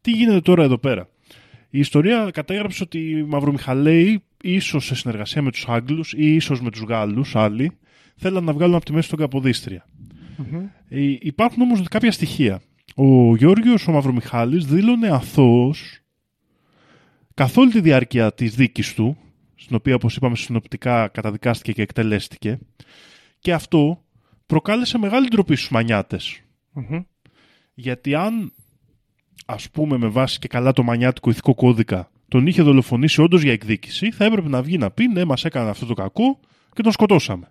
Τι 0.00 0.10
γίνεται 0.10 0.40
τώρα 0.40 0.62
εδώ 0.62 0.78
πέρα; 0.78 1.08
Η 1.70 1.78
ιστορία 1.78 2.30
κατέγραψε 2.32 2.82
ότι 2.82 2.98
οι 2.98 3.22
Μαυρομιχαλαίοι, 3.22 4.22
ίσως 4.42 4.84
σε 4.84 4.94
συνεργασία 4.94 5.42
με 5.42 5.50
τους 5.50 5.68
Άγγλους 5.68 6.12
ή 6.12 6.34
ίσως 6.34 6.60
με 6.60 6.70
τους 6.70 6.80
Γάλλους 6.80 7.36
άλλοι, 7.36 7.70
θέλαν 8.16 8.44
να 8.44 8.52
βγάλουν 8.52 8.74
από 8.74 8.84
τη 8.84 8.92
μέση 8.92 9.08
τον 9.08 9.18
Καποδίστρια. 9.18 9.86
Ε, 10.88 11.16
υπάρχουν 11.20 11.62
όμως 11.62 11.88
κάποια 11.88 12.12
στοιχεία. 12.12 12.62
Ο 12.94 13.36
Γιώργος 13.36 13.88
ο 13.88 13.92
Μαυρομιχάλης 13.92 14.66
δήλωνε 14.66 15.08
αθώος 15.08 16.00
καθ' 17.34 17.56
όλη 17.56 17.70
τη 17.70 17.80
διάρκεια 17.80 18.32
της 18.32 18.54
δίκης 18.54 18.94
του, 18.94 19.16
στην 19.54 19.76
οποία 19.76 19.94
όπως 19.94 20.16
είπαμε 20.16 20.36
συνοπτικά 20.36 21.08
καταδικάστηκε 21.08 21.72
και 21.72 21.82
εκτελέστηκε, 21.82 22.58
και 23.42 23.52
αυτό 23.52 24.02
προκάλεσε 24.46 24.98
μεγάλη 24.98 25.28
ντροπή 25.28 25.56
στους 25.56 25.70
μανιάτες. 25.70 26.40
Μμμ. 26.72 27.02
Γιατί 27.74 28.14
αν, 28.14 28.52
ας 29.46 29.70
πούμε 29.70 29.96
με 29.96 30.06
βάση 30.06 30.38
και 30.38 30.48
καλά 30.48 30.72
το 30.72 30.82
μανιάτικο 30.82 31.30
ηθικό 31.30 31.54
κώδικα, 31.54 32.10
τον 32.28 32.46
είχε 32.46 32.62
δολοφονήσει 32.62 33.22
όντως 33.22 33.42
για 33.42 33.52
εκδίκηση, 33.52 34.10
θα 34.10 34.24
έπρεπε 34.24 34.48
να 34.48 34.62
βγει 34.62 34.78
να 34.78 34.90
πει 34.90 35.08
ναι, 35.08 35.24
μας 35.24 35.44
έκανε 35.44 35.70
αυτό 35.70 35.86
το 35.86 35.94
κακό 35.94 36.40
και 36.72 36.82
τον 36.82 36.92
σκοτώσαμε. 36.92 37.50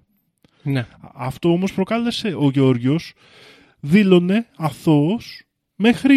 Ναι. 0.63 0.87
Αυτό 1.13 1.51
όμως 1.51 1.73
προκάλεσε 1.73 2.27
ο 2.27 2.49
Γεώργιος 2.49 3.13
δήλωνε 3.79 4.47
αθώος 4.57 5.43
μέχρι 5.75 6.15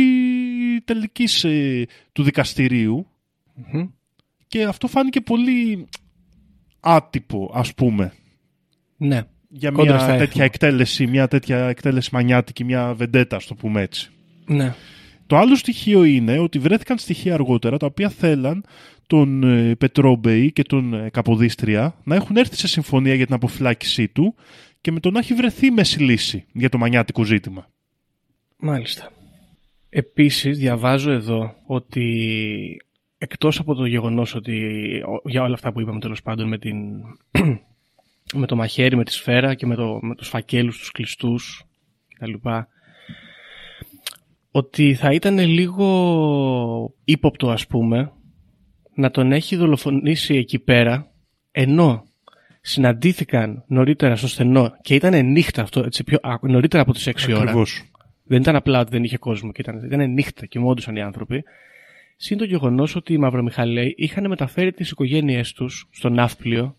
τελικής 0.85 1.45
ε, 1.45 1.87
του 2.13 2.23
δικαστηρίου 2.23 3.07
Μμμ. 3.55 3.89
και 4.47 4.65
αυτό 4.65 4.87
φάνηκε 4.87 5.21
πολύ 5.21 5.89
άτυπο 6.81 7.51
ας 7.55 7.75
πούμε 7.75 8.13
Ναι. 8.97 9.23
Για 9.57 9.71
Κόντρα 9.71 9.99
στα 9.99 10.05
μια 10.05 10.14
έθιμα. 10.14 10.27
τέτοια 10.27 10.45
εκτέλεση, 10.45 11.07
μια 11.07 11.29
τέτοια 11.29 11.59
εκτέλεση 11.69 12.09
μανιάτικη, 12.12 12.64
μια 12.64 12.95
βεντέτα, 12.95 13.37
ας 13.37 13.47
το 13.47 13.55
πούμε 13.55 13.81
έτσι. 13.83 14.11
Ναι. 14.47 14.75
Το 15.27 15.37
άλλο 15.37 15.57
στοιχείο 15.57 16.05
είναι 16.05 16.38
ότι 16.38 16.59
βρέθηκαν 16.59 16.99
στοιχεία 16.99 17.35
αργότερα 17.35 17.77
τα 17.77 17.87
οποία 17.87 18.09
θέλαν 18.09 18.64
τον 19.07 19.43
ε, 19.43 19.75
Πετρόμπεϊ 19.75 20.53
και 20.53 20.62
τον 20.62 20.95
ε, 20.95 21.09
Καποδίστρια 21.11 21.95
να 22.05 22.14
έχουν 22.14 22.37
έρθει 22.37 22.57
σε 22.57 22.69
συμφωνία 22.69 23.14
για 23.14 23.27
την 23.27 23.35
αποφυλάκησή 23.35 24.09
του 24.09 24.35
και 24.81 24.93
με 24.93 25.01
το 25.01 25.11
να 25.11 25.19
έχει 25.19 25.35
βρεθεί 25.35 25.71
μέση 25.71 26.03
λύση 26.03 26.45
για 26.53 26.69
το 26.69 26.79
μανιάτικο 26.79 27.25
ζήτημα. 27.25 27.69
Μάλιστα. 28.57 29.11
Επίσης 29.88 30.59
διαβάζω 30.59 31.11
εδώ 31.11 31.55
ότι 31.67 32.07
εκτός 33.19 33.59
από 33.59 33.75
το 33.75 33.85
γεγονός 33.87 34.35
ότι 34.35 34.57
ο- 35.25 35.29
για 35.31 35.43
όλα 35.43 35.55
αυτά 35.55 35.73
που 35.73 35.81
είπαμε 35.81 36.01
τέλος 36.01 36.23
πάντων 36.23 36.49
με, 36.49 36.59
την, 36.59 36.77
με 38.33 38.47
το 38.47 38.57
μαχαίρι, 38.57 38.97
με 38.97 39.05
τη 39.05 39.13
σφαίρα 39.13 39.55
και 39.55 39.67
με, 39.67 39.75
το, 39.75 39.99
με 40.03 40.15
τους 40.15 40.29
φακέλους, 40.29 40.79
τους 40.79 40.91
κλειστούς 40.91 41.65
κτλ. 42.15 42.49
Ότι 44.51 44.95
θα 44.95 45.13
ήταν 45.13 45.39
λίγο 45.39 46.95
ύποπτο 47.05 47.51
ας 47.51 47.67
πούμε 47.67 48.13
να 48.95 49.11
τον 49.11 49.33
έχει 49.33 49.57
δολοφονήσει 49.57 50.35
εκεί 50.35 50.59
πέρα 50.59 51.11
ενώ 51.51 52.05
συναντήθηκαν 52.61 53.65
νωρίτερα 53.67 54.17
στο 54.17 54.29
στενό 54.29 54.73
και 54.83 54.95
ήταν 54.95 55.27
νύχτα 55.27 55.63
αυτό, 55.63 55.81
έτσι, 55.81 56.05
πιο, 56.05 56.19
α, 56.23 56.39
νωρίτερα 56.43 56.83
από 56.83 56.93
τις 56.93 57.07
6 57.07 57.33
ώρα. 57.33 57.43
Ακριβώς. 57.43 57.91
Δεν 58.25 58.41
ήταν 58.41 58.57
απλά 58.57 58.81
ότι 58.81 58.91
δεν 58.91 59.05
είχε 59.05 59.17
κόσμο 59.17 59.53
και 59.53 59.61
ήταν, 59.61 59.85
ήταν 59.85 60.13
νύχτα 60.13 60.47
και 60.47 60.59
μόντουσαν 60.59 60.97
οι 60.97 61.03
άνθρωποι. 61.03 61.43
Συν 62.17 62.39
το 62.39 62.45
γεγονός 62.45 62.97
ότι 62.97 63.13
οι 63.13 63.19
Μαυρομιχαλαίοι 63.19 63.95
είχαν 63.97 64.29
μεταφέρει 64.29 64.73
τις 64.73 64.91
οικογένειές 64.91 65.53
τους 65.53 65.89
στο 65.93 66.09
ναύπλιο. 66.09 66.77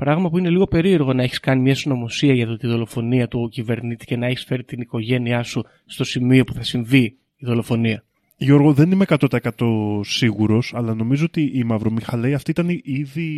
Πράγμα 0.00 0.30
που 0.30 0.38
είναι 0.38 0.48
λίγο 0.50 0.66
περίεργο 0.66 1.12
να 1.12 1.22
έχεις 1.22 1.40
κάνει 1.40 1.62
μια 1.62 1.74
συνωμοσία 1.74 2.34
για 2.34 2.46
το 2.46 2.56
τη 2.56 2.66
δολοφονία 2.66 3.28
του 3.28 3.48
κυβερνήτη 3.52 4.04
και 4.04 4.16
να 4.16 4.26
έχεις 4.26 4.44
φέρει 4.44 4.64
την 4.64 4.80
οικογένειά 4.80 5.42
σου 5.42 5.64
στο 5.86 6.04
σημείο 6.04 6.44
που 6.44 6.52
θα 6.52 6.62
συμβεί 6.62 7.02
η 7.36 7.44
δολοφονία. 7.46 8.04
Γιώργο, 8.36 8.72
δεν 8.72 8.90
είμαι 8.90 9.04
100% 9.08 10.00
σίγουρος, 10.00 10.72
αλλά 10.76 10.94
νομίζω 10.94 11.24
ότι 11.24 11.50
οι 11.54 11.64
Μαυρομιχαλαίοι 11.64 12.34
αυτή 12.34 12.50
ήταν 12.50 12.80
ήδη 12.82 13.28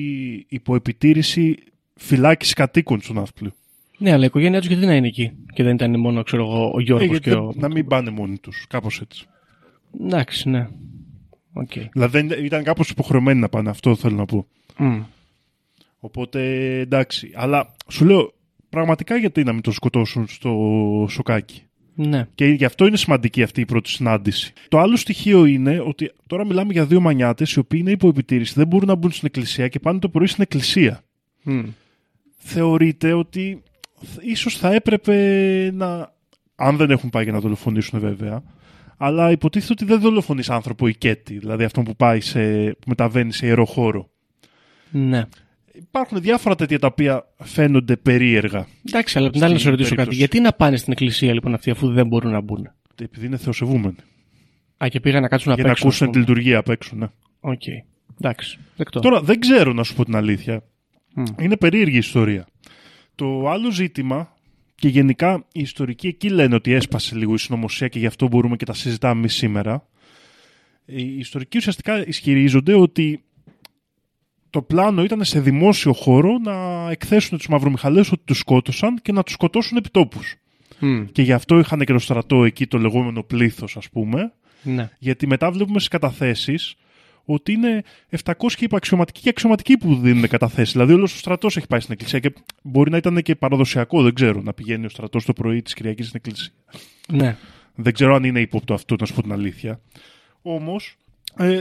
υπό 0.48 0.74
επιτήρηση 0.74 1.56
φυλάκισης 1.94 2.54
κατοίκων 2.54 3.00
στον 3.00 3.16
ναύπλιο. 3.16 3.50
Ναι, 3.98 4.12
αλλά 4.12 4.22
η 4.22 4.26
οικογένειά 4.26 4.58
τους 4.58 4.68
γιατί 4.68 4.86
να 4.86 4.94
είναι 4.94 5.06
εκεί 5.06 5.32
και 5.54 5.62
δεν 5.62 5.74
ήταν 5.74 6.00
μόνο 6.00 6.22
ξέρω 6.22 6.42
εγώ, 6.42 6.70
ο 6.74 6.78
Ε, 6.78 6.82
Γιώργο 6.82 7.04
γιατί 7.04 7.22
και 7.24 7.30
δεν- 7.30 7.38
ο. 7.38 7.52
Να 7.56 7.68
μην 7.68 7.86
πάνε 7.86 8.10
μόνοι 8.10 8.38
τους, 8.38 8.66
κάπως 8.68 9.00
έτσι. 9.00 9.24
Εντάξει, 10.04 10.48
ναι. 10.48 10.68
Οκ. 11.52 11.70
Δηλαδή 11.92 12.20
δεν- 12.20 12.44
ήταν 12.44 12.62
κάπως 12.62 12.90
υποχρεωμένοι 12.90 13.40
να 13.40 13.48
πάνε, 13.48 13.70
αυτό 13.70 13.94
θέλω 13.94 14.16
να 14.16 14.24
πω. 14.24 14.46
Μμ. 14.78 15.00
Οπότε 16.04 16.40
εντάξει. 16.78 17.30
Αλλά 17.34 17.74
σου 17.88 18.04
λέω, 18.04 18.32
πραγματικά 18.68 19.16
γιατί 19.16 19.44
να 19.44 19.52
μην 19.52 19.62
το 19.62 19.70
σκοτώσουν 19.70 20.28
στο 20.28 21.06
σοκάκι; 21.08 21.62
Ναι. 21.94 22.28
Και 22.34 22.46
γι' 22.46 22.64
αυτό 22.64 22.86
είναι 22.86 22.96
σημαντική 22.96 23.42
αυτή 23.42 23.60
η 23.60 23.64
πρώτη 23.64 23.88
συνάντηση. 23.88 24.52
Το 24.68 24.78
άλλο 24.78 24.96
στοιχείο 24.96 25.44
είναι 25.44 25.80
ότι 25.80 26.12
τώρα 26.26 26.46
μιλάμε 26.46 26.72
για 26.72 26.86
δύο 26.86 27.00
μανιάτες 27.00 27.52
οι 27.52 27.58
οποίοι 27.58 27.80
είναι 27.82 27.90
υπό 27.90 28.08
επιτήρηση, 28.08 28.54
δεν 28.56 28.66
μπορούν 28.66 28.88
να 28.88 28.94
μπουν 28.94 29.10
στην 29.10 29.26
εκκλησία 29.26 29.68
και 29.68 29.78
πάνε 29.78 29.98
το 29.98 30.08
πρωί 30.08 30.26
στην 30.26 30.42
εκκλησία. 30.42 31.00
Μμ. 31.42 31.62
Θεωρείται 32.36 33.12
ότι 33.12 33.62
ίσως 34.20 34.56
θα 34.56 34.74
έπρεπε 34.74 35.16
να. 35.74 36.12
Αν 36.54 36.76
δεν 36.76 36.90
έχουν 36.90 37.10
πάει 37.10 37.22
για 37.22 37.32
να 37.32 37.40
δολοφονήσουν 37.40 38.00
βέβαια. 38.00 38.42
Αλλά 38.96 39.30
υποτίθεται 39.30 39.72
ότι 39.72 39.84
δεν 39.84 40.00
δολοφονείς 40.00 40.50
άνθρωπο 40.50 40.86
οικέτη, 40.86 41.38
δηλαδή 41.38 41.64
αυτόν 41.64 41.84
που, 41.84 41.96
πάει 41.96 42.20
σε, 42.20 42.64
που 42.64 42.86
μεταβαίνει 42.86 43.32
σε 43.32 43.46
ιερό 43.46 43.64
χώρο. 43.64 44.10
Ναι. 44.90 45.24
Υπάρχουν 45.74 46.20
διάφορα 46.20 46.54
τέτοια 46.54 46.78
τα 46.78 46.86
οποία 46.86 47.24
φαίνονται 47.42 47.96
περίεργα. 47.96 48.66
Εντάξει, 48.88 49.18
αλλά 49.18 49.26
απ' 49.26 49.32
την 49.32 49.42
άλλη 49.44 49.52
να 49.52 49.58
σε 49.58 49.64
Στην 49.64 49.70
ρωτήσω 49.76 49.94
κάτι. 49.94 50.08
περίπτωση. 50.08 50.18
Γιατί 50.18 50.40
να 50.40 50.52
πάνε 50.52 50.76
στην 50.76 50.92
εκκλησία 50.92 51.32
λοιπόν 51.32 51.54
αυτοί 51.54 51.70
αφού 51.70 51.92
δεν 51.92 52.06
μπορούν 52.06 52.30
να 52.32 52.40
μπουν; 52.40 52.70
επειδή 53.02 53.26
είναι 53.26 53.36
θεοσεβούμενοι. 53.36 53.96
Α, 54.84 54.88
και 54.88 55.00
πήγαν 55.00 55.22
να 55.22 55.28
κάτσουν 55.28 55.48
να 55.50 55.54
για 55.54 55.62
να 55.64 55.68
παίξουν. 55.68 55.88
ακούσουν 55.88 56.06
ας 56.08 56.12
τη 56.12 56.18
πούμε. 56.18 56.30
λειτουργία 56.34 56.58
απ' 56.58 56.68
έξω, 56.68 56.96
ναι. 56.96 57.06
Οκ. 57.40 57.62
Εντάξει. 58.20 58.58
Δεκτό. 58.76 59.00
Τώρα 59.00 59.20
δεν 59.20 59.40
ξέρω 59.40 59.72
να 59.72 59.82
σου 59.82 59.94
πω 59.94 60.04
την 60.04 60.16
αλήθεια. 60.16 60.62
Μμ. 61.14 61.24
Είναι 61.38 61.56
περίεργη 61.56 61.94
η 61.94 61.98
ιστορία. 61.98 62.46
Το 63.14 63.48
άλλο 63.50 63.70
ζήτημα 63.70 64.36
και 64.74 64.88
γενικά 64.88 65.44
οι 65.52 65.60
ιστορικοί 65.60 66.06
εκεί 66.06 66.28
λένε 66.28 66.54
ότι 66.54 66.72
έσπασε 66.72 67.14
λίγο 67.16 67.34
η 67.34 67.38
συνωμοσία 67.38 67.88
και 67.88 67.98
γι' 67.98 68.06
αυτό 68.06 68.28
μπορούμε 68.28 68.56
και 68.56 68.64
τα 68.64 68.74
συζητάμε 68.74 69.18
εμείς 69.18 69.28
σήμερα. 69.28 69.86
Οι 70.84 71.18
ιστορικοί 71.18 71.58
ουσιαστικά 71.58 72.06
ισχυρίζονται 72.06 72.74
ότι 72.74 73.24
το 74.52 74.62
πλάνο 74.62 75.02
ήταν 75.02 75.24
σε 75.24 75.40
δημόσιο 75.40 75.92
χώρο 75.92 76.38
να 76.38 76.90
εκθέσουν 76.90 77.38
τους 77.38 77.48
μαυρομιχαλαίους 77.48 78.12
ότι 78.12 78.22
τους 78.24 78.38
σκότωσαν 78.38 78.98
και 79.02 79.12
να 79.12 79.22
τους 79.22 79.32
σκοτώσουν 79.32 79.76
επιτόπους. 79.76 80.36
Μμ. 80.78 81.04
Και 81.12 81.22
γι' 81.22 81.32
αυτό 81.32 81.58
είχαν 81.58 81.78
και 81.78 81.92
το 81.92 81.98
στρατό 81.98 82.44
εκεί 82.44 82.66
το 82.66 82.78
λεγόμενο 82.78 83.22
πλήθος 83.22 83.76
ας 83.76 83.88
πούμε 83.90 84.32
Ναι. 84.62 84.90
γιατί 84.98 85.26
μετά 85.26 85.50
βλέπουμε 85.50 85.78
στις 85.78 85.88
καταθέσεις 85.90 86.74
ότι 87.24 87.52
είναι 87.52 87.82
700 88.24 88.32
και 88.56 88.64
υπαξιωματικοί 88.64 89.20
και 89.20 89.28
αξιωματικοί 89.28 89.76
που 89.76 89.94
δίνουν 89.94 90.28
καταθέσεις. 90.28 90.72
Δηλαδή, 90.72 90.92
όλος 90.92 91.14
ο 91.14 91.16
στρατός 91.16 91.56
έχει 91.56 91.66
πάει 91.66 91.80
στην 91.80 91.92
εκκλησία 91.92 92.18
και 92.18 92.32
μπορεί 92.62 92.90
να 92.90 92.96
ήταν 92.96 93.22
και 93.22 93.34
παραδοσιακό, 93.34 94.02
δεν 94.02 94.14
ξέρω, 94.14 94.40
να 94.42 94.52
πηγαίνει 94.52 94.86
ο 94.86 94.88
στρατός 94.88 95.24
το 95.24 95.32
πρωί 95.32 95.62
της 95.62 95.74
Κυριακής 95.74 96.06
στην 96.08 96.20
εκκλησία. 96.24 96.52
Ναι. 97.08 97.36
Δεν 97.74 97.92
ξέρω 97.92 98.14
αν 98.14 98.24
είναι 98.24 98.40
ύποπτο 98.40 98.74
αυτό, 98.74 98.96
να 99.00 99.06
σου 99.06 99.14
πω 99.14 99.22
την 99.22 99.32
αλήθεια. 99.32 99.80
Όμως, 100.42 100.96
ε, 101.36 101.60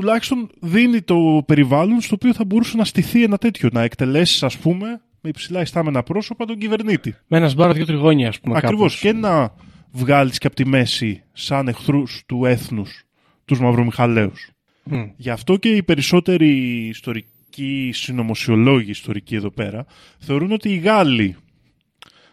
τουλάχιστον 0.00 0.50
δίνει 0.60 1.02
το 1.02 1.42
περιβάλλον 1.46 2.00
στο 2.00 2.14
οποίο 2.14 2.34
θα 2.34 2.44
μπορούσε 2.44 2.76
να 2.76 2.84
στηθεί 2.84 3.22
ένα 3.22 3.36
τέτοιο. 3.36 3.68
Να 3.72 3.82
εκτελέσεις, 3.82 4.42
ας 4.42 4.58
πούμε, 4.58 4.86
με 5.20 5.28
υψηλά 5.28 5.60
ιστάμενα 5.60 6.02
πρόσωπα 6.02 6.44
τον 6.44 6.58
κυβερνήτη. 6.58 7.14
Με 7.26 7.36
ένα 7.36 7.48
σπάρο 7.48 7.72
δύο 7.72 7.86
τριγώνια, 7.86 8.28
ας 8.28 8.40
πούμε. 8.40 8.56
Ακριβώς. 8.56 9.00
κάπως. 9.00 9.00
Και 9.00 9.18
να 9.18 9.54
βγάλεις 9.90 10.38
και 10.38 10.46
από 10.46 10.56
τη 10.56 10.66
μέση, 10.66 11.22
σαν 11.32 11.68
εχθρούς 11.68 12.22
του 12.26 12.44
έθνους, 12.44 13.04
τους 13.44 13.60
Μαυρομιχαλαίους. 13.60 14.50
Μμ. 14.84 15.02
Γι' 15.16 15.30
αυτό 15.30 15.56
και 15.56 15.68
οι 15.68 15.82
περισσότεροι 15.82 16.48
ιστορικοί 16.88 17.90
συνωμοσιολόγοι 17.92 18.90
ιστορικοί 18.90 19.34
εδώ 19.34 19.50
πέρα 19.50 19.86
θεωρούν 20.18 20.52
ότι 20.52 20.68
οι 20.68 20.76
Γάλλοι 20.76 21.36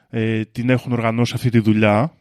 ε, 0.10 0.42
την 0.46 0.70
έχουν 0.70 0.92
οργανώσει 0.92 1.34
αυτή 1.36 1.50
τη 1.50 1.60
δουλειά 1.60 2.14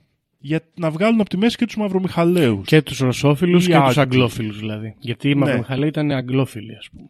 για 0.46 0.60
να 0.74 0.90
βγάλουν 0.90 1.20
από 1.20 1.28
τη 1.28 1.36
μέση 1.36 1.56
και 1.56 1.66
τους 1.66 1.76
Μαυρομιχαλαίους. 1.76 2.66
Και 2.66 2.82
τους 2.82 2.98
Ρωσόφιλους 2.98 3.64
Οι 3.66 3.70
και 3.70 3.76
τους 3.76 3.98
Άγγλοι. 3.98 4.00
Αγγλόφιλους 4.00 4.58
δηλαδή. 4.58 4.94
Γιατί 4.98 5.28
οι 5.28 5.34
Ναι. 5.34 5.40
Μαυρομιχαλαίοι 5.40 5.88
ήταν 5.88 6.10
Αγγλόφιλοι, 6.10 6.76
ας 6.76 6.88
πούμε. 6.90 7.08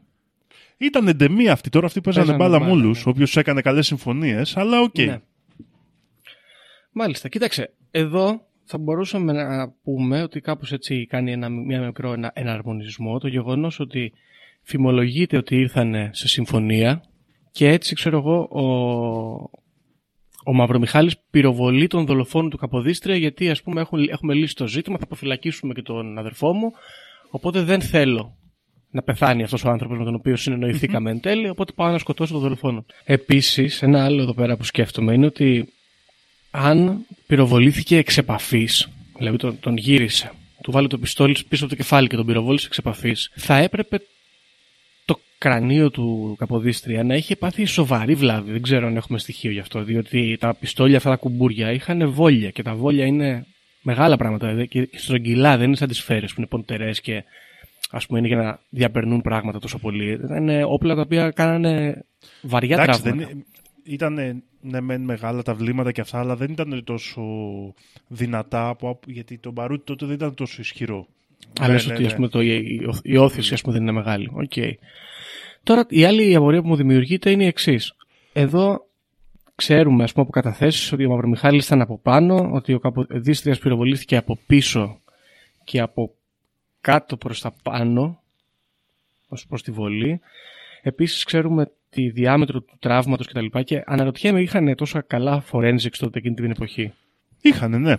Ήταν 0.76 1.08
εντεμή 1.08 1.48
αυτή 1.48 1.68
τώρα, 1.70 1.86
αυτοί 1.86 2.00
παίζανε 2.00 2.26
Παίζανε 2.26 2.44
μπάλα 2.44 2.58
μπάλα, 2.58 2.74
με 2.74 2.80
όλους, 2.80 3.04
ναι. 3.04 3.10
όποιος 3.10 3.36
έκανε 3.36 3.60
καλές 3.60 3.86
συμφωνίες, 3.86 4.56
αλλά 4.56 4.80
οκ. 4.80 4.98
Ναι. 4.98 5.20
Μάλιστα. 6.92 7.28
Κοίταξε, 7.28 7.72
εδώ 7.90 8.46
θα 8.64 8.78
μπορούσαμε 8.78 9.32
να 9.32 9.70
πούμε 9.82 10.22
ότι 10.22 10.40
κάπως 10.40 10.72
έτσι 10.72 11.06
κάνει 11.06 11.32
ένα, 11.32 11.48
μια 11.48 11.80
μικρό 11.80 12.12
ενα, 12.12 12.30
εναρμονισμό 12.34 13.18
το 13.18 13.28
γεγονός 13.28 13.80
ότι 13.80 14.12
φημολογείται 14.62 15.36
ότι 15.36 15.56
ήρθαν 15.56 16.10
σε 16.12 16.28
συμφωνία 16.28 17.02
και 17.50 17.68
έτσι 17.68 17.94
ξέρω 17.94 18.18
εγώ 18.18 18.38
ο, 18.40 18.64
ο 20.48 20.52
Μαυρομιχάλης 20.52 21.16
πυροβολεί 21.30 21.86
τον 21.86 22.06
δολοφόνο 22.06 22.48
του 22.48 22.56
Καποδίστρια 22.56 23.16
γιατί 23.16 23.50
ας 23.50 23.62
πούμε 23.62 23.80
έχουν, 23.80 24.08
έχουμε 24.08 24.34
λύσει 24.34 24.54
το 24.54 24.66
ζήτημα, 24.66 24.98
θα 24.98 25.04
αποφυλακίσουμε 25.04 25.74
και 25.74 25.82
τον 25.82 26.18
αδερφό 26.18 26.52
μου 26.52 26.72
οπότε 27.30 27.62
δεν 27.62 27.80
θέλω 27.80 28.36
να 28.90 29.02
πεθάνει 29.02 29.42
αυτός 29.42 29.64
ο 29.64 29.70
άνθρωπος 29.70 29.98
με 29.98 30.04
τον 30.04 30.14
οποίο 30.14 30.36
συνεννοηθήκαμε 30.36 31.10
εν 31.10 31.20
τέλει 31.20 31.48
οπότε 31.48 31.72
πάω 31.72 31.90
να 31.90 31.98
σκοτώσω 31.98 32.32
τον 32.32 32.42
δολοφόνο. 32.42 32.84
Επίσης 33.04 33.82
ένα 33.82 34.04
άλλο 34.04 34.22
εδώ 34.22 34.34
πέρα 34.34 34.56
που 34.56 34.64
σκέφτομαι 34.64 35.12
είναι 35.12 35.26
ότι 35.26 35.72
αν 36.50 37.06
πυροβολήθηκε 37.26 37.96
εξ 37.96 38.18
επαφής, 38.18 38.88
δηλαδή 39.16 39.36
τον, 39.36 39.60
τον 39.60 39.76
γύρισε, 39.76 40.32
του 40.62 40.70
βάλε 40.70 40.86
το 40.86 40.98
πιστόλι 40.98 41.36
πίσω 41.48 41.64
από 41.64 41.74
το 41.74 41.82
κεφάλι 41.82 42.08
και 42.08 42.16
τον 42.16 42.26
πυροβόλησε 42.26 42.66
εξ 42.66 42.78
επαφής, 42.78 43.32
θα 43.34 43.56
έπρεπε 43.56 44.00
το 45.46 45.52
κρανίο 45.52 45.90
του 45.90 46.34
Καποδίστρια 46.38 47.04
να 47.04 47.14
είχε 47.14 47.36
πάθει 47.36 47.64
σοβαρή 47.64 48.14
βλάβη. 48.14 48.52
Δεν 48.52 48.62
ξέρω 48.62 48.86
αν 48.86 48.96
έχουμε 48.96 49.18
στοιχείο 49.18 49.50
γι' 49.50 49.58
αυτό, 49.58 49.82
διότι 49.82 50.36
τα 50.40 50.54
πιστόλια 50.54 50.96
αυτά 50.96 51.10
τα 51.10 51.16
κουμπούρια 51.16 51.72
είχαν 51.72 52.10
βόλια 52.10 52.50
και 52.50 52.62
τα 52.62 52.74
βόλια 52.74 53.04
είναι 53.06 53.46
μεγάλα 53.82 54.16
πράγματα 54.16 54.46
δηλαδή, 54.46 54.68
και 54.68 54.88
στρογγυλά, 54.92 55.56
δεν 55.56 55.66
είναι 55.66 55.76
σαν 55.76 55.88
τις 55.88 55.96
σφαίρες 55.98 56.30
που 56.30 56.40
είναι 56.40 56.46
ποντερές 56.46 57.00
και 57.00 57.24
ας 57.90 58.06
πούμε 58.06 58.18
είναι 58.18 58.28
για 58.28 58.36
να 58.36 58.58
διαπερνούν 58.68 59.20
πράγματα 59.20 59.58
τόσο 59.58 59.78
πολύ. 59.78 60.10
Ήταν 60.12 60.62
όπλα 60.64 60.94
τα 60.94 61.00
οποία 61.00 61.30
κάνανε 61.30 62.04
βαριά 62.42 62.76
Εντάξει, 62.82 63.02
τραύματα. 63.02 63.28
δεν, 63.28 63.44
ήταν 63.84 64.42
ναι, 64.60 64.80
μεν 64.80 65.00
μεγάλα 65.00 65.42
τα 65.42 65.54
βλήματα 65.54 65.92
και 65.92 66.00
αυτά, 66.00 66.18
αλλά 66.18 66.36
δεν 66.36 66.50
ήταν 66.50 66.84
τόσο 66.84 67.22
δυνατά, 68.08 68.68
από, 68.68 69.00
γιατί 69.06 69.38
το 69.38 69.50
μπαρούτι 69.50 69.84
τότε 69.84 70.06
δεν 70.06 70.14
ήταν 70.14 70.34
τόσο 70.34 70.60
ισχυρό. 70.60 71.06
Αλλά 71.60 71.68
Ναι, 71.68 71.74
λες 71.74 71.86
ναι, 71.86 71.92
ότι 71.92 72.02
ναι. 72.02 72.08
ας 72.08 72.14
πούμε, 72.14 72.28
το, 72.28 72.40
η, 72.40 72.48
η, 72.48 72.80
η 73.02 73.16
ώθηση 73.16 73.54
ας 73.54 73.60
πούμε, 73.60 73.72
δεν 73.74 73.82
είναι 73.82 73.92
μεγάλη. 73.92 74.30
Οκ. 74.32 74.52
Τώρα 75.66 75.86
η 75.88 76.04
άλλη 76.04 76.34
απορία 76.34 76.62
που 76.62 76.68
μου 76.68 76.76
δημιουργείται 76.76 77.30
είναι 77.30 77.44
η 77.44 77.46
εξής. 77.46 77.92
Εδώ 78.32 78.86
ξέρουμε 79.54 80.02
ας 80.02 80.12
πούμε, 80.12 80.24
από 80.24 80.32
καταθέσεις 80.32 80.92
ότι 80.92 81.04
ο 81.04 81.10
Μαυρομιχάλης 81.10 81.66
ήταν 81.66 81.80
από 81.80 81.98
πάνω, 81.98 82.50
ότι 82.52 82.72
ο 82.72 82.78
Καποδίστριας 82.78 83.58
πυροβολήθηκε 83.58 84.16
από 84.16 84.38
πίσω 84.46 85.00
και 85.64 85.80
από 85.80 86.14
κάτω 86.80 87.16
προς 87.16 87.40
τα 87.40 87.54
πάνω, 87.62 88.22
ως 89.28 89.46
προς 89.46 89.62
τη 89.62 89.70
βολή. 89.70 90.20
Επίσης 90.82 91.24
ξέρουμε 91.24 91.70
τη 91.90 92.10
διάμετρο 92.10 92.60
του 92.60 92.76
τραύματος 92.78 93.26
κτλ. 93.26 93.46
Και, 93.46 93.62
και 93.62 93.82
αναρωτιέμαι, 93.86 94.40
είχαν 94.40 94.74
τόσο 94.74 95.02
καλά 95.06 95.44
forensics 95.52 95.96
τότε 95.98 96.18
εκείνη 96.18 96.34
την 96.34 96.50
εποχή; 96.50 96.92
Είχανε, 97.40 97.78
ναι. 97.78 97.94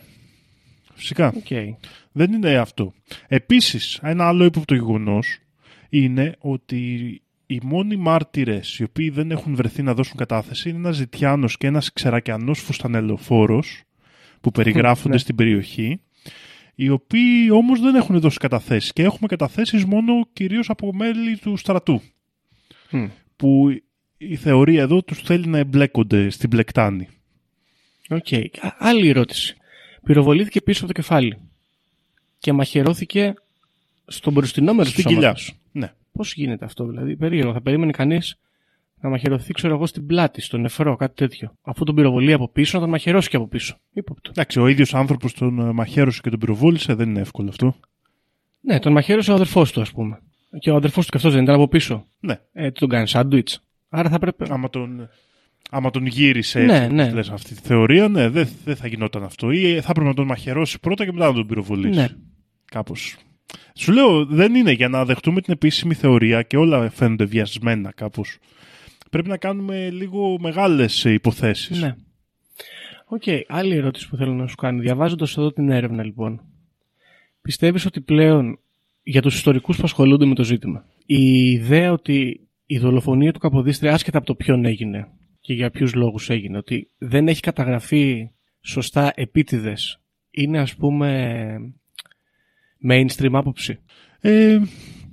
Φυσικά. 0.94 1.28
Οκ. 1.28 1.78
Δεν 2.12 2.34
είναι 2.34 2.58
αυτό. 2.58 2.94
Επίσης, 3.28 4.00
ένα 4.02 4.28
άλλο 4.28 4.46
ύποπτο 4.46 4.74
γεγονός 4.74 5.40
είναι 5.90 6.36
ότι 6.40 7.22
οι 7.48 7.60
μόνοι 7.64 7.96
μάρτυρες 7.96 8.78
οι 8.80 8.84
οποίοι 8.84 9.10
δεν 9.10 9.32
έχουν 9.32 9.56
βρεθεί 9.56 9.82
να 9.84 9.94
δώσουν 9.94 10.18
κατάθεση 10.18 10.70
είναι 10.70 10.78
ένας 10.78 10.96
Ζητιάνος 10.96 11.58
και 11.58 11.68
ένας 11.68 11.94
Ξερακιανός 11.94 12.60
φουστανελοφόρος 12.60 13.82
που 14.42 14.52
περιγράφονται 14.52 15.14
Ναι. 15.14 15.20
στην 15.20 15.36
περιοχή 15.36 16.00
οι 16.76 16.90
οποίοι 16.90 17.50
όμως 17.52 17.80
δεν 17.80 17.96
έχουν 17.96 18.20
δώσει 18.20 18.38
καταθέσεις 18.38 18.94
και 18.94 19.04
έχουμε 19.04 19.28
καταθέσεις 19.28 19.86
μόνο 19.86 20.28
κυρίως 20.34 20.70
από 20.70 20.94
μέλη 20.94 21.38
του 21.38 21.58
στρατού 21.58 22.02
Μμ. 22.92 23.06
που 23.36 23.68
η 24.18 24.36
θεωρία 24.36 24.82
εδώ 24.82 25.04
τους 25.04 25.22
θέλει 25.22 25.48
να 25.48 25.58
εμπλέκονται 25.58 26.30
στην 26.30 26.50
πλεκτάνη. 26.50 27.08
Οκ. 28.10 28.34
Α- 28.62 28.76
Άλλη 28.78 29.08
ερώτηση. 29.10 29.56
Πυροβολήθηκε 30.04 30.62
πίσω 30.62 30.86
από 30.86 30.94
το 30.94 31.02
κεφάλι 31.02 31.38
και 32.40 32.54
μαχαιρώθηκε 32.54 33.34
στον 34.08 34.34
μπροστινό 34.34 34.74
μέρος 34.74 34.94
του 34.94 35.00
Στην 35.02 35.14
κοιλιά. 35.14 35.36
σώματος. 35.36 35.54
Ναι. 35.72 35.94
Πώς 36.18 36.34
γίνεται 36.34 36.66
αυτό, 36.66 36.86
δηλαδή, 36.86 37.16
περίεργο. 37.16 37.54
Θα 37.54 37.62
περίμενε 37.62 37.92
κανείς 37.92 38.40
να 39.02 39.10
μαχαιρωθεί, 39.10 39.54
ξέρω 39.54 39.74
εγώ, 39.74 39.86
στην 39.86 40.06
πλάτη, 40.06 40.42
στον 40.42 40.62
νεφρό, 40.62 40.96
κάτι 40.96 41.14
τέτοιο. 41.16 41.54
Αφού 41.62 41.84
τον 41.84 41.96
πυροβολεί 41.96 42.34
από 42.34 42.50
πίσω, 42.50 42.78
να 42.78 42.84
τον 42.84 42.90
μαχαιρώσει 42.92 43.30
και 43.30 43.36
από 43.36 43.48
πίσω. 43.48 43.78
Υπόπτω. 43.94 44.30
Εντάξει, 44.30 44.60
ο 44.60 44.68
ίδιος 44.68 44.94
άνθρωπος 44.94 45.34
τον 45.34 45.60
ε, 45.60 45.72
μαχαίρωσε 45.72 46.22
και 46.24 46.30
τον 46.30 46.40
πυροβόλησε, 46.40 46.94
δεν 46.94 47.10
είναι 47.10 47.20
εύκολο 47.20 47.50
αυτό. 47.50 47.76
Ναι, 48.62 48.80
τον 48.80 48.92
μαχαίρωσε 48.92 49.32
ο 49.32 49.34
αδερφός 49.34 49.72
του, 49.72 49.82
ας 49.82 49.92
πούμε. 49.92 50.20
Και 50.60 50.72
ο 50.72 50.76
αδερφός 50.76 51.06
του 51.06 51.12
και 51.12 51.18
αυτός 51.18 51.34
δεν 51.34 51.44
ήταν 51.44 51.56
από 51.56 51.68
πίσω. 51.68 52.06
Ναι. 52.20 52.40
Ε, 52.54 52.72
τι 52.72 52.80
τον 52.80 52.90
κάνεις, 52.90 53.10
σάντουιτς. 53.10 53.64
Άρα 53.90 54.10
θα 54.10 54.20
πρέπει. 54.20 54.46
άμα 54.50 54.70
τον, 54.70 55.10
άμα 55.70 55.90
τον 55.90 56.06
γύρισε 56.06 56.60
Ναι, 56.60 56.78
έτσι, 56.78 56.94
ναι. 56.94 57.02
όπως 57.04 57.14
λες 57.14 57.30
αυτή 57.30 57.56
τη 57.56 57.62
θεωρία, 57.62 58.08
ναι, 58.08 58.30
δεν 58.30 58.48
δεν 58.66 58.76
θα 58.76 58.88
γινόταν 58.88 59.24
αυτό. 59.24 59.52
Ή 59.52 59.82
θα 59.82 59.88
έπρεπε 59.90 60.08
να 60.08 60.14
τον 60.14 60.26
μαχαιρώσει 60.26 60.80
πρώτα 60.80 61.06
και 61.06 61.12
μετά 61.12 61.26
να 61.28 61.34
τον 61.34 61.48
πυροβολήσει. 61.48 62.00
Ναι. 62.00 62.08
Κάπως. 62.66 63.18
Σου 63.76 63.92
λέω, 63.92 64.26
δεν 64.26 64.56
είναι 64.56 64.72
για 64.72 64.90
να 64.90 65.06
δεχτούμε 65.06 65.42
την 65.42 65.54
επίσημη 65.54 65.94
θεωρία 65.94 66.42
και 66.42 66.58
όλα 66.58 66.90
φαίνονται 66.90 67.26
βιασμένα 67.26 67.92
κάπως. 67.92 68.38
Πρέπει 69.12 69.30
να 69.30 69.38
κάνουμε 69.38 69.90
λίγο 69.90 70.40
μεγάλες 70.40 71.06
ε, 71.06 71.12
υποθέσεις. 71.12 71.80
Ναι. 71.82 71.96
Οκ, 73.06 73.24
άλλη 73.48 73.76
ερώτηση 73.76 74.10
που 74.10 74.16
θέλω 74.16 74.34
να 74.34 74.48
σου 74.48 74.56
κάνω. 74.56 74.82
Διαβάζοντας 74.82 75.38
εδώ 75.38 75.52
την 75.52 75.70
έρευνα, 75.70 76.04
λοιπόν, 76.04 76.42
πιστεύεις 77.42 77.86
ότι 77.86 78.02
πλέον 78.02 78.60
για 79.04 79.22
τους 79.22 79.36
ιστορικούς 79.36 79.78
που 79.78 79.84
ασχολούνται 79.86 80.26
με 80.26 80.36
το 80.36 80.44
ζήτημα, 80.44 80.86
η 81.06 81.52
ιδέα 81.52 81.92
ότι 81.92 82.48
η 82.66 82.78
δολοφονία 82.78 83.34
του 83.34 83.40
Καποδίστρια, 83.40 83.94
άσχετα 83.94 84.18
από 84.18 84.28
το 84.28 84.36
ποιον 84.36 84.66
έγινε 84.66 85.08
και 85.40 85.54
για 85.54 85.70
ποιους 85.70 85.94
λόγους 85.94 86.30
έγινε, 86.30 86.58
ότι 86.58 86.90
δεν 86.98 87.28
έχει 87.28 87.42
καταγραφεί 87.42 88.30
σωστά 88.62 89.12
επίτηδες, 89.16 90.00
είναι 90.32 90.60
ας 90.60 90.76
πούμε 90.76 91.60
mainstream 92.90 93.32
άποψη. 93.32 93.80
Ε, 94.20 94.60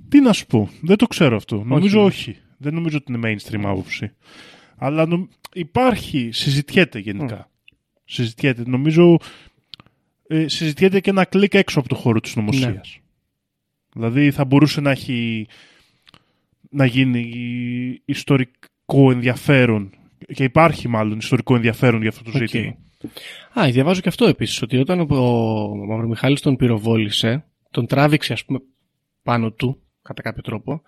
τι 0.09 0.21
να 0.21 0.33
σου 0.33 0.45
πω, 0.45 0.69
δεν 0.81 0.97
το 0.97 1.07
ξέρω 1.07 1.35
αυτό. 1.35 1.63
Νομίζω 1.63 1.99
ναι. 1.99 2.05
όχι. 2.05 2.37
Δεν 2.57 2.73
νομίζω 2.73 2.97
ότι 2.97 3.13
είναι 3.13 3.35
mainstream 3.35 3.61
άποψη. 3.63 4.11
Αλλά 4.77 5.05
νομ- 5.05 5.29
υπάρχει, 5.53 6.29
συζητιέται 6.31 6.99
γενικά. 6.99 7.49
Συζητιέται. 8.05 8.63
Νομίζω 8.65 9.17
ε, 10.27 10.47
συζητιέται 10.47 10.99
και 10.99 11.09
ένα 11.09 11.25
κλικ 11.25 11.53
έξω 11.53 11.79
από 11.79 11.89
το 11.89 11.95
χώρο 11.95 12.19
της 12.19 12.35
συνωμοσίας. 12.35 12.73
Ναι. 12.73 12.81
Δηλαδή 13.93 14.31
θα 14.31 14.45
μπορούσε 14.45 14.81
να 14.81 14.91
έχει 14.91 15.47
να 16.69 16.85
γίνει 16.85 17.31
ιστορικό 18.05 19.11
ενδιαφέρον 19.11 19.89
και 20.33 20.43
υπάρχει 20.43 20.87
μάλλον 20.87 21.17
ιστορικό 21.17 21.55
ενδιαφέρον 21.55 22.01
για 22.01 22.09
αυτό 22.09 22.23
το 22.23 22.31
Οκ. 22.33 22.37
ζήτημα. 22.37 22.75
Α, 23.59 23.69
διαβάζω 23.71 24.01
και 24.01 24.09
αυτό 24.09 24.25
επίσης, 24.25 24.61
ότι 24.61 24.77
όταν 24.77 24.99
ο, 24.99 25.15
ο 25.15 25.75
Μαυρομιχάλης 25.75 26.41
τον 26.41 26.55
πυροβόλησε, 26.55 27.45
τον 27.75 27.85
τράβηξε 27.87 28.33
ας 28.33 28.45
πούμε 28.45 28.59
πάνω 29.23 29.51
του, 29.51 29.81
κατά 30.01 30.21
κάποιο 30.21 30.41
τρόπο, 30.41 30.81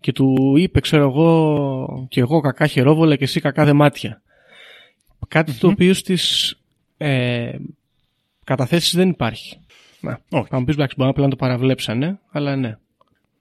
και 0.00 0.12
του 0.12 0.56
είπε, 0.56 0.80
ξέρω 0.80 1.02
εγώ, 1.02 2.06
και 2.08 2.20
εγώ 2.20 2.40
κακά 2.40 2.66
χερόβολα 2.66 3.16
και 3.16 3.24
εσύ 3.24 3.40
κακά 3.40 3.64
δεμάτια. 3.64 4.22
Κάτι 5.28 5.52
το 5.52 5.68
οποίο 5.68 5.94
στις 5.94 6.54
ε, 6.96 7.56
καταθέσεις 8.44 8.94
δεν 8.94 9.08
υπάρχει. 9.08 9.58
Να, 10.00 10.20
Όχι. 10.30 10.46
θα 10.48 10.58
μου 10.58 10.64
πεις, 10.64 10.74
εντάξει, 10.74 10.94
μπορεί 10.98 11.10
απλά 11.10 11.24
να 11.24 11.30
το 11.30 11.36
παραβλέψανε, 11.36 12.18
αλλά 12.30 12.56
ναι. 12.56 12.78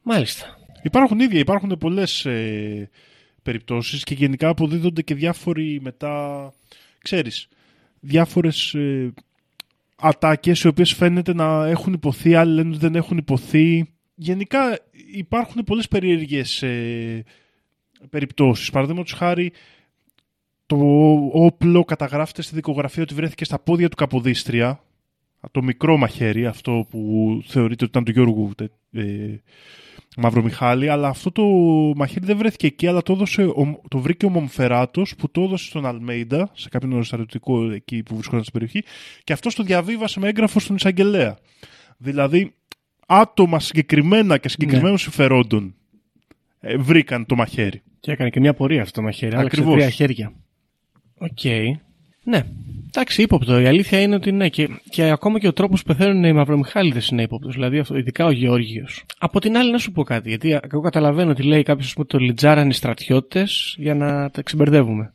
Μάλιστα. 0.01 0.57
Υπάρχουν 0.83 1.19
ίδια, 1.19 1.39
υπάρχουν 1.39 1.77
πολλές 1.77 2.25
ε, 2.25 2.89
περιπτώσεις 3.43 4.03
και 4.03 4.13
γενικά 4.13 4.49
αποδίδονται 4.49 5.01
και 5.01 5.15
διάφοροι 5.15 5.79
μετά, 5.81 6.53
ξέρεις, 7.01 7.47
διάφορες 7.99 8.73
ε, 8.73 9.13
ατάκες 10.01 10.61
οι 10.61 10.67
οποίες 10.67 10.93
φαίνεται 10.93 11.33
να 11.33 11.67
έχουν 11.67 11.93
υποθεί, 11.93 12.35
άλλοι 12.35 12.53
λένε 12.53 12.69
ότι 12.69 12.77
δεν 12.77 12.95
έχουν 12.95 13.17
υποθεί. 13.17 13.93
Γενικά 14.15 14.79
υπάρχουν 15.13 15.63
πολλές 15.63 15.87
περίεργες 15.87 16.63
ε, 16.63 17.23
περιπτώσεις. 18.09 18.69
Παραδείγματος 18.69 19.13
χάρη, 19.13 19.51
το 20.65 20.77
όπλο 21.31 21.83
καταγράφεται 21.83 22.41
στη 22.41 22.55
δικογραφία 22.55 23.03
ότι 23.03 23.13
βρέθηκε 23.13 23.45
στα 23.45 23.59
πόδια 23.59 23.89
του 23.89 23.95
Καποδίστρια. 23.95 24.83
Το 25.51 25.63
μικρό 25.63 25.97
μαχαίρι, 25.97 26.45
αυτό 26.45 26.85
που 26.89 27.41
θεωρείται 27.45 27.83
ότι 27.83 27.91
ήταν 27.91 28.03
του 28.03 28.11
Γιώργου 28.11 28.51
ε, 28.91 29.03
Μαυρομιχάλη, 30.17 30.89
αλλά 30.89 31.07
αυτό 31.07 31.31
το 31.31 31.43
μαχαίρι 31.95 32.25
δεν 32.25 32.37
βρέθηκε 32.37 32.67
εκεί, 32.67 32.87
αλλά 32.87 33.01
το, 33.01 33.13
έδωσε, 33.13 33.43
ο- 33.43 33.81
το 33.87 33.99
βρήκε 33.99 34.25
ο 34.25 34.29
Μομφεράτος 34.29 35.15
που 35.15 35.31
το 35.31 35.41
έδωσε 35.41 35.65
στον 35.65 35.85
Αλμέιντα, 35.85 36.49
σε 36.53 36.69
κάποιον 36.69 37.03
στρατιωτικό 37.03 37.71
εκεί 37.71 38.03
που 38.03 38.13
βρισκόταν 38.15 38.43
στην 38.43 38.53
περιοχή, 38.53 38.83
και 39.23 39.33
αυτός 39.33 39.55
το 39.55 39.63
διαβίβασε 39.63 40.19
με 40.19 40.27
έγγραφο 40.27 40.59
στον 40.59 40.75
εισαγγελέα. 40.75 41.37
Δηλαδή, 41.97 42.53
άτομα 43.07 43.59
συγκεκριμένα 43.59 44.37
και 44.37 44.49
συγκεκριμένων 44.49 44.97
συμφερόντων 44.97 45.75
ε, 46.59 46.77
βρήκαν 46.77 47.25
το 47.25 47.35
μαχαίρι. 47.35 47.81
Και 47.99 48.11
έκανε 48.11 48.29
και 48.29 48.39
μια 48.39 48.53
πορεία 48.53 48.81
αυτό 48.81 48.99
το 48.99 49.01
μαχαίρι. 49.01 49.35
Άλλαξε 49.35 49.59
Ακριβώς. 49.59 49.79
τρία 49.79 49.89
χέρια. 49.89 50.33
Οκ. 51.17 51.43
Ναι. 52.23 52.45
Εντάξει, 52.93 53.21
ύποπτο. 53.21 53.59
Η 53.59 53.65
αλήθεια 53.65 54.01
είναι 54.01 54.15
ότι 54.15 54.31
ναι. 54.31 54.49
Και, 54.49 54.69
και 54.89 55.03
ακόμα 55.03 55.39
και 55.39 55.47
ο 55.47 55.53
τρόπος 55.53 55.83
που 55.83 55.87
πεθαίνουν 55.87 56.23
οι 56.23 56.33
Μαυρομιχάληδες 56.33 57.01
είναι 57.11 57.21
ύποπτος. 57.21 57.53
Δηλαδή, 57.53 57.79
αυτό, 57.79 57.97
ειδικά 57.97 58.25
ο 58.25 58.31
Γεώργιος. 58.31 59.03
Από 59.17 59.39
την 59.39 59.57
άλλη, 59.57 59.71
να 59.71 59.77
σου 59.77 59.91
πω 59.91 60.03
κάτι. 60.03 60.29
Γιατί 60.29 60.59
εγώ 60.71 60.81
καταλαβαίνω 60.81 61.31
ότι 61.31 61.43
λέει 61.43 61.63
κάποιος 61.63 61.93
ότι 61.97 62.07
τον 62.07 62.17
λιντσάραν 62.17 62.69
οι 62.69 62.73
στρατιώτες 62.73 63.75
για 63.77 63.95
να 63.95 64.29
τα 64.29 64.41
ξεμπερδεύουμε. 64.41 65.13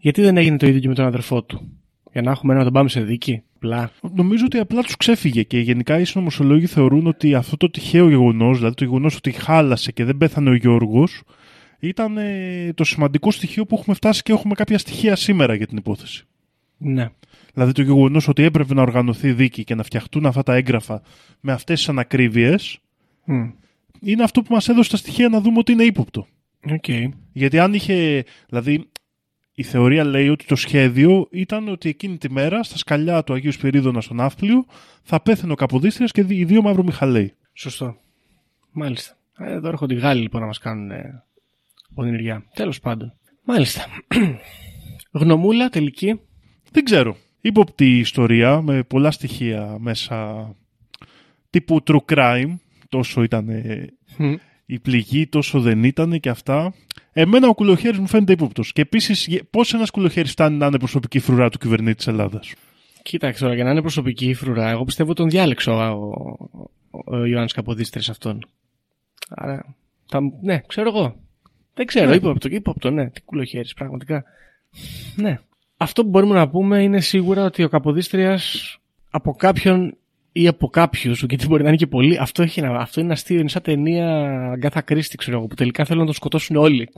Γιατί 0.00 0.22
δεν 0.22 0.36
έγινε 0.36 0.56
το 0.56 0.66
ίδιο 0.66 0.80
και 0.80 0.88
με 0.88 0.94
τον 0.94 1.04
αδερφό 1.04 1.42
του; 1.42 1.72
Για 2.12 2.22
να 2.22 2.30
έχουμε 2.30 2.52
ένα 2.52 2.58
να 2.58 2.64
τον 2.64 2.74
πάμε 2.74 2.88
σε 2.88 3.00
δίκη; 3.00 3.42
Πλά. 3.58 3.90
Νομίζω 4.14 4.44
ότι 4.44 4.58
απλά 4.58 4.82
τους 4.82 4.96
ξέφυγε 4.96 5.42
και 5.42 5.58
γενικά 5.58 5.98
οι 5.98 6.04
συνωμοσιολόγοι 6.04 6.66
θεωρούν 6.66 7.06
ότι 7.06 7.34
αυτό 7.34 7.56
το 7.56 7.70
τυχαίο 7.70 8.08
γεγονός, 8.08 8.56
δηλαδή 8.56 8.74
το 8.74 8.84
γεγονός 8.84 9.16
ότι 9.16 9.30
χάλασε 9.30 9.92
και 9.92 10.04
δεν 10.04 10.16
πέθανε 10.16 10.50
ο 10.50 10.54
Γιώργος, 10.54 11.22
ήταν 11.78 12.16
ε, 12.16 12.72
το 12.74 12.84
σημαντικό 12.84 13.30
στοιχείο 13.30 13.66
που 13.66 13.76
έχουμε 13.78 13.94
φτάσει 13.96 14.22
και 14.22 14.32
έχουμε 14.32 14.54
κάποια 14.54 14.78
στοιχεία 14.78 15.16
σήμερα 15.16 15.54
για 15.54 15.66
την 15.66 15.76
υπόθεση. 15.76 16.26
Ναι. 16.78 17.08
Δηλαδή 17.54 17.72
το 17.72 17.82
γεγονός 17.82 18.28
ότι 18.28 18.42
έπρεπε 18.42 18.74
να 18.74 18.82
οργανωθεί 18.82 19.32
δίκη 19.32 19.64
και 19.64 19.74
να 19.74 19.82
φτιαχτούν 19.82 20.26
αυτά 20.26 20.42
τα 20.42 20.54
έγγραφα 20.54 21.02
με 21.40 21.52
αυτές 21.52 21.78
τις 21.78 21.88
ανακρίβειες, 21.88 22.78
Μμ. 23.24 23.48
είναι 24.00 24.22
αυτό 24.22 24.42
που 24.42 24.52
μας 24.54 24.68
έδωσε 24.68 24.90
τα 24.90 24.96
στοιχεία 24.96 25.28
να 25.28 25.40
δούμε 25.40 25.58
ότι 25.58 25.72
είναι 25.72 25.82
ύποπτο. 25.84 26.26
Οκ. 26.70 26.84
Γιατί 27.32 27.58
αν 27.58 27.74
είχε. 27.74 28.24
Δηλαδή, 28.48 28.90
η 29.52 29.62
θεωρία 29.62 30.04
λέει 30.04 30.28
ότι 30.28 30.44
το 30.44 30.56
σχέδιο 30.56 31.28
ήταν 31.30 31.68
ότι 31.68 31.88
εκείνη 31.88 32.18
τη 32.18 32.30
μέρα 32.30 32.62
στα 32.62 32.76
σκαλιά 32.76 33.24
του 33.24 33.32
Αγίου 33.32 33.52
Σπυρίδωνα 33.52 34.00
στο 34.00 34.16
Ναύπλιο 34.16 34.64
θα 35.02 35.20
πέθαινε 35.20 35.52
ο 35.52 35.54
Καποδίστριας 35.54 36.12
και 36.12 36.24
οι 36.28 36.44
δύο 36.44 36.62
Μαυρομιχαλαίοι. 36.62 37.34
Σωστό. 37.52 37.96
Μάλιστα. 38.72 39.16
Ε, 39.38 39.52
Εδώ 39.52 39.68
έρχονται 39.68 39.94
οι 39.94 39.98
Γάλλοι 39.98 40.20
λοιπόν 40.20 40.40
να 40.40 40.46
μας 40.46 40.58
κάνουν 40.58 40.90
ε, 40.90 41.24
πονηριά. 41.94 42.44
Τέλος 42.54 42.80
πάντων. 42.80 43.12
Μάλιστα. 43.44 43.86
Γνωμούλα 45.12 45.68
τελική. 45.68 46.20
Δεν 46.70 46.84
ξέρω. 46.84 47.16
Ύποπτη 47.40 47.98
ιστορία 47.98 48.60
με 48.62 48.82
πολλά 48.82 49.10
στοιχεία 49.10 49.76
μέσα 49.78 50.48
τύπου 51.50 51.82
true 51.86 51.98
crime. 52.12 52.54
Τόσο 52.88 53.22
ήταν 53.22 53.48
ε, 53.48 53.86
Μμ. 54.16 54.34
η 54.66 54.78
πληγή, 54.78 55.26
τόσο 55.26 55.60
δεν 55.60 55.84
ήταν 55.84 56.20
και 56.20 56.28
αυτά. 56.28 56.74
Εμένα 57.12 57.48
ο 57.48 57.54
κουλοχέρης 57.54 57.98
μου 57.98 58.06
φαίνεται 58.06 58.32
ύποπτος. 58.32 58.72
Και 58.72 58.80
επίσης, 58.80 59.42
πώς 59.50 59.74
ένας 59.74 59.90
κουλοχέρης 59.90 60.30
φτάνει 60.30 60.56
να 60.56 60.66
είναι 60.66 60.78
προσωπική 60.78 61.18
φρουρά 61.18 61.48
του 61.50 61.58
κυβερνήτη 61.58 61.96
της 61.96 62.06
Ελλάδας; 62.06 62.52
Κοίταξε 63.02 63.42
τώρα, 63.42 63.54
για 63.54 63.64
να 63.64 63.70
είναι 63.70 63.80
προσωπική 63.80 64.26
η 64.28 64.34
φρουρά, 64.34 64.68
εγώ 64.70 64.84
πιστεύω 64.84 65.12
τον 65.12 65.28
διάλεξε 65.30 65.70
ο, 65.70 65.74
ο, 65.92 66.70
ο 67.04 67.24
Ιωάννης 67.24 67.52
Καποδίστρης 67.52 68.08
αυτόν. 68.08 68.46
Άρα, 69.28 69.74
θα, 70.06 70.20
μου- 70.20 70.38
ναι, 70.42 70.60
ξέρω 70.66 70.88
εγώ. 70.88 71.16
Δεν 71.74 71.86
ξέρω, 71.86 72.08
Ναι. 72.10 72.16
ύποπτο, 72.16 72.48
ύποπτο, 72.50 72.90
ναι. 72.90 73.10
Τι 73.10 73.20
κουλοχέρης, 73.22 73.74
πραγματικά. 73.74 74.24
Ναι. 75.16 75.38
Αυτό 75.80 76.02
που 76.02 76.08
μπορούμε 76.08 76.34
να 76.34 76.48
πούμε 76.48 76.82
είναι 76.82 77.00
σίγουρα 77.00 77.44
ότι 77.44 77.62
ο 77.64 77.68
Καποδίστριας 77.68 78.76
από 79.10 79.32
κάποιον 79.32 79.96
ή 80.32 80.46
από 80.48 80.68
κάποιους, 80.68 81.24
γιατί 81.28 81.46
μπορεί 81.46 81.62
να 81.62 81.68
είναι 81.68 81.76
και 81.76 81.86
πολλοί, 81.86 82.18
αυτό, 82.18 82.42
έχει, 82.42 82.60
ένα- 82.60 82.78
αυτό 82.80 83.00
είναι 83.00 83.12
αστείο, 83.12 83.38
είναι 83.40 83.48
σαν 83.48 83.62
ταινία 83.62 84.06
Αγκάθα 84.52 84.80
Κρίστη, 84.80 85.16
ξέρω 85.16 85.36
εγώ, 85.38 85.46
που 85.46 85.54
τελικά 85.54 85.84
θέλουν 85.84 86.00
να 86.00 86.06
τον 86.06 86.14
σκοτώσουν 86.14 86.56
όλοι. 86.56 86.88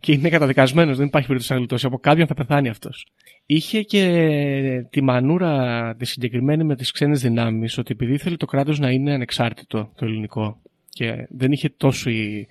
και 0.00 0.12
είναι 0.12 0.28
καταδικασμένος, 0.28 0.96
δεν 0.96 1.06
υπάρχει 1.06 1.26
περίπτωση 1.26 1.52
να 1.54 1.58
γλιτώσει. 1.58 1.86
Από 1.86 1.98
κάποιον 1.98 2.26
θα 2.26 2.34
πεθάνει 2.34 2.68
αυτός. 2.68 3.06
Είχε 3.46 3.82
και 3.82 4.86
τη 4.90 5.02
μανούρα 5.02 5.94
τη 5.98 6.04
συγκεκριμένη 6.04 6.64
με 6.64 6.76
τις 6.76 6.90
ξένες 6.90 7.20
δυνάμεις 7.20 7.78
ότι 7.78 7.92
επειδή 7.92 8.12
ήθελε 8.12 8.36
το 8.36 8.46
κράτος 8.46 8.78
να 8.78 8.90
είναι 8.90 9.12
ανεξάρτητο 9.12 9.92
το 9.94 10.04
ελληνικό 10.04 10.60
και 10.88 11.26
δεν 11.30 11.52
είχε 11.52 11.68
τόσο 11.76 12.10
η 12.10 12.46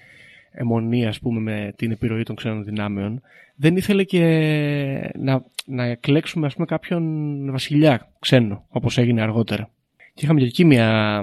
αιμονία, 0.56 1.10
ας 1.10 1.20
πούμε, 1.20 1.40
με 1.40 1.74
την 1.76 1.92
επιρροή 1.92 2.24
των 2.24 2.36
ξένων 2.36 2.64
δυνάμεων, 2.64 3.22
δεν 3.56 3.76
ήθελε 3.76 4.04
και 4.04 4.22
να, 5.18 5.44
να 5.66 5.84
εκλέξουμε, 5.84 6.46
ας 6.46 6.54
πούμε, 6.54 6.66
κάποιον 6.66 7.52
βασιλιά 7.52 8.12
ξένο, 8.20 8.66
όπως 8.70 8.98
έγινε 8.98 9.22
αργότερα. 9.22 9.70
Και 10.14 10.24
είχαμε 10.24 10.40
και 10.40 10.46
εκεί 10.46 10.66
μια 10.66 11.22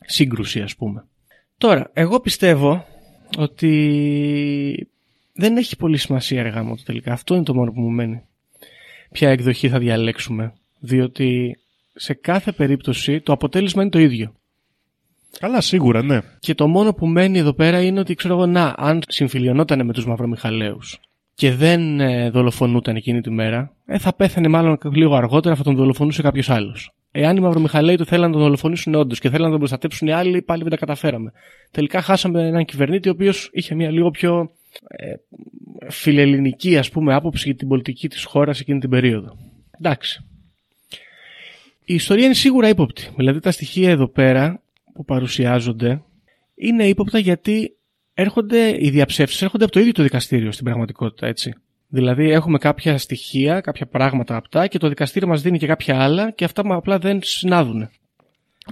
σύγκρουση, 0.00 0.60
ας 0.60 0.76
πούμε. 0.76 1.04
Τώρα, 1.58 1.90
εγώ 1.92 2.20
πιστεύω 2.20 2.84
ότι 3.38 4.88
δεν 5.32 5.56
έχει 5.56 5.76
πολύ 5.76 5.96
σημασία 5.96 6.40
αργά 6.40 6.62
μου 6.62 6.76
το 6.76 6.82
τελικά. 6.82 7.12
Αυτό 7.12 7.34
είναι 7.34 7.44
το 7.44 7.54
μόνο 7.54 7.72
που 7.72 7.80
μου 7.80 7.90
μένει. 7.90 8.22
Ποια 9.12 9.30
εκδοχή 9.30 9.68
θα 9.68 9.78
διαλέξουμε. 9.78 10.52
Διότι 10.78 11.58
σε 11.94 12.14
κάθε 12.14 12.52
περίπτωση 12.52 13.20
το 13.20 13.32
αποτέλεσμα 13.32 13.82
είναι 13.82 13.90
το 13.90 13.98
ίδιο. 13.98 14.34
Καλά, 15.38 15.60
σίγουρα, 15.60 16.02
ναι. 16.02 16.20
Και 16.38 16.54
το 16.54 16.68
μόνο 16.68 16.94
που 16.94 17.06
μένει 17.06 17.38
εδώ 17.38 17.52
πέρα 17.52 17.82
είναι 17.82 18.00
ότι 18.00 18.14
ξέρω 18.14 18.34
εγώ, 18.34 18.46
να, 18.46 18.74
αν 18.76 19.02
συμφιλιωνόταν 19.08 19.86
με 19.86 19.92
τους 19.92 20.06
Μαυρομιχαλαίους 20.06 21.00
και 21.34 21.52
δεν 21.52 22.00
ε, 22.00 22.30
δολοφονούταν 22.30 22.96
εκείνη 22.96 23.20
τη 23.20 23.30
μέρα, 23.30 23.72
ε, 23.86 23.98
θα 23.98 24.14
πέθανε 24.14 24.48
μάλλον 24.48 24.78
λίγο 24.92 25.14
αργότερα, 25.14 25.54
θα 25.54 25.62
τον 25.62 25.76
δολοφονούσε 25.76 26.22
κάποιος 26.22 26.50
άλλος. 26.50 26.94
Εάν 27.10 27.36
οι 27.36 27.40
Μαυρομιχαλαίοι 27.40 27.96
του 27.96 28.04
θέλαν 28.04 28.26
να 28.26 28.32
τον 28.32 28.44
δολοφονήσουν 28.44 28.94
όντως 28.94 29.18
και 29.18 29.28
θέλαν 29.28 29.44
να 29.44 29.50
τον 29.50 29.58
προστατέψουν 29.58 30.08
οι 30.08 30.12
άλλοι, 30.12 30.42
πάλι 30.42 30.62
δεν 30.62 30.70
τα 30.70 30.76
καταφέραμε. 30.76 31.32
Τελικά 31.70 32.00
χάσαμε 32.00 32.46
έναν 32.46 32.64
κυβερνήτη 32.64 33.08
ο 33.08 33.12
οποίος 33.12 33.50
είχε 33.52 33.74
μια 33.74 33.90
λίγο 33.90 34.10
πιο 34.10 34.50
ε, 34.86 35.14
φιλελληνική 35.88 36.78
ας 36.78 36.90
πούμε 36.90 37.14
άποψη 37.14 37.42
για 37.48 37.56
την 37.56 37.68
πολιτική 37.68 38.08
της 38.08 38.24
χώρας 38.24 38.60
εκείνη 38.60 38.78
την 38.78 38.90
περίοδο. 38.90 39.36
Εντάξει. 39.78 40.24
Η 41.84 41.94
ιστορία 41.94 42.24
είναι 42.24 42.34
σίγουρα 42.34 42.68
ύποπτη. 42.68 43.08
Δηλαδή 43.16 43.40
τα 43.40 43.50
στοιχεία 43.50 43.90
εδώ 43.90 44.08
πέρα 44.08 44.62
που 44.92 45.04
παρουσιάζονται 45.04 46.02
είναι 46.54 46.84
ύποπτα 46.84 47.18
γιατί 47.18 47.76
έρχονται, 48.14 48.84
οι 48.84 48.90
διαψεύσεις 48.90 49.42
έρχονται 49.42 49.64
από 49.64 49.72
το 49.72 49.80
ίδιο 49.80 49.92
το 49.92 50.02
δικαστήριο 50.02 50.52
στην 50.52 50.64
πραγματικότητα, 50.64 51.26
έτσι. 51.26 51.54
Δηλαδή 51.88 52.30
έχουμε 52.30 52.58
κάποια 52.58 52.98
στοιχεία, 52.98 53.60
κάποια 53.60 53.86
πράγματα 53.86 54.36
απτά 54.36 54.66
και 54.66 54.78
το 54.78 54.88
δικαστήριο 54.88 55.28
μας 55.28 55.42
δίνει 55.42 55.58
και 55.58 55.66
κάποια 55.66 56.02
άλλα 56.02 56.30
και 56.30 56.44
αυτά 56.44 56.64
μα 56.64 56.74
απλά 56.74 56.98
δεν 56.98 57.18
συνάδουν. 57.22 57.88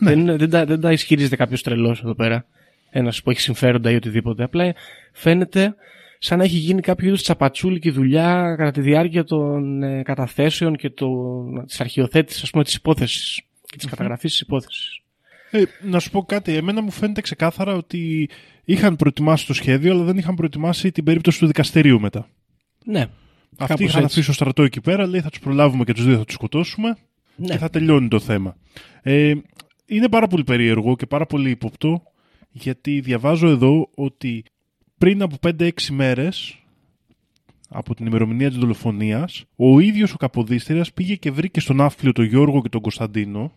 Δεν, 0.00 0.38
δεν, 0.38 0.50
τα, 0.50 0.64
δεν 0.64 0.80
τα 0.80 0.92
ισχυρίζεται 0.92 1.36
κάποιος 1.36 1.62
τρελός 1.62 2.00
εδώ 2.00 2.14
πέρα. 2.14 2.46
Ένας 2.90 3.22
που 3.22 3.30
έχει 3.30 3.40
συμφέροντα 3.40 3.90
ή 3.90 3.94
οτιδήποτε. 3.94 4.42
Απλά 4.42 4.74
φαίνεται 5.12 5.74
σαν 6.18 6.38
να 6.38 6.44
έχει 6.44 6.56
γίνει 6.56 6.80
κάποιο 6.80 7.06
είδους 7.08 7.22
τσαπατσούλικη 7.22 7.90
δουλειά 7.90 8.54
κατά 8.58 8.70
τη 8.70 8.80
διάρκεια 8.80 9.24
των 9.24 9.82
ε, 9.82 10.02
καταθέσεων 10.02 10.76
και 10.76 10.90
το, 10.90 11.08
της 11.66 11.80
αρχιοθέτησης 11.80 12.42
ας 12.42 12.50
πούμε 12.50 12.64
της 12.64 12.74
υπόθεσης 12.74 13.42
και 13.66 13.76
της 13.76 13.86
καταγραφής 13.86 14.30
της 14.30 14.40
υπόθεσης. 14.40 14.99
Ε, 15.50 15.62
να 15.82 15.98
σου 15.98 16.10
πω 16.10 16.22
κάτι. 16.22 16.54
Εμένα 16.54 16.82
μου 16.82 16.90
φαίνεται 16.90 17.20
ξεκάθαρα 17.20 17.74
ότι 17.74 18.28
είχαν 18.64 18.96
προετοιμάσει 18.96 19.46
το 19.46 19.54
σχέδιο, 19.54 19.92
αλλά 19.92 20.02
δεν 20.02 20.18
είχαν 20.18 20.34
προετοιμάσει 20.34 20.92
την 20.92 21.04
περίπτωση 21.04 21.38
του 21.38 21.46
δικαστηρίου 21.46 22.00
μετά. 22.00 22.28
Ναι. 22.84 23.00
Αυτοί 23.00 23.74
Κάπως 23.74 23.80
είχαν 23.80 24.02
έτσι. 24.02 24.04
αφήσει 24.04 24.26
το 24.26 24.32
στρατό 24.32 24.62
εκεί 24.62 24.80
πέρα, 24.80 25.06
λέει 25.06 25.20
θα 25.20 25.28
τους 25.28 25.38
προλάβουμε 25.38 25.84
και 25.84 25.92
τους 25.92 26.04
δύο 26.04 26.16
θα 26.16 26.24
τους 26.24 26.34
σκοτώσουμε 26.34 26.96
Ναι. 27.36 27.46
και 27.46 27.58
θα 27.58 27.70
τελειώνει 27.70 28.08
το 28.08 28.20
θέμα. 28.20 28.56
Ε, 29.02 29.32
είναι 29.86 30.08
πάρα 30.08 30.26
πολύ 30.26 30.44
περίεργο 30.44 30.96
και 30.96 31.06
πάρα 31.06 31.26
πολύ 31.26 31.50
ύποπτο, 31.50 32.02
γιατί 32.50 33.00
διαβάζω 33.00 33.48
εδώ 33.48 33.88
ότι 33.94 34.44
πριν 34.98 35.22
από 35.22 35.36
5-6 35.42 35.70
μέρες 35.90 36.54
από 37.68 37.94
την 37.94 38.06
ημερομηνία 38.06 38.48
της 38.48 38.58
δολοφονίας, 38.58 39.44
ο 39.56 39.80
ίδιος 39.80 40.12
ο 40.12 40.16
Καποδίστριας 40.16 40.92
πήγε 40.92 41.14
και 41.14 41.30
βρήκε 41.30 41.60
στον 41.60 41.80
άφλιο 41.80 42.12
τον 42.12 42.24
Γιώργο 42.24 42.62
και 42.62 42.68
τον 42.68 42.80
Κωνσταντίνο 42.80 43.52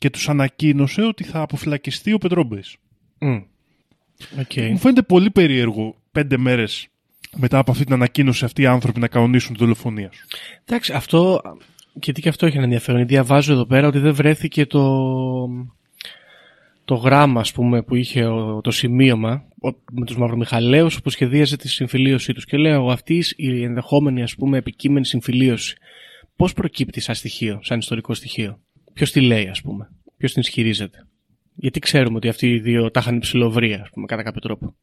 και 0.00 0.10
τους 0.10 0.28
ανακοίνωσε 0.28 1.02
ότι 1.02 1.24
θα 1.24 1.40
αποφυλακιστεί 1.40 2.12
ο 2.12 2.18
Πετρόμπεης. 2.18 2.76
Μμ. 3.18 3.40
Οκ. 4.40 4.56
Μου 4.70 4.78
φαίνεται 4.78 5.02
πολύ 5.02 5.30
περίεργο 5.30 5.94
πέντε 6.12 6.36
μέρες 6.38 6.88
μετά 7.36 7.58
από 7.58 7.70
αυτή 7.70 7.84
την 7.84 7.92
ανακοίνωση 7.94 8.44
αυτοί 8.44 8.62
οι 8.62 8.66
άνθρωποι 8.66 9.00
να 9.00 9.08
κανονίσουν 9.08 9.52
τη 9.52 9.58
δολοφονία 9.58 10.10
σου. 10.12 10.26
Εντάξει, 10.64 10.92
αυτό. 10.92 11.40
Γιατί 11.92 12.20
και 12.20 12.28
αυτό 12.28 12.46
έχει 12.46 12.54
ένα 12.56 12.64
ενδιαφέρον. 12.64 13.06
Διαβάζω 13.06 13.52
εδώ 13.52 13.66
πέρα 13.66 13.86
ότι 13.86 13.98
δεν 13.98 14.14
βρέθηκε 14.14 14.66
το. 14.66 14.84
Το 16.84 16.94
γράμμα, 16.94 17.40
ας 17.40 17.52
πούμε, 17.52 17.82
που 17.82 17.94
είχε 17.94 18.24
ο- 18.24 18.60
το 18.60 18.70
σημείωμα 18.70 19.44
ο- 19.62 19.68
με 19.92 20.04
τους 20.06 20.16
Μαυρομιχαλαίους 20.16 21.00
που 21.02 21.10
σχεδίαζε 21.10 21.56
τη 21.56 21.68
συμφιλίωσή 21.68 22.32
τους. 22.32 22.44
Και 22.44 22.56
λέω, 22.56 22.86
αυτή 22.90 23.34
η 23.36 23.62
ενδεχόμενη, 23.62 24.22
ας 24.22 24.34
πούμε, 24.34 24.58
επικείμενη 24.58 25.06
συμφιλίωση, 25.06 25.76
πώς 26.36 26.52
προκύπτει 26.52 27.00
σαν 27.00 27.14
στοιχείο, 27.14 27.58
σαν 27.62 27.78
ιστορικό 27.78 28.14
στοιχείο; 28.14 28.60
Ποιος 28.92 29.12
τη 29.12 29.20
λέει, 29.20 29.48
ας 29.48 29.60
πούμε. 29.60 29.90
Ποιος 30.16 30.32
την 30.32 30.42
ισχυρίζεται. 30.42 31.06
Γιατί 31.54 31.78
ξέρουμε 31.78 32.16
ότι 32.16 32.28
αυτοί 32.28 32.50
οι 32.50 32.58
δύο 32.58 32.90
τα 32.90 33.00
είχαν 33.00 33.16
ψιλοβρεί, 33.16 33.80
ας 33.82 33.90
πούμε, 33.90 34.06
κατά 34.06 34.22
κάποιο 34.22 34.40
τρόπο. 34.40 34.74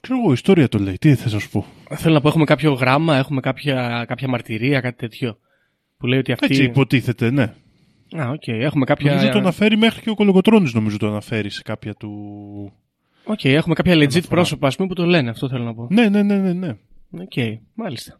Ξέρω 0.00 0.18
εγώ, 0.18 0.28
η 0.30 0.32
ιστορία 0.32 0.68
το 0.68 0.78
λέει. 0.78 0.98
Τι 0.98 1.14
θες 1.14 1.32
να 1.32 1.38
σου 1.38 1.50
πω; 1.50 1.66
Θέλω 1.90 2.14
να 2.14 2.20
πω, 2.20 2.28
έχουμε 2.28 2.44
κάποιο 2.44 2.72
γράμμα, 2.72 3.16
έχουμε 3.16 3.40
κάποια, 3.40 4.04
κάποια 4.08 4.28
μαρτυρία, 4.28 4.80
κάτι 4.80 4.96
τέτοιο. 4.96 5.38
Που 5.96 6.06
λέει 6.06 6.18
ότι 6.18 6.32
αυτή. 6.32 6.46
Έτσι 6.46 6.62
υποτίθεται, 6.64 7.30
ναι. 7.30 7.42
Α, 8.16 8.30
οκ. 8.30 8.46
Έχουμε 8.46 8.84
κάποια. 8.84 9.14
Νομίζω 9.14 9.30
το 9.32 9.38
αναφέρει 9.38 9.76
μέχρι 9.76 10.00
και 10.00 10.10
ο 10.10 10.14
Κολοκοτρώνης 10.14 10.74
νομίζω 10.74 10.96
το 10.96 11.06
αναφέρει 11.06 11.50
σε 11.50 11.62
κάποια 11.62 11.94
του... 11.94 12.10
Οκ, 13.24 13.44
έχουμε 13.44 13.74
κάποια 13.74 13.94
legit 13.94 14.00
Αναφορά. 14.02 14.26
πρόσωπα, 14.28 14.66
ας 14.66 14.76
πούμε, 14.76 14.88
που 14.88 14.94
το 14.94 15.04
λένε. 15.06 15.30
Αυτό 15.30 15.48
θέλω 15.48 15.64
να 15.64 15.74
πω. 15.74 15.86
Ναι, 15.90 16.08
ναι, 16.08 16.22
ναι, 16.22 16.36
ναι. 16.36 16.52
ναι. 16.52 16.76
Οκ, 17.10 17.58
μάλιστα. 17.74 18.19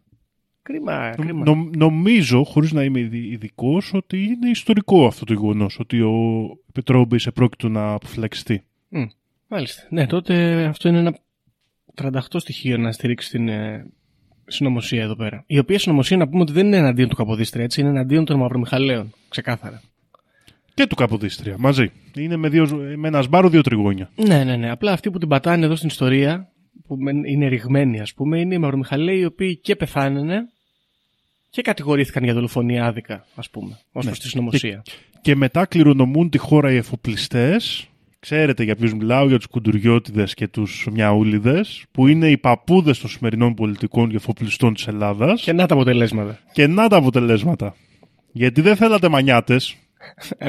Κρίμα, 0.63 1.07
Νο- 1.17 1.23
κρίμα. 1.25 1.43
νο- 1.45 1.69
νομίζω, 1.77 2.43
χωρίς 2.43 2.71
να 2.71 2.83
είμαι 2.83 2.99
ειδικός, 3.11 3.93
ότι 3.93 4.23
είναι 4.23 4.49
ιστορικό 4.49 5.05
αυτό 5.05 5.25
το 5.25 5.33
γεγονός 5.33 5.79
ότι 5.79 6.01
ο 6.01 6.11
Πετρόμπεης 6.73 7.25
επρόκειτο 7.27 7.69
να 7.69 7.91
αποφυλακιστεί. 7.93 8.63
Μμ, 8.89 9.03
Μάλιστα. 9.47 9.83
Ναι, 9.89 10.07
τότε 10.07 10.63
αυτό 10.63 10.89
είναι 10.89 10.97
ένα 10.99 11.17
38 11.95 12.19
στοιχείο 12.39 12.77
να 12.77 12.91
στηρίξει 12.91 13.29
την 13.29 13.47
ε, 13.47 13.85
συνωμοσία 14.47 15.01
εδώ 15.03 15.15
πέρα. 15.15 15.43
Η 15.47 15.57
οποία 15.59 15.79
συνωμοσία 15.79 16.17
να 16.17 16.27
πούμε 16.27 16.41
ότι 16.41 16.51
δεν 16.51 16.65
είναι 16.65 16.77
εναντίον 16.77 17.09
του 17.09 17.15
Καποδίστρια, 17.15 17.63
έτσι, 17.63 17.81
είναι 17.81 17.89
εναντίον 17.89 18.25
των 18.25 18.37
Μαυρομιχαλαίων. 18.37 19.13
Ξεκάθαρα. 19.29 19.81
Και 20.73 20.87
του 20.87 20.95
Καποδίστρια, 20.95 21.55
μαζί. 21.59 21.91
Είναι 22.15 22.35
με, 22.35 22.49
δύο, 22.49 22.67
με 22.97 23.07
ένα 23.07 23.21
σμπάρο 23.21 23.49
δύο 23.49 23.61
τρυγόνια. 23.61 24.09
Ναι, 24.15 24.43
ναι, 24.43 24.55
ναι. 24.55 24.69
Απλά 24.71 24.91
αυτοί 24.91 25.11
που 25.11 25.17
την 25.17 25.27
πατάνε 25.27 25.65
εδώ 25.65 25.75
στην 25.75 25.87
ιστορία, 25.87 26.50
που 26.91 26.97
μεν- 26.97 27.25
είναι 27.25 27.47
ρηγμένοι, 27.47 27.99
ας 27.99 28.13
πούμε, 28.13 28.39
είναι 28.39 28.55
οι 28.55 28.57
Μαυρομιχαλαίοι 28.57 29.19
οι 29.19 29.25
οποίοι 29.25 29.57
και 29.57 29.75
πεθάνανε 29.75 30.41
και 31.49 31.61
κατηγορήθηκαν 31.61 32.23
για 32.23 32.33
δολοφονία 32.33 32.85
άδικα, 32.85 33.25
ας 33.35 33.49
πούμε, 33.49 33.79
ως 33.91 34.03
Ναι. 34.03 34.09
προς 34.09 34.19
τη 34.23 34.27
συνωμοσία. 34.27 34.83
Και 35.21 35.35
μετά 35.35 35.65
κληρονομούν 35.65 36.29
τη 36.29 36.37
χώρα 36.37 36.71
οι 36.71 36.75
εφοπλιστές. 36.75 37.87
Ξέρετε 38.19 38.63
για 38.63 38.75
ποιους 38.75 38.93
μιλάω, 38.93 39.27
για 39.27 39.37
τους 39.37 39.47
κουντουριώτιδες 39.47 40.33
και 40.33 40.47
τους 40.47 40.87
μιαούλιδες, 40.91 41.85
που 41.91 42.07
είναι 42.07 42.29
οι 42.29 42.37
παππούδες 42.37 42.99
των 42.99 43.09
σημερινών 43.09 43.53
πολιτικών 43.53 44.09
και 44.09 44.15
εφοπλιστών 44.15 44.73
της 44.73 44.87
Ελλάδας. 44.87 45.41
Και 45.41 45.53
να 45.53 45.65
τα 45.65 45.73
αποτελέσματα. 45.73 46.39
Και 46.51 46.67
να 46.67 46.87
τα 46.87 46.97
αποτελέσματα. 46.97 47.75
Γιατί 48.31 48.61
δεν 48.61 48.75
θέλατε 48.75 49.09
μανιάτες. 49.09 49.75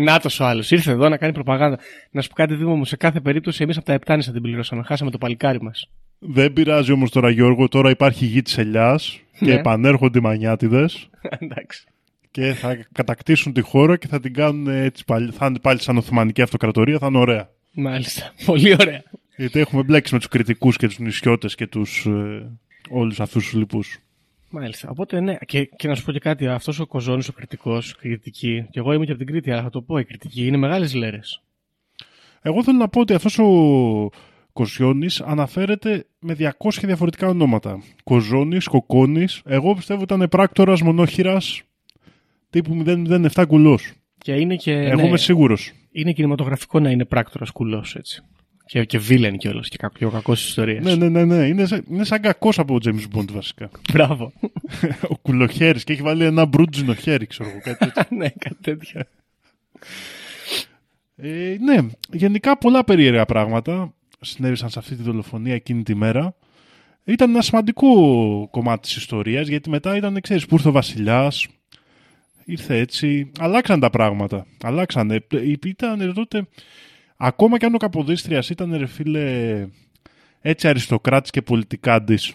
Νάτο 0.03 0.29
ο 0.41 0.45
άλλος. 0.45 0.71
Ήρθε 0.71 0.91
εδώ 0.91 1.09
να 1.09 1.17
κάνει 1.17 1.33
προπαγάνδα. 1.33 1.79
Να 2.11 2.21
σου 2.21 2.29
πω 2.29 2.35
κάτι, 2.35 2.55
Δήμο 2.55 2.77
μου, 2.77 2.85
σε 2.85 2.97
κάθε 2.97 3.21
περίπτωση 3.21 3.63
εμείς 3.63 3.77
από 3.77 3.87
τα 3.87 3.93
Επτάνησα 3.93 4.33
την 4.33 4.43
πληρώσαμε. 4.43 4.83
Χάσαμε 4.83 5.11
το 5.11 5.19
παλικάρι 5.19 5.63
μας. 5.63 5.89
Δεν 6.25 6.53
πειράζει 6.53 6.93
όμως 6.93 7.11
τώρα 7.11 7.31
Γιώργο, 7.31 7.69
τώρα 7.69 7.91
υπάρχει 7.91 8.25
γη 8.25 8.43
της 8.43 8.59
ελιάς 8.59 9.21
και 9.39 9.45
Ναι. 9.45 9.53
επανέρχονται 9.53 10.19
οι 10.19 10.23
μανιάτιδες 10.23 11.09
Εντάξει. 11.39 11.85
και 12.31 12.53
θα 12.53 12.87
κατακτήσουν 12.93 13.53
τη 13.53 13.61
χώρα 13.61 13.97
και 13.97 14.07
θα 14.07 14.21
την 14.21 14.35
κάνουν 14.35 14.69
έτσι 14.69 15.05
πάλι, 15.05 15.31
θα 15.31 15.47
είναι 15.47 15.59
πάλι 15.59 15.81
σαν 15.81 15.97
Οθωμανική 15.97 16.43
Αυτοκρατορία, 16.43 16.99
θα 16.99 17.07
είναι 17.07 17.19
ωραία. 17.19 17.51
Μάλιστα. 17.73 18.33
Πολύ 18.47 18.73
ωραία. 18.81 19.03
Γιατί 19.37 19.61
έχουμε 19.61 19.83
μπλέξει 19.83 20.13
με 20.13 20.19
τους 20.19 20.29
κριτικούς 20.29 20.77
και 20.77 20.87
τους 20.87 20.99
νησιώτες 20.99 21.55
και 21.55 21.67
τους 21.67 22.07
ε, 22.07 22.51
όλους 22.91 23.21
αυτούς 23.21 23.45
τους 23.45 23.53
λοιπούς. 23.53 23.99
Μάλιστα. 24.51 24.89
Οπότε 24.91 25.21
ναι, 25.21 25.37
και, 25.47 25.65
και 25.65 25.89
να 25.89 25.95
σου 25.95 26.05
πω 26.05 26.13
και 26.13 26.19
κάτι. 26.19 26.47
Αυτός 26.47 26.79
ο 26.81 26.87
Κοζόνης, 26.87 27.29
ο 27.29 27.33
κριτικός, 27.33 27.97
κριτική, 27.97 28.67
και 28.71 28.79
εγώ 28.79 28.93
είμαι 28.93 29.05
και 29.05 29.11
από 29.11 29.21
την 29.21 29.29
Κρήτη, 29.33 29.51
αλλά 29.51 29.63
θα 29.63 29.71
το 29.71 29.81
πω, 29.83 29.99
η 29.99 30.05
κριτική 30.05 30.47
είναι 30.47 30.57
μεγάλες 30.57 30.95
λέρες. 30.95 31.43
Εγώ 32.43 32.63
θέλω 32.65 32.79
να 32.79 32.89
πω 32.89 33.01
ότι 33.01 33.15
αυτός 33.15 33.39
ο 33.39 33.45
Κοσιόνης 34.53 35.21
αναφέρεται 35.21 36.05
με 36.19 36.37
200 36.39 36.49
διαφορετικά 36.83 37.29
ονόματα. 37.29 37.83
Κοζόνης, 38.05 38.67
Κοκόνης, 38.67 39.43
εγώ 39.45 39.75
πιστεύω 39.75 40.03
ήταν 40.03 40.27
πράκτορας 40.31 40.81
μονόχειρας 40.83 41.63
τύπου 42.51 42.83
007 43.35 43.45
κουλός. 43.49 43.93
Και 44.19 44.33
είναι 44.33 44.57
και. 44.57 44.73
Εγώ 44.73 45.01
ναι, 45.01 45.07
είμαι 45.07 45.17
σίγουρος. 45.19 45.73
είναι 45.93 46.13
κινηματογραφικό 46.13 46.81
να 46.81 46.91
είναι 46.91 47.05
πράκτορας 47.05 47.51
κουλός 47.51 47.95
έτσι. 47.97 48.23
Και, 48.67 48.85
και 48.85 48.99
βίλεν 48.99 49.37
κιόλας 49.39 49.69
και, 49.69 49.77
κακ- 49.77 49.99
και 49.99 50.05
ο 50.05 50.11
κακός 50.11 50.41
τη 50.43 50.47
ιστορίας. 50.49 50.85
Ναι, 50.85 50.95
ναι, 50.95 51.09
ναι, 51.09 51.25
ναι. 51.25 51.47
Είναι, 51.47 51.67
σαν- 51.67 51.85
είναι 51.91 52.05
σαν 52.05 52.21
κακός 52.21 52.59
από 52.59 52.75
ο 52.75 52.79
James 52.85 53.17
Bond 53.19 53.31
βασικά. 53.33 53.71
Μπράβο. 53.93 54.33
ο 55.13 55.17
κουλοχέρης 55.23 55.85
και 55.85 55.93
έχει 55.93 56.03
βάλει 56.03 56.25
ένα 56.25 56.45
μπρούτζινο 56.45 56.95
χέρι, 56.95 57.27
ξέρω 57.27 57.49
εγώ. 57.51 57.59
Κάτι 57.63 57.79
τέτοιο. 57.91 58.17
ναι, 58.19 58.29
κάτι 58.29 58.57
τέτοιο. 58.61 59.01
Ε, 61.17 61.57
ναι, 61.61 61.79
γενικά 62.13 62.59
πολλά 62.59 62.85
περίεργα 62.85 63.25
πράγματα 63.25 63.95
συνέβησαν 64.23 64.71
σε 64.71 64.79
αυτή 64.79 64.97
τη 64.97 65.03
δολοφονία 65.03 65.55
εκείνη 65.55 65.83
τη 65.83 65.95
μέρα. 65.95 66.35
Ήταν 67.05 67.31
ένα 67.31 67.43
σημαντικό 67.43 67.89
κομμάτι 68.51 68.81
της 68.81 68.97
ιστορίας, 68.97 69.49
γιατί 69.49 69.71
μετά 69.71 69.97
ήταν, 69.97 70.21
ξέρεις, 70.21 70.47
που 70.47 70.55
ήρθε 70.55 70.69
ο 70.69 70.73
βασιλιάς, 70.73 71.47
ήρθε 72.45 72.79
έτσι, 72.79 73.31
αλλάξαν 73.39 73.81
τα 73.81 73.91
πράγματα, 73.91 74.47
αλλάξανε. 74.63 75.15
Ε, 75.15 75.51
Ήταν 75.65 76.13
τότε, 76.15 76.47
ακόμα 77.17 77.59
και 77.59 77.67
αν 77.67 77.75
ο 77.75 77.77
Καποδίστριας 77.77 78.51
ήταν, 78.51 78.77
ρε 78.77 78.87
φίλε, 78.87 79.67
έτσι 80.41 80.69
αριστοκράτης 80.69 81.31
και 81.31 81.43
πολιτικάντης, 81.43 82.33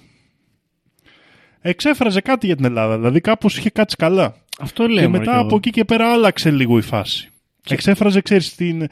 εξέφραζε 1.62 2.22
κάτι 2.22 2.46
για 2.46 2.56
την 2.56 2.66
Ελλάδα, 2.66 2.98
δηλαδή 2.98 3.22
κάπως 3.22 3.58
είχε 3.58 3.70
κάτσει 3.70 3.96
καλά. 3.96 4.36
Αυτό 4.60 4.88
λέω. 4.88 5.04
Και 5.04 5.08
μωρέ, 5.08 5.20
μετά 5.20 5.32
κι 5.32 5.38
εγώ. 5.38 5.46
από 5.46 5.56
εκεί 5.56 5.70
και 5.70 5.86
πέρα 5.86 6.12
άλλαξε 6.12 6.52
λίγο 6.52 6.78
η 6.78 6.82
φάση. 6.82 7.30
Εξέφραζε, 7.70 8.22
ξέρεις, 8.22 8.56
την... 8.56 8.88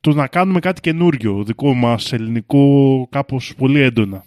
το 0.00 0.12
να 0.12 0.26
κάνουμε 0.26 0.60
κάτι 0.60 0.80
καινούριο, 0.80 1.44
δικό 1.44 1.74
μας, 1.74 2.12
ελληνικό, 2.12 3.06
κάπως 3.10 3.54
πολύ 3.58 3.80
έντονα. 3.80 4.24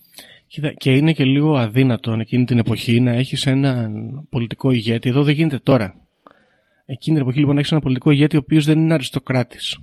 Κοίτα, 0.47 0.73
και 0.73 0.91
είναι 0.95 1.13
και 1.13 1.23
λίγο 1.23 1.57
αδύνατο 1.57 2.11
εκείνη 2.19 2.45
την 2.45 2.57
εποχή 2.57 2.99
να 2.99 3.11
έχεις 3.11 3.45
έναν 3.45 3.91
πολιτικό 4.29 4.71
ηγέτη. 4.71 5.09
Εδώ 5.09 5.23
δεν 5.23 5.33
γίνεται 5.33 5.59
τώρα. 5.63 5.95
Εκείνη 6.85 7.15
την 7.15 7.25
εποχή 7.25 7.39
λοιπόν 7.39 7.53
να 7.53 7.59
έχεις 7.59 7.71
έναν 7.71 7.83
πολιτικό 7.83 8.11
ηγέτη 8.11 8.35
ο 8.35 8.39
οποίος 8.43 8.65
δεν 8.65 8.79
είναι 8.79 8.93
αριστοκράτης. 8.93 9.77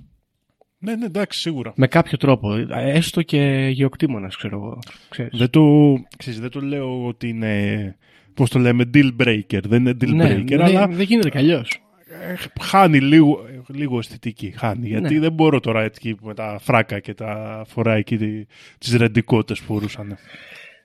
Ναι, 0.79 0.95
ναι, 0.95 1.05
εντάξει, 1.05 1.39
σίγουρα. 1.39 1.73
Με 1.75 1.87
κάποιο 1.87 2.17
τρόπο. 2.17 2.53
Έστω 2.75 3.21
και 3.21 3.69
γεωκτήμονας, 3.71 4.35
ξέρω 4.37 4.55
εγώ. 4.57 4.79
Ξέρεις. 5.09 5.37
Δεν 5.39 5.49
το, 5.49 5.93
ξέρεις, 6.17 6.39
δεν 6.39 6.49
το 6.49 6.59
λέω 6.61 7.05
ότι 7.05 7.27
είναι, 7.29 7.95
πώς 8.33 8.49
το 8.49 8.59
λέμε, 8.59 8.89
deal 8.93 9.09
breaker. 9.23 9.59
Δεν 9.63 9.79
είναι 9.79 9.91
deal 10.01 10.07
ναι, 10.13 10.35
breaker, 10.35 10.47
δεν- 10.47 10.61
αλλά 10.61 10.87
δεν 10.87 11.05
γίνεται 11.05 11.29
κι 11.29 11.37
αλλιώς. 11.37 11.81
ε, 12.29 12.61
χάνει 12.61 12.99
λίγο, 12.99 13.39
λίγο 13.73 13.97
αισθητική. 13.97 14.53
Χάνει, 14.57 14.87
γιατί 14.87 15.13
Ναι. 15.13 15.19
δεν 15.19 15.31
μπορώ 15.33 15.59
τώρα 15.59 15.81
έτσι 15.83 16.15
με 16.21 16.33
τα 16.33 16.57
φράκα 16.61 16.99
και 16.99 17.13
τα 17.13 17.63
φοράει 17.67 17.99
εκεί 17.99 18.17
τι- 18.17 18.45
τις 18.77 18.95
ρεντικότητες 18.95 19.59
που 19.59 19.65
φορούσαν. 19.73 20.17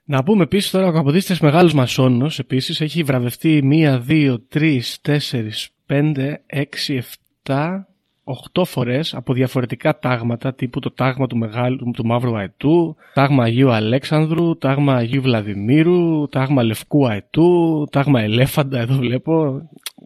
Να 0.04 0.22
πούμε 0.22 0.42
επίσης 0.42 0.70
τώρα 0.70 0.86
ο 0.86 0.92
Καποδίστρια 0.92 1.38
Μεγάλος 1.42 1.74
Μασόνος 1.74 2.38
επίσης 2.38 2.80
έχει 2.80 3.02
βραβευτεί 3.02 3.60
1, 3.62 3.98
2, 3.98 4.38
3, 4.48 4.80
4, 5.02 5.70
5, 5.86 6.42
6, 6.46 6.94
7, 7.42 7.86
8 8.24 8.64
φορές 8.64 9.14
από 9.14 9.32
διαφορετικά 9.32 9.98
τάγματα 9.98 10.54
τύπου 10.54 10.80
το 10.80 10.90
τάγμα 10.90 11.26
του, 11.26 11.36
μεγάλου, 11.36 11.90
του 11.94 12.06
Μαύρου 12.06 12.36
Αετού, 12.36 12.96
τάγμα 13.14 13.42
Αγίου 13.44 13.70
Αλέξανδρου, 13.72 14.58
τάγμα 14.58 14.94
Αγίου 14.94 15.22
Βλαδιμήρου, 15.22 16.28
τάγμα 16.28 16.62
Λευκού 16.62 17.08
Αετού, 17.08 17.86
τάγμα 17.90 18.20
Ελέφαντα, 18.20 18.78
εδώ 18.80 18.94
βλέπω, 18.94 19.62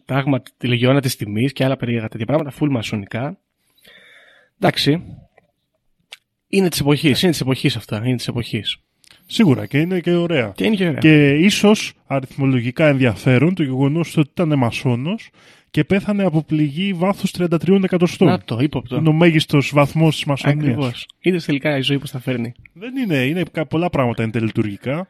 τάγμα 0.07 0.41
τη 0.57 0.67
Λεγιώνα 0.67 1.01
της 1.01 1.15
Τιμής 1.15 1.53
και 1.53 1.63
άλλα 1.65 1.77
περίεργα 1.77 2.07
τέτοια 2.07 2.25
πράγματα, 2.25 2.51
φουλ 2.51 2.69
μασονικά. 2.71 3.37
Εντάξει. 4.59 5.03
Είναι 6.47 6.69
της 6.69 6.79
εποχής, 6.79 7.21
είναι 7.21 7.31
της 7.31 7.41
εποχής 7.41 7.75
αυτά, 7.75 8.01
είναι 8.05 8.15
της 8.15 8.27
εποχής. 8.27 8.77
Σίγουρα 9.25 9.65
και 9.65 9.79
είναι 9.79 9.99
και 9.99 10.15
ωραία. 10.15 10.51
Και 10.55 10.65
είναι 10.65 10.75
και 10.75 10.87
ωραία. 10.87 10.99
Και 10.99 11.29
ίσως 11.29 11.93
αριθμολογικά 12.07 12.87
ενδιαφέρον 12.87 13.55
το 13.55 13.63
γεγονός 13.63 14.17
ότι 14.17 14.29
ήταν 14.31 14.57
μασόνος 14.57 15.29
και 15.71 15.83
πέθανε 15.83 16.23
από 16.23 16.43
πληγή 16.43 16.93
βάθους 16.93 17.31
33 17.37 17.83
εκατοστών. 17.83 18.27
Να 18.27 18.39
το, 18.39 18.59
ύποπτο. 18.59 18.95
Είναι 18.95 19.09
ο 19.09 19.13
μέγιστος 19.13 19.71
βαθμός 19.73 20.15
της 20.15 20.25
μασονίας. 20.25 20.63
Ακριβώς. 20.63 21.07
Είδε 21.19 21.37
τελικά 21.37 21.77
η 21.77 21.81
ζωή 21.81 21.99
που 21.99 22.07
θα 22.07 22.19
φέρνει. 22.19 22.51
Δεν 22.73 22.95
είναι, 22.95 23.15
είναι 23.25 23.43
κα- 23.51 23.65
πολλά 23.65 23.89
πράγματα 23.89 24.23
είναι 24.23 24.31
τελετουργικά. 24.31 25.07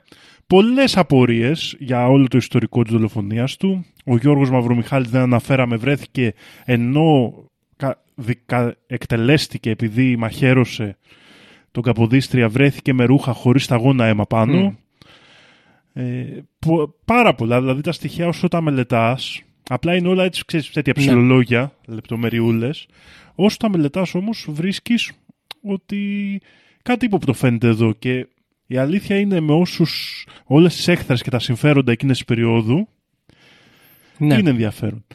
Πολλές 0.48 0.98
απορίες 0.98 1.76
για 1.80 2.08
όλο 2.08 2.28
το 2.28 2.38
ιστορικό 2.38 2.84
της 2.84 2.92
δολοφονίας 2.94 3.58
του. 3.58 3.86
Ο 4.06 4.18
Γιώργος 4.18 4.50
Μαυρομιχάλης 4.50 5.10
δεν 5.10 5.22
αναφέραμε 5.22 5.76
βρέθηκε 5.76 6.34
ενώ 6.66 7.34
κα- 7.76 8.04
δικα- 8.16 8.76
εκτελέστηκε 8.88 9.70
επειδή 9.70 10.16
μαχαίρωσε 10.18 10.98
τον 11.72 11.84
Καποδίστρια 11.84 12.50
βρέθηκε 12.50 12.94
με 12.94 13.04
ρούχα 13.06 13.34
χωρίς 13.34 13.64
σταγόνα 13.64 14.06
αίμα 14.06 14.26
πάνω. 14.26 14.62
Μμ. 14.62 14.74
Ε, 15.94 16.44
πο- 16.60 16.96
πάρα 17.06 17.34
πολλά, 17.36 17.60
δηλαδή 17.60 17.82
τα 17.82 17.92
στοιχεία 17.92 18.28
όσο 18.28 18.48
τα 18.48 18.62
μελετάς, 18.62 19.42
απλά 19.70 19.96
είναι 19.96 20.08
όλα 20.08 20.24
έτσι, 20.24 20.46
ξέρεις, 20.46 20.70
τέτοια 20.72 20.94
Ναι. 20.96 21.02
ψηλολόγια, 21.04 21.72
λεπτομεριούλες. 21.88 22.88
Όσο 23.36 23.58
τα 23.58 23.70
μελετάς 23.70 24.16
όμως 24.16 24.48
βρίσκεις 24.50 25.12
ότι 25.62 26.42
κάτι 26.84 27.06
ύποπτο 27.06 27.34
φαίνεται 27.34 27.68
εδώ 27.68 27.94
και 27.94 28.28
η 28.68 28.78
αλήθεια 28.78 29.20
είναι 29.20 29.40
με 29.40 29.54
όσους 29.54 30.26
όλες 30.46 30.76
τις 30.76 30.88
έχθρες 30.88 31.22
και 31.22 31.30
τα 31.30 31.40
συμφέροντα 31.40 31.92
εκείνες 31.92 32.18
της 32.18 32.26
περίοδου 32.26 32.88
Ναι. 34.18 34.36
είναι 34.38 34.50
ενδιαφέρον. 34.50 35.06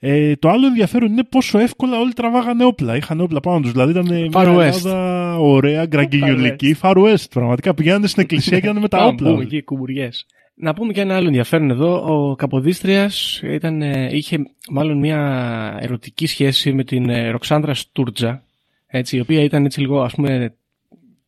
Ε, 0.00 0.36
το 0.36 0.48
άλλο 0.48 0.66
ενδιαφέρον 0.66 1.10
είναι 1.12 1.24
πόσο 1.24 1.58
εύκολα 1.58 1.98
όλοι 1.98 2.12
τραβάγανε 2.12 2.64
όπλα. 2.64 2.96
Είχαν 2.96 3.20
όπλα 3.20 3.40
πάνω 3.40 3.60
τους. 3.60 3.72
Δηλαδή 3.72 3.90
ήταν 3.90 4.04
μια 4.14 4.28
Far 4.32 4.56
West. 4.56 4.76
Ελλάδα 4.76 5.36
ωραία, 5.38 5.86
γκραγκινιολική. 5.86 6.76
Far 6.82 6.94
West. 6.96 7.24
Πραγματικά 7.30 7.74
πηγαίνανε 7.74 8.06
στην 8.06 8.22
εκκλησία 8.22 8.60
και 8.60 8.66
ήταν 8.66 8.80
με 8.80 8.88
τα 8.88 8.96
Πάμε, 8.96 9.08
όπλα. 9.10 9.30
πούμε 9.30 9.42
εκεί, 9.42 9.62
κουμπουριές. 9.62 10.26
Να 10.54 10.74
πούμε 10.74 10.92
και 10.92 11.00
ένα 11.00 11.16
άλλο 11.16 11.26
ενδιαφέρον 11.26 11.70
εδώ. 11.70 12.04
Ο 12.30 12.34
Καποδίστριας 12.34 13.40
ήταν, 13.44 13.82
ε, 13.82 14.08
είχε 14.16 14.38
μάλλον 14.70 14.98
μια 14.98 15.78
ερωτική 15.80 16.26
σχέση 16.26 16.72
με 16.72 16.84
την 16.84 17.08
ε, 17.10 17.30
Ροξάνδρα 17.30 17.74
Στούρτζα, 17.74 18.42
έτσι, 18.86 19.16
η 19.16 19.20
οποία 19.20 19.42
ήταν 19.42 19.64
έτσι 19.64 19.80
λίγο, 19.80 20.02
ας 20.02 20.14
πούμε, 20.14 20.54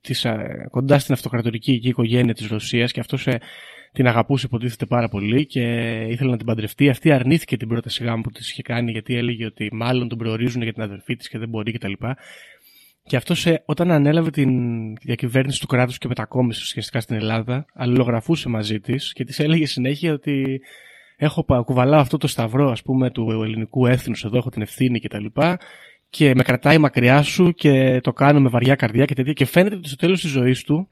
της, 0.01 0.25
ε, 0.25 0.67
κοντά 0.71 0.99
στην 0.99 1.15
αυτοκρατορική 1.15 1.73
εκεί 1.73 1.89
οικογένεια 1.89 2.35
της 2.35 2.47
Ρωσίας 2.47 2.93
και 2.93 3.01
αυτός 3.01 3.27
ε, 3.27 3.41
την 3.93 4.07
αγαπούσε 4.07 4.47
υποτίθεται 4.47 4.87
πάρα 4.87 5.09
πολύ 5.09 5.47
και 5.47 5.61
ήθελε 6.09 6.31
να 6.31 6.37
την 6.37 6.47
παντρευτεί. 6.47 6.89
Αυτή 6.89 7.13
αρνήθηκε 7.13 7.57
την 7.57 7.69
πρόταση 7.69 8.05
γάμου 8.05 8.23
που 8.23 8.31
της 8.31 8.51
είχε 8.51 8.63
κάνει 8.63 8.91
γιατί 8.91 9.17
έλεγε 9.17 9.45
ότι 9.45 9.69
μάλλον 9.73 10.09
τον 10.09 10.19
προορίζουν 10.19 10.63
για 10.63 10.73
την 10.73 10.83
αδερφή 10.83 11.17
της 11.17 11.29
και 11.29 11.39
δεν 11.39 11.49
μπορεί 11.49 11.73
κτλ. 11.73 11.93
Και 13.03 13.17
αυτό 13.17 13.35
όταν 13.65 13.91
ανέλαβε 13.91 14.31
την 14.31 14.51
διακυβέρνηση 14.95 15.61
του 15.61 15.67
κράτους 15.67 15.99
και 15.99 16.09
μετακόμισε 16.09 16.61
ουσιαστικά 16.63 17.01
στην 17.01 17.17
Ελλάδα, 17.17 17.67
αλληλογραφούσε 17.75 18.49
μαζί 18.49 18.81
της 18.81 19.13
και 19.13 19.25
της 19.25 19.39
έλεγε 19.39 19.67
συνέχεια 19.67 20.13
ότι 20.13 20.61
έχω 21.17 21.45
πα- 21.45 21.63
κουβαλάω 21.63 22.01
αυτό 22.01 22.17
το 22.17 22.27
σταυρό 22.27 22.71
ας 22.71 22.83
πούμε 22.83 23.11
του 23.11 23.31
ελληνικού 23.31 23.87
έθνους 23.87 24.25
εδώ, 24.25 24.37
έχω 24.37 24.51
την 24.51 24.63
ευθύνη 24.63 25.01
κτλ. 25.01 25.25
Και, 25.25 25.57
και 26.11 26.35
με 26.35 26.43
κρατάει 26.43 26.79
μακριά 26.79 27.23
σου 27.23 27.53
και 27.53 28.01
το 28.03 28.13
κάνω 28.13 28.41
με 28.41 28.49
βαριά 28.49 28.75
καρδιά 28.75 29.05
και 29.05 29.15
τέτοια. 29.15 29.33
Και 29.33 29.45
φαίνεται 29.45 29.77
ότι 29.77 29.87
στο 29.87 29.97
τέλος 29.97 30.21
της 30.21 30.31
ζωής 30.31 30.63
του 30.63 30.89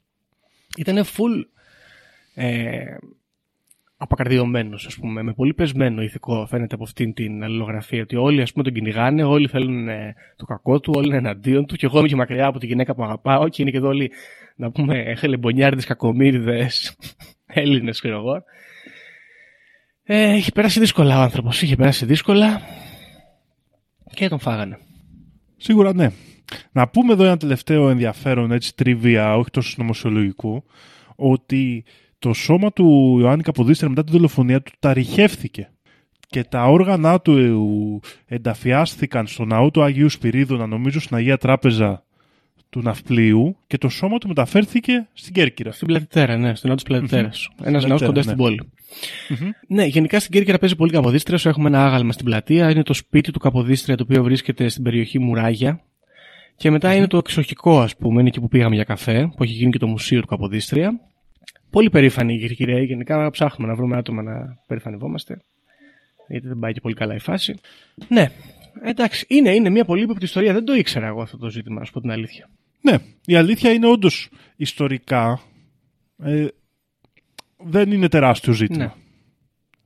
ήταν 0.76 1.04
full 1.04 1.44
ε, 2.34 2.96
απακαρδιωμένος, 3.96 4.86
ας 4.86 4.96
πούμε, 4.96 5.22
με 5.22 5.32
πολύ 5.32 5.54
πεσμένο 5.54 6.02
ηθικό 6.02 6.46
φαίνεται 6.46 6.74
από 6.74 6.84
αυτήν 6.84 7.14
την 7.14 7.44
αλληλογραφία, 7.44 8.02
ότι 8.02 8.16
όλοι 8.16 8.42
ας 8.42 8.52
πούμε 8.52 8.64
τον 8.64 8.72
κυνηγάνε, 8.72 9.22
όλοι 9.22 9.48
θέλουν 9.48 9.88
ε, 9.88 10.14
το 10.36 10.44
κακό 10.44 10.80
του, 10.80 10.92
όλοι 10.96 11.06
είναι 11.06 11.16
εναντίον 11.16 11.66
του 11.66 11.76
και 11.76 11.86
εγώ 11.86 11.98
είμαι 11.98 12.08
και 12.08 12.16
μακριά 12.16 12.46
από 12.46 12.58
τη 12.58 12.66
γυναίκα 12.66 12.94
που 12.94 13.04
αγαπάω 13.04 13.48
και 13.48 13.62
είναι 13.62 13.70
και 13.70 13.76
εδώ 13.76 13.88
όλοι, 13.88 14.10
να 14.56 14.70
πούμε, 14.70 15.14
χελεμπονιάριδες, 15.18 15.84
κακομύριδες, 15.84 16.96
Έλληνες, 17.46 18.00
ξέρω 18.00 18.16
εγώ. 18.16 18.42
Ε, 20.02 20.36
είχε 20.36 20.50
περάσει 20.50 20.80
δύσκολα 20.80 21.18
ο 21.18 21.22
άνθρωπος, 21.22 21.62
είχε 21.62 21.76
περάσει 21.76 22.04
δύσκολα 22.04 22.60
και 24.14 24.28
τον 24.28 24.38
φάγανε. 24.38 24.78
Σίγουρα 25.58 25.94
ναι. 25.94 26.10
Να 26.72 26.88
πούμε 26.88 27.12
εδώ 27.12 27.24
ένα 27.24 27.36
τελευταίο 27.36 27.88
ενδιαφέρον, 27.88 28.52
έτσι 28.52 28.74
τριβία, 28.74 29.36
όχι 29.36 29.50
τόσο 29.50 29.74
νομοσιολογικού, 29.78 30.64
ότι 31.16 31.84
το 32.18 32.32
σώμα 32.32 32.72
του 32.72 33.18
Ιωάννη 33.20 33.42
Καποδίστρια 33.42 33.88
μετά 33.88 34.04
τη 34.04 34.12
δολοφονία 34.12 34.62
του 34.62 34.72
ταριχεύθηκε 34.78 35.70
και 36.28 36.44
τα 36.44 36.64
όργανα 36.64 37.20
του 37.20 38.00
ενταφιάστηκαν 38.26 39.26
στο 39.26 39.44
ναό 39.44 39.70
του 39.70 39.82
Αγίου 39.82 40.08
Σπυρίδωνα, 40.08 40.66
νομίζω 40.66 41.00
στην 41.00 41.16
Αγία 41.16 41.38
Τράπεζα 41.38 42.04
του 42.70 42.80
Ναυπλίου 42.82 43.56
και 43.66 43.78
το 43.78 43.88
σώμα 43.88 44.18
του 44.18 44.28
μεταφέρθηκε 44.28 45.08
στην 45.12 45.32
Κέρκυρα. 45.32 45.72
Στην 45.72 45.86
Πλατητέρα, 45.86 46.36
ναι, 46.36 46.54
στην 46.54 46.68
ναό 46.68 46.76
της 46.76 46.84
πλατητερα 46.84 47.30
Ένας 47.62 47.86
ναός 47.86 48.00
Πλατητέρα, 48.00 48.06
κοντά 48.06 48.18
ναι. 48.18 48.22
στην 48.22 48.36
πολη 48.36 48.70
Ναι, 49.68 49.84
γενικά 49.84 50.20
στην 50.20 50.32
Κέρκυρα 50.32 50.58
παίζει 50.58 50.76
πολύ 50.76 50.92
Καποδίστρια. 50.92 51.38
Έχουμε 51.44 51.68
ένα 51.68 51.84
άγαλμα 51.86 52.12
στην 52.12 52.24
πλατεία. 52.24 52.70
Είναι 52.70 52.82
το 52.82 52.92
σπίτι 52.92 53.32
του 53.32 53.38
Καποδίστρια, 53.38 53.96
το 53.96 54.02
οποίο 54.08 54.22
βρίσκεται 54.22 54.68
στην 54.68 54.82
περιοχή 54.82 55.18
Μουράγια. 55.18 55.80
Και 56.56 56.70
μετα 56.70 56.94
είναι 56.94 57.06
το 57.06 57.16
εξοχικό, 57.16 57.80
ας 57.80 57.96
πούμε, 57.96 58.20
είναι 58.20 58.28
εκεί 58.28 58.40
που 58.40 58.48
πήγαμε 58.48 58.74
για 58.74 58.84
καφέ, 58.84 59.30
που 59.36 59.42
έχει 59.42 59.52
γίνει 59.52 59.70
και 59.70 59.78
το 59.78 59.86
μουσείο 59.86 60.20
του 60.20 60.26
Καποδίστρια. 60.26 61.00
Πολύ 61.70 61.90
περήφανοι 61.90 62.34
οι 62.34 62.38
Κυρκυραίοι. 62.38 62.84
Γενικά 62.84 63.30
ψάχνουμε 63.30 63.70
να 63.70 63.76
βρούμε 63.76 63.96
άτομα 63.96 64.22
να 64.22 64.58
περηφανευόμαστε. 64.66 65.40
Γιατί 66.28 66.48
δεν 66.48 66.58
πάει 66.58 66.72
και 66.72 66.80
πολύ 66.80 66.94
καλά 66.94 67.14
η 67.14 67.18
φάση. 67.18 67.54
Ναι, 68.08 68.30
εντάξει, 68.84 69.26
είναι, 69.28 69.54
είναι 69.54 69.70
μια 69.70 69.84
πολύ 69.84 70.02
ύποπτη 70.02 70.24
ιστορία. 70.24 70.52
Δεν 70.52 70.64
το 70.64 70.74
ήξερα 70.74 71.06
εγώ 71.06 71.22
αυτό 71.22 71.38
το 71.38 71.50
ζήτημα, 71.50 71.78
να 71.78 71.84
σου 71.84 71.92
πω 71.92 72.00
την 72.00 72.10
αλήθεια. 72.10 72.48
Ναι, 72.80 72.98
η 73.26 73.36
αλήθεια 73.36 73.72
είναι 73.72 73.86
όντως 73.86 74.28
ιστορικά 74.56 75.40
ε, 76.22 76.46
δεν 77.58 77.92
είναι 77.92 78.08
τεράστιο 78.08 78.52
ζήτημα. 78.52 78.84
Ναι. 78.84 78.92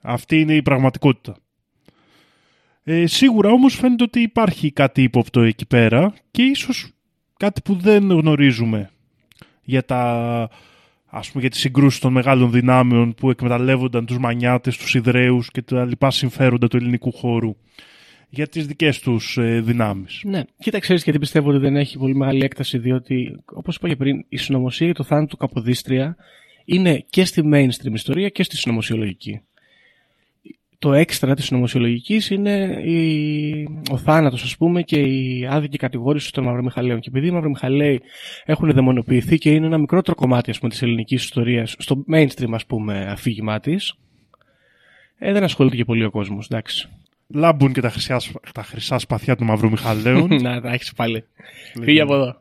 Αυτή 0.01 0.41
είναι 0.41 0.55
η 0.55 0.63
πραγματικότητα. 0.63 1.37
Ε, 2.85 3.07
σίγουρα 3.07 3.51
όμως 3.51 3.75
φαίνεται 3.75 4.03
ότι 4.03 4.21
υπάρχει 4.21 4.71
κάτι 4.71 5.03
ύποπτο 5.03 5.41
εκεί 5.41 5.67
πέρα 5.67 6.15
και 6.31 6.43
ίσως 6.43 6.93
κάτι 7.37 7.61
που 7.61 7.75
δεν 7.75 8.11
γνωρίζουμε 8.11 8.91
για 9.63 9.85
τα 9.85 10.51
ας 11.07 11.29
πούμε 11.31 11.41
για 11.41 11.51
τις 11.51 11.61
συγκρούσεις 11.61 12.01
των 12.01 12.13
μεγάλων 12.13 12.51
δυνάμεων 12.51 13.15
που 13.15 13.31
εκμεταλλεύονταν 13.31 14.07
τους 14.07 14.19
μανιάτες, 14.19 14.77
τους 14.77 14.95
Ιδραίους 14.95 15.51
και 15.51 15.63
τα 15.63 15.85
λοιπά 15.85 16.11
συμφέροντα 16.11 16.69
του 16.69 16.77
ελληνικού 16.77 17.13
χώρου 17.13 17.57
για 18.35 18.49
τις 18.49 18.67
δικές 18.67 19.01
τους 19.01 19.39
ε, 19.39 19.61
δυνάμεις. 19.61 20.21
Ναι, 20.25 20.43
κοίτα, 20.59 20.79
ξέρεις 20.79 21.03
γιατί 21.03 21.19
πιστεύω 21.19 21.51
ότι 21.51 21.59
δεν 21.59 21.77
έχει 21.77 21.99
πολύ 21.99 22.15
μεγάλη 22.15 22.45
έκταση, 22.45 22.79
διότι, 22.79 23.43
όπως 23.45 23.77
είπα 23.77 23.89
και 23.89 23.97
πριν, 23.97 24.25
η 24.29 24.37
συνωμοσία 24.37 24.87
για 24.87 24.95
το 24.95 25.03
θάνατο 25.03 25.27
του 25.27 25.37
Καποδίστρια 25.37 26.17
είναι 26.65 27.05
και 27.11 27.25
στη 27.25 27.43
mainstream 27.53 27.93
ιστορία 27.93 28.29
και 28.29 28.43
στη 28.43 28.57
συνωμοσιολογική. 28.57 29.41
Το 30.79 30.93
έξτρα 30.93 31.35
της 31.35 31.45
συνωμοσιολογικής 31.45 32.31
είναι 32.31 32.83
η... 32.85 33.69
ο 33.91 33.97
θάνατος, 33.97 34.43
ας 34.43 34.57
πούμε, 34.57 34.83
και 34.83 35.01
η 35.01 35.47
άδικη 35.51 35.77
κατηγόρηση 35.77 36.33
των 36.33 36.45
Μαυρομιχαλαίων. 36.45 37.01
Και 37.01 37.09
επειδή 37.09 37.27
οι 37.27 37.31
Μαυρομιχαλαίοι 37.31 38.01
έχουν 38.45 38.73
δαιμονοποιηθεί 38.73 39.39
και 39.39 39.51
είναι 39.51 39.67
ένα 39.67 39.79
μικρότερο 39.79 40.17
κομμάτι 40.17 40.51
ας 40.51 40.59
πούμε, 40.59 40.71
της 40.71 40.83
ελληνικής 40.83 41.23
ιστορίας, 41.25 41.75
στο 41.79 42.05
mainstream, 42.13 42.53
ας 42.53 42.67
πούμε, 42.67 43.07
αφήγημά 43.11 43.61
της, 43.61 43.95
ε, 45.19 45.33
δεν 45.33 45.43
ασχολείται 45.43 45.77
και 45.77 45.85
πολύ 45.85 46.05
ο 46.05 46.11
κόσμος, 46.11 46.47
εντάξει. 46.51 46.89
Λάμπουν 47.35 47.73
και 47.73 47.81
τα 47.81 47.91
χρυσά, 47.91 48.21
τα 48.55 48.63
χρυσά 48.63 48.99
σπαθιά 48.99 49.37
των 49.37 49.47
Μαύρου 49.47 49.71
Μιχαλαίων. 49.71 50.29
Να, 50.43 50.61
τα 50.61 50.73
έχεις 50.73 50.93
πάλι. 50.93 51.25
Φύγε 51.83 52.01
από 52.01 52.15
εδώ. 52.15 52.37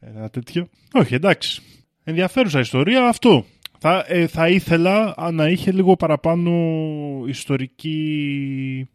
Ένα 0.00 0.30
τέτοιο. 0.30 0.68
Όχι, 0.92 1.14
εντάξει. 1.14 1.62
Ενδιαφέρουσα 2.04 2.60
ιστορία 2.60 3.08
αυτό. 3.08 3.44
Θα, 3.78 4.04
ε, 4.08 4.26
θα 4.26 4.48
ήθελα 4.48 5.14
α, 5.16 5.30
να 5.30 5.48
είχε 5.48 5.72
λίγο 5.72 5.96
παραπάνω 5.96 6.52
ιστορική 7.26 8.88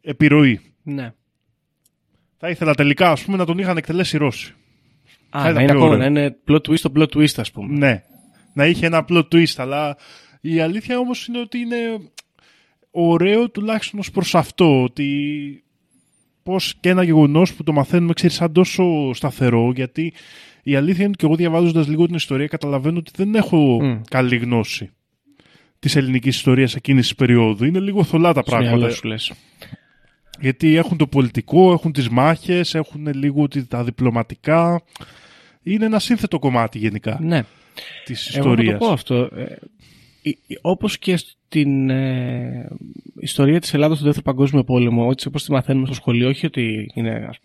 επιρροή. 0.00 0.60
Ναι. 0.82 1.12
Θα 2.38 2.48
ήθελα 2.50 2.74
τελικά, 2.74 3.10
ας 3.10 3.24
πούμε, 3.24 3.36
να 3.36 3.44
τον 3.44 3.58
είχαν 3.58 3.76
εκτελέσει 3.76 4.16
οι 4.16 4.18
Ρώσοι. 4.18 4.54
Α, 5.36 5.42
Θα 5.42 5.50
ήταν 5.50 5.54
να 5.54 5.60
είναι 5.62 5.72
πιο 5.72 5.80
ακόμα, 5.80 5.94
ωραίο. 5.94 5.98
να 5.98 6.20
είναι 6.20 6.36
plot 6.48 6.60
twist 6.68 6.80
το 6.80 6.92
plot 6.96 7.08
twist, 7.16 7.34
ας 7.36 7.50
πούμε. 7.50 7.78
Ναι. 7.78 8.02
Να 8.54 8.66
είχε 8.66 8.86
ένα 8.86 8.96
απλό 8.96 9.28
twist, 9.32 9.54
αλλά 9.56 9.96
η 10.40 10.60
αλήθεια 10.60 10.98
όμως 10.98 11.26
είναι 11.26 11.40
ότι 11.40 11.58
είναι 11.58 11.76
ωραίο 12.94 13.50
τουλάχιστον 13.50 13.98
ως 14.00 14.10
προς 14.10 14.34
αυτό, 14.34 14.82
ότι 14.82 15.62
πως 16.42 16.74
και 16.80 16.88
ένα 16.88 17.02
γεγονός 17.02 17.54
που 17.54 17.62
το 17.62 17.72
μαθαίνουμε, 17.72 18.12
ξέρεις, 18.12 18.36
σαν 18.36 18.52
τόσο 18.52 19.10
σταθερό, 19.14 19.72
γιατί 19.74 20.12
η 20.62 20.74
αλήθεια 20.76 20.98
είναι 21.00 21.08
ότι 21.08 21.16
και 21.18 21.26
εγώ 21.26 21.36
διαβάζοντας 21.36 21.88
λίγο 21.88 22.06
την 22.06 22.14
ιστορία 22.14 22.46
καταλαβαίνω 22.46 22.98
ότι 22.98 23.10
δεν 23.16 23.34
έχω 23.34 23.82
Μμ. 23.82 24.00
καλή 24.10 24.36
γνώση 24.36 24.90
της 25.78 25.96
ελληνικής 25.96 26.36
ιστορίας 26.36 26.74
εκείνης 26.74 27.02
της 27.06 27.14
περίοδου. 27.14 27.64
Είναι 27.64 27.80
λίγο 27.80 28.04
θολά 28.04 28.32
τα 28.32 28.42
Στο 28.46 28.50
μυαλό 28.56 28.68
πράγματα. 28.70 28.94
σου 28.94 29.06
λες. 29.08 29.32
Γιατί 30.40 30.76
έχουν 30.76 30.96
το 30.98 31.06
πολιτικό, 31.06 31.72
έχουν 31.72 31.92
τις 31.92 32.08
μάχες, 32.08 32.74
έχουν 32.74 33.06
λίγο 33.14 33.48
τη- 33.48 33.66
τα 33.66 33.84
διπλωματικά. 33.84 34.82
Είναι 35.62 35.84
ένα 35.84 35.98
σύνθετο 35.98 36.38
κομμάτι 36.38 36.78
γενικά 36.78 37.18
Ναι. 37.22 37.42
της 38.04 38.26
Εγώ 38.36 38.36
θα 38.36 38.42
το 38.42 38.50
ιστορίας. 38.62 38.78
πω 38.78 38.86
αυτό. 38.92 39.28
Ε, 40.22 40.28
ε, 40.30 40.32
ε, 40.46 40.54
όπως 40.60 40.98
και 40.98 41.16
στην 41.16 41.90
ε, 41.90 42.68
ιστορία 43.20 43.60
της 43.60 43.74
Ελλάδας 43.74 43.98
του 43.98 44.04
Δεύτερου 44.04 44.24
Παγκόσμιου 44.24 44.64
Πόλεμου, 44.64 45.10
έτσι 45.10 45.28
όπως 45.28 45.44
τη 45.44 45.52
μαθαίνουμε 45.52 45.86
στο 45.86 45.94
σχολείο, 45.94 46.28
όχι 46.28 46.46
ότι 46.46 46.90
είναι, 46.94 47.26
ας- 47.28 47.40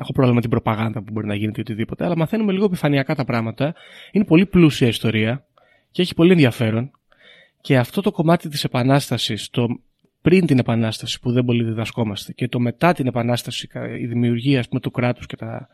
έχω 0.00 0.12
πρόβλημα 0.12 0.34
με 0.34 0.40
την 0.40 0.50
προπαγάνδα 0.50 1.02
που 1.02 1.12
μπορεί 1.12 1.26
να 1.26 1.34
γίνεται 1.34 1.58
ή 1.60 1.60
οτιδήποτε, 1.60 2.04
αλλά 2.04 2.16
μαθαίνουμε 2.16 2.52
λίγο 2.52 2.64
επιφανειακά 2.64 3.14
τα 3.14 3.24
πράγματα. 3.24 3.74
Είναι 4.12 4.24
πολύ 4.24 4.46
πλούσια 4.46 4.88
ιστορία 4.88 5.46
και 5.90 6.02
έχει 6.02 6.14
πολύ 6.14 6.30
ενδιαφέρον. 6.30 6.90
Και 7.60 7.78
αυτό 7.78 8.00
το 8.00 8.10
κομμάτι 8.10 8.48
της 8.48 8.64
Επανάστασης, 8.64 9.50
το 9.50 9.66
πριν 10.22 10.46
την 10.46 10.58
Επανάσταση 10.58 11.20
που 11.20 11.32
δεν 11.32 11.44
πολύ 11.44 11.64
διδασκόμαστε 11.64 12.32
και 12.32 12.48
το 12.48 12.60
μετά 12.60 12.92
την 12.92 13.06
Επανάσταση, 13.06 13.68
η 14.00 14.06
δημιουργία 14.06 14.58
ας 14.60 14.68
πούμε, 14.68 14.80
του 14.80 14.90
κράτους 14.90 15.26
και 15.26 15.36
τα, 15.36 15.68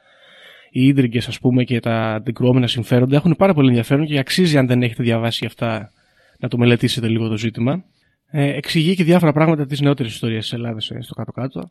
οι 0.71 0.87
ίδρυγκες 0.87 1.29
ας 1.29 1.39
πούμε 1.39 1.65
και 1.65 1.81
τα 1.81 2.15
αντικρουόμενα 2.15 2.67
συμφέροντα 2.67 3.17
έχουν 3.17 3.35
πάρα 3.37 3.55
πολύ 3.55 3.69
ενδιαφέρον 3.69 4.07
και 4.07 4.19
αξίζει 4.19 4.59
αν 4.59 4.67
δεν 4.67 4.83
έχετε 4.83 5.03
διαβάσει 5.03 5.47
αυτά 5.47 5.93
να 6.39 6.49
το 6.49 6.59
μελετήσετε 6.59 7.09
λίγο 7.09 7.29
το 7.29 7.37
ζήτημα. 7.37 7.85
Ε, 8.31 8.57
εξηγεί 8.57 8.95
και 8.95 9.05
διάφορα 9.05 9.33
πράγματα 9.33 9.67
της 9.67 9.81
νεότερης 9.81 10.13
ιστορίας 10.13 10.43
της 10.43 10.53
Ελλάδας 10.53 10.91
ε, 10.91 11.01
στο 11.01 11.15
κάτω-κάτω. 11.15 11.69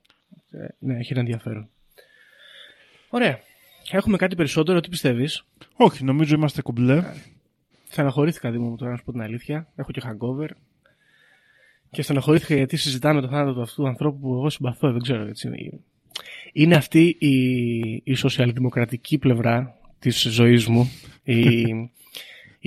Ε, 0.52 0.66
ναι, 0.80 0.98
έχει 0.98 1.12
ένα 1.12 1.22
ενδιαφέρον. 1.22 1.70
Ωραία. 3.10 3.40
Έχουμε 3.92 4.18
κάτι 4.18 4.36
περισσότερο, 4.36 4.80
τι 4.80 4.90
πιστεύεις; 4.90 5.44
Όχι, 5.76 6.04
νομίζω 6.04 6.36
είμαστε 6.36 6.62
κομπλέ. 6.62 7.04
Στεναχωρήθηκα 7.90 8.52
Δήμο 8.52 8.70
μου 8.70 8.76
τώρα, 8.76 8.92
να 8.92 8.98
σου 8.98 9.04
πω 9.04 9.12
την 9.12 9.22
αλήθεια. 9.22 9.68
Έχω 9.76 9.92
και 9.92 10.02
hangover. 10.06 10.50
Και 11.90 12.02
στεναχωρήθηκα 12.02 12.56
γιατί 12.56 12.78
συζητάμε 12.78 13.22
το 13.22 13.28
θάνατο 13.28 13.54
του 13.54 13.62
αυτού 13.62 13.82
του 13.82 13.88
ανθρώπου 13.88 14.20
που 14.20 14.34
εγώ 14.34 14.50
συμπαθώ, 14.50 14.92
δεν 14.92 15.02
ξέρω 15.02 15.28
έτσι. 15.28 15.50
Είναι 16.54 16.76
αυτή 16.76 17.16
η, 17.20 18.02
η 18.04 18.14
σοσιαλδημοκρατική 18.14 19.18
πλευρά 19.18 19.80
της 20.00 20.22
ζωής 20.22 20.68
μου. 20.68 20.92
Η, 21.24 21.64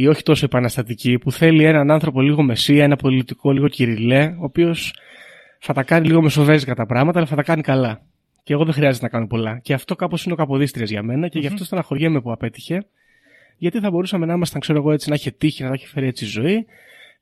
η 0.03 0.07
όχι 0.07 0.23
τόσο 0.23 0.45
επαναστατική, 0.45 1.19
που 1.19 1.33
θέλει 1.33 1.65
έναν 1.65 1.91
άνθρωπο 1.91 2.21
λίγο 2.21 2.43
μεσία, 2.43 2.85
ένα 2.85 2.97
πολιτικό 2.97 3.53
λίγο 3.53 3.69
κυριλέ, 3.69 4.35
ο 4.39 4.45
οποίος 4.45 4.95
θα 5.59 5.73
τα 5.73 5.83
κάνει 5.83 6.07
λίγο 6.07 6.23
μεσοβέζικα 6.23 6.75
τα 6.75 6.87
πράγματα, 6.87 7.19
αλλά 7.19 7.27
θα 7.29 7.37
τα 7.37 7.43
κάνει 7.43 7.63
καλά. 7.63 8.01
Και 8.43 8.53
εγώ 8.53 8.65
δεν 8.65 8.75
χρειάζεται 8.75 9.05
να 9.05 9.11
κάνω 9.11 9.27
πολλά. 9.27 9.59
Και 9.59 9.75
αυτό 9.75 9.97
κάπως 9.97 10.25
είναι 10.25 10.33
ο 10.33 10.37
καποδίστριας 10.37 10.91
για 10.91 11.03
μένα 11.03 11.29
και 11.29 11.39
γι' 11.39 11.47
αυτό 11.47 11.65
στεναχωριέμαι 11.65 12.21
που 12.21 12.33
απέτυχε. 12.33 12.87
Γιατί 13.57 13.81
θα 13.81 13.91
μπορούσαμε 13.91 14.27
να 14.27 14.33
ήμασταν, 14.33 14.61
ξέρω 14.61 14.79
εγώ, 14.79 14.93
έτσι, 14.93 15.09
να 15.09 15.15
είχε 15.15 15.31
τύχει, 15.31 15.63
να 15.63 15.69
τα 15.69 15.75
έχει 15.75 15.87
φέρει 15.87 16.07
έτσι 16.07 16.25
η 16.25 16.29
ζωή, 16.29 16.67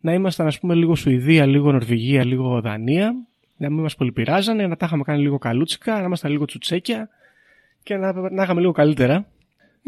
να 0.01 0.13
ήμασταν, 0.13 0.47
ας 0.47 0.59
πούμε, 0.59 0.75
λίγο 0.75 0.95
Σουηδία, 0.95 1.47
λίγο 1.47 1.73
Νορβηγία, 1.73 2.25
λίγο 2.25 2.61
Δανία, 2.61 3.15
να 3.57 3.71
μην 3.71 3.83
μας 3.83 3.95
πολυπειράζανε, 3.95 4.67
να 4.67 4.77
τα 4.77 4.87
είχαμε 4.87 5.03
κάνει 5.03 5.23
λίγο 5.23 5.39
καλούτσικα, 5.39 5.99
να 5.99 6.05
ήμασταν 6.05 6.31
λίγο 6.31 6.45
τσουτσέκια 6.45 7.09
και 7.83 7.97
να, 7.97 8.13
να 8.31 8.43
είχαμε 8.43 8.61
λίγο 8.61 8.73
καλύτερα. 8.73 9.27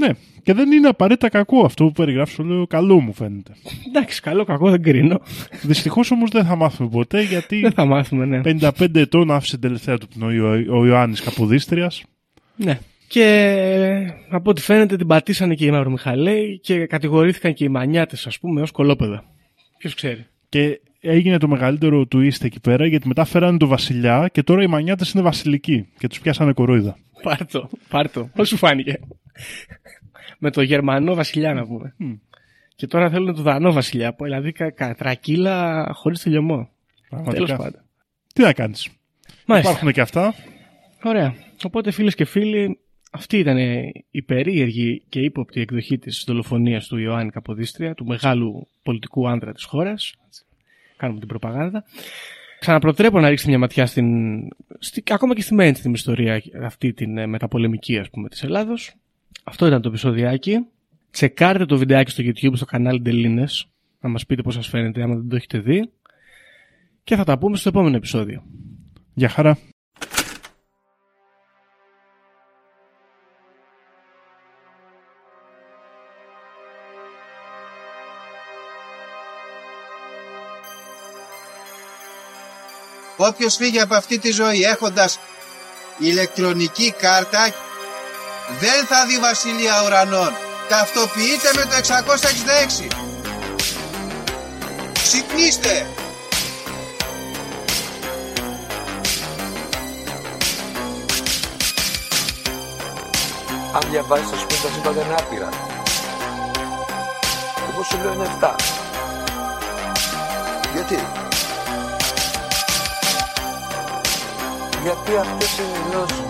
Ναι, 0.01 0.09
και 0.43 0.53
δεν 0.53 0.73
είναι 0.73 0.89
απαραίτητα 0.89 1.29
κακό 1.29 1.65
αυτό 1.65 1.85
που 1.85 1.93
περιγράφεις, 1.93 2.39
λέω 2.39 2.67
καλό 2.67 3.01
μου 3.01 3.13
φαίνεται. 3.13 3.53
Εντάξει, 3.89 4.21
καλό, 4.21 4.45
κακό 4.45 4.71
δεν 4.71 4.83
κρίνω. 4.83 5.21
Δυστυχώς 5.63 6.11
όμως 6.11 6.31
δεν 6.31 6.45
θα 6.45 6.57
μάθουμε 6.57 6.89
ποτέ 6.89 7.23
γιατί. 7.23 7.61
δεν 7.61 7.73
θα 7.73 7.85
μάθουμε, 7.85 8.25
ναι. 8.25 8.41
55 8.45 8.95
ετών 8.95 9.31
άφησε 9.31 9.53
την 9.53 9.61
τελευταία 9.61 9.99
του 9.99 10.09
πνοή 10.09 10.39
ο, 10.39 10.79
ο 10.79 10.87
Ιωάννης 10.87 11.21
Καποδίστριας. 11.21 12.05
Ναι. 12.57 12.79
Και 13.09 14.15
από 14.29 14.51
ό,τι 14.51 14.61
φαίνεται 14.61 14.97
την 14.97 15.07
πατήσανε 15.07 15.55
και 15.55 15.65
οι 15.65 15.71
Μαυρομιχαλαίοι 15.71 16.59
και 16.59 16.87
κατηγορήθηκαν 16.87 17.55
και 17.55 17.65
οι 17.65 17.69
μανιάτες, 17.69 18.27
ας 18.27 18.39
πούμε, 18.39 18.61
ως 18.61 18.71
κολόπεδα. 18.71 19.25
Ποιος 19.79 19.95
ξέρει. 19.95 20.27
Και 20.49 20.81
έγινε 21.01 21.39
το 21.39 21.49
μεγαλύτερο 21.49 22.07
του 22.07 22.21
είστε 22.21 22.47
εκεί 22.47 22.61
πέρα 22.61 22.87
γιατί 22.87 23.09
μετά 23.09 23.25
φέρανε 23.25 23.59
το 23.59 23.67
βασιλιά 23.67 24.29
και 24.33 24.43
τώρα 24.43 24.63
οι 24.63 24.67
μανιάτες 24.67 25.13
είναι 25.13 25.23
βασιλικοί 25.23 25.89
και 25.99 26.09
τους 26.09 26.21
πιάσανε 26.21 26.53
κορόιδα. 26.53 26.97
Πάρτο, 27.23 27.69
πάρτο. 27.89 28.31
Πώς 28.35 28.49
σου 28.49 28.57
φάνηκε; 28.57 28.99
Με 30.43 30.51
το 30.51 30.63
Γερμανό 30.63 31.15
βασιλιά 31.15 31.55
να 31.55 31.67
πούμε. 31.67 31.95
Και 32.75 32.87
τώρα 32.87 33.11
θέλουν 33.11 33.35
το 33.35 33.43
Δανό 33.43 33.73
βασιλιά. 33.73 34.17
Δηλαδή 34.21 34.53
κα, 34.53 34.95
τρακύλα 34.95 35.89
χωρίς 35.93 36.23
τελειωμό. 36.23 36.69
Τέλος 37.31 37.51
πάντων. 37.51 37.81
Τι 38.35 38.43
να 38.43 38.53
κάνεις. 38.53 38.89
Υπάρχουν 39.59 39.93
και 39.93 40.01
αυτά. 40.01 40.35
Ωραία. 41.05 41.35
Οπότε 41.65 41.91
φίλες 41.91 42.15
και 42.15 42.25
φίλοι, 42.25 42.79
αυτή 43.11 43.39
ήταν 43.39 43.59
η 44.11 44.23
περίεργη 44.23 45.03
και 45.09 45.21
ύποπτη 45.21 45.61
εκδοχή 45.61 45.99
της 45.99 46.25
δολοφονίας 46.27 46.87
του 46.87 46.97
Ιωάννη 46.97 47.31
Καποδίστρια, 47.31 47.95
του 47.95 48.07
μεγάλου 48.07 48.67
πολιτικού 48.83 49.29
άντρα 49.29 49.53
της 49.53 49.65
χώρας. 49.65 50.15
Κάνουμε 50.97 51.19
την 51.19 51.29
προπαγάνδα. 51.29 51.85
Ξαναπροτρέπω 52.61 53.21
να 53.21 53.29
ρίξετε 53.29 53.51
μια 53.51 53.59
ματιά 53.59 53.87
στην, 53.87 54.07
στη, 54.79 55.03
ακόμα 55.11 55.35
και 55.35 55.43
στη 55.43 55.57
mainstream 55.59 55.93
ιστορία 55.93 56.43
αυτή 56.63 56.93
την 56.93 57.19
ε, 57.19 57.27
μεταπολεμική 57.27 57.99
ας 57.99 58.11
πούμε 58.11 58.29
της 58.29 58.43
Ελλάδος. 58.43 58.95
Αυτό 59.51 59.67
ήταν 59.67 59.83
το 59.83 59.89
επεισοδιάκι. 59.89 60.67
Τσεκάρτε 61.11 61.67
το 61.67 61.77
βιντεάκι 61.77 62.11
στο 62.11 62.23
YouTube 62.27 62.57
στο 62.57 62.65
κανάλι 62.65 63.01
Ντελίνες 63.01 63.69
να 64.01 64.09
μας 64.09 64.27
πείτε 64.27 64.43
πώς 64.43 64.55
σας 64.55 64.69
φαίνεται 64.69 65.03
άμα 65.03 65.15
δεν 65.15 65.29
το 65.29 65.37
έχετε 65.37 65.59
δει. 65.59 65.91
Και 67.05 67.17
θα 67.17 67.25
τα 67.25 67.39
πούμε 67.39 67.57
στο 67.57 67.69
επόμενο 67.69 67.97
επεισόδιο. 67.97 68.43
Γεια 69.15 69.29
χαρά. 69.29 69.59
Όποιος 83.17 83.57
φύγει 83.57 83.81
από 83.81 83.95
αυτή 83.95 84.19
τη 84.19 84.31
ζωή 84.31 84.63
έχοντας 84.63 85.19
ηλεκτρονική 85.99 86.93
κάρτα 86.93 87.70
δεν 88.59 88.87
θα 88.87 89.07
δει 89.07 89.19
βασιλεία 89.19 89.83
ουρανών. 89.85 90.33
Ταυτοποιείτε 90.69 91.51
με 91.55 91.63
το 91.63 91.75
666. 91.77 92.89
Ξυπνήστε! 94.93 95.87
Αν 103.73 103.91
διαβάζεις 103.91 104.31
το 104.31 104.37
σπίτι 104.37 104.61
τα 104.63 104.69
σύμπαντα 104.75 105.05
είναι 105.05 105.15
άπειρα. 105.19 105.49
Εγώ 107.73 107.83
σου 107.83 107.99
λέω 108.03 108.13
είναι 108.13 108.27
7. 108.41 108.55
Γιατί; 110.75 111.07
Γιατί 114.83 115.17
αυτές 115.17 115.59
είναι 115.59 115.79
οι 115.79 115.91
γνώσεις 115.91 116.30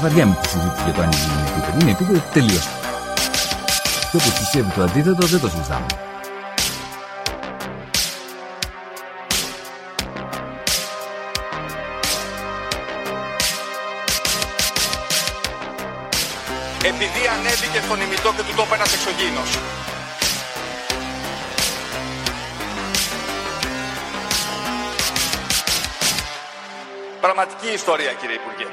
Βαριά 0.00 0.26
με 0.26 0.38
τη 0.42 0.48
συζήτηση 0.48 0.82
για 0.84 0.92
το 0.92 1.02
αν 1.02 1.10
είναι 1.12 1.48
επίπεδο. 1.48 1.78
Είναι 1.80 1.90
επίπεδο 1.90 2.22
τελείω. 2.32 2.60
Και 4.10 4.16
όπως 4.16 4.32
πιστεύει 4.38 4.70
το 4.70 4.82
αντίθετο 4.82 5.26
δεν 5.26 5.40
το 5.40 5.48
συζητάμε. 5.48 5.86
Επειδή 16.84 17.22
ανέβηκε 17.38 17.80
στον 17.84 18.00
ημιτό 18.00 18.32
και 18.36 18.42
του 18.42 18.54
τόπου 18.56 18.74
ένας 18.74 18.92
εξωγήινος. 18.94 19.58
Πραγματική 27.20 27.68
ιστορία 27.74 28.12
κύριε 28.12 28.34
Υπουργέ. 28.34 28.35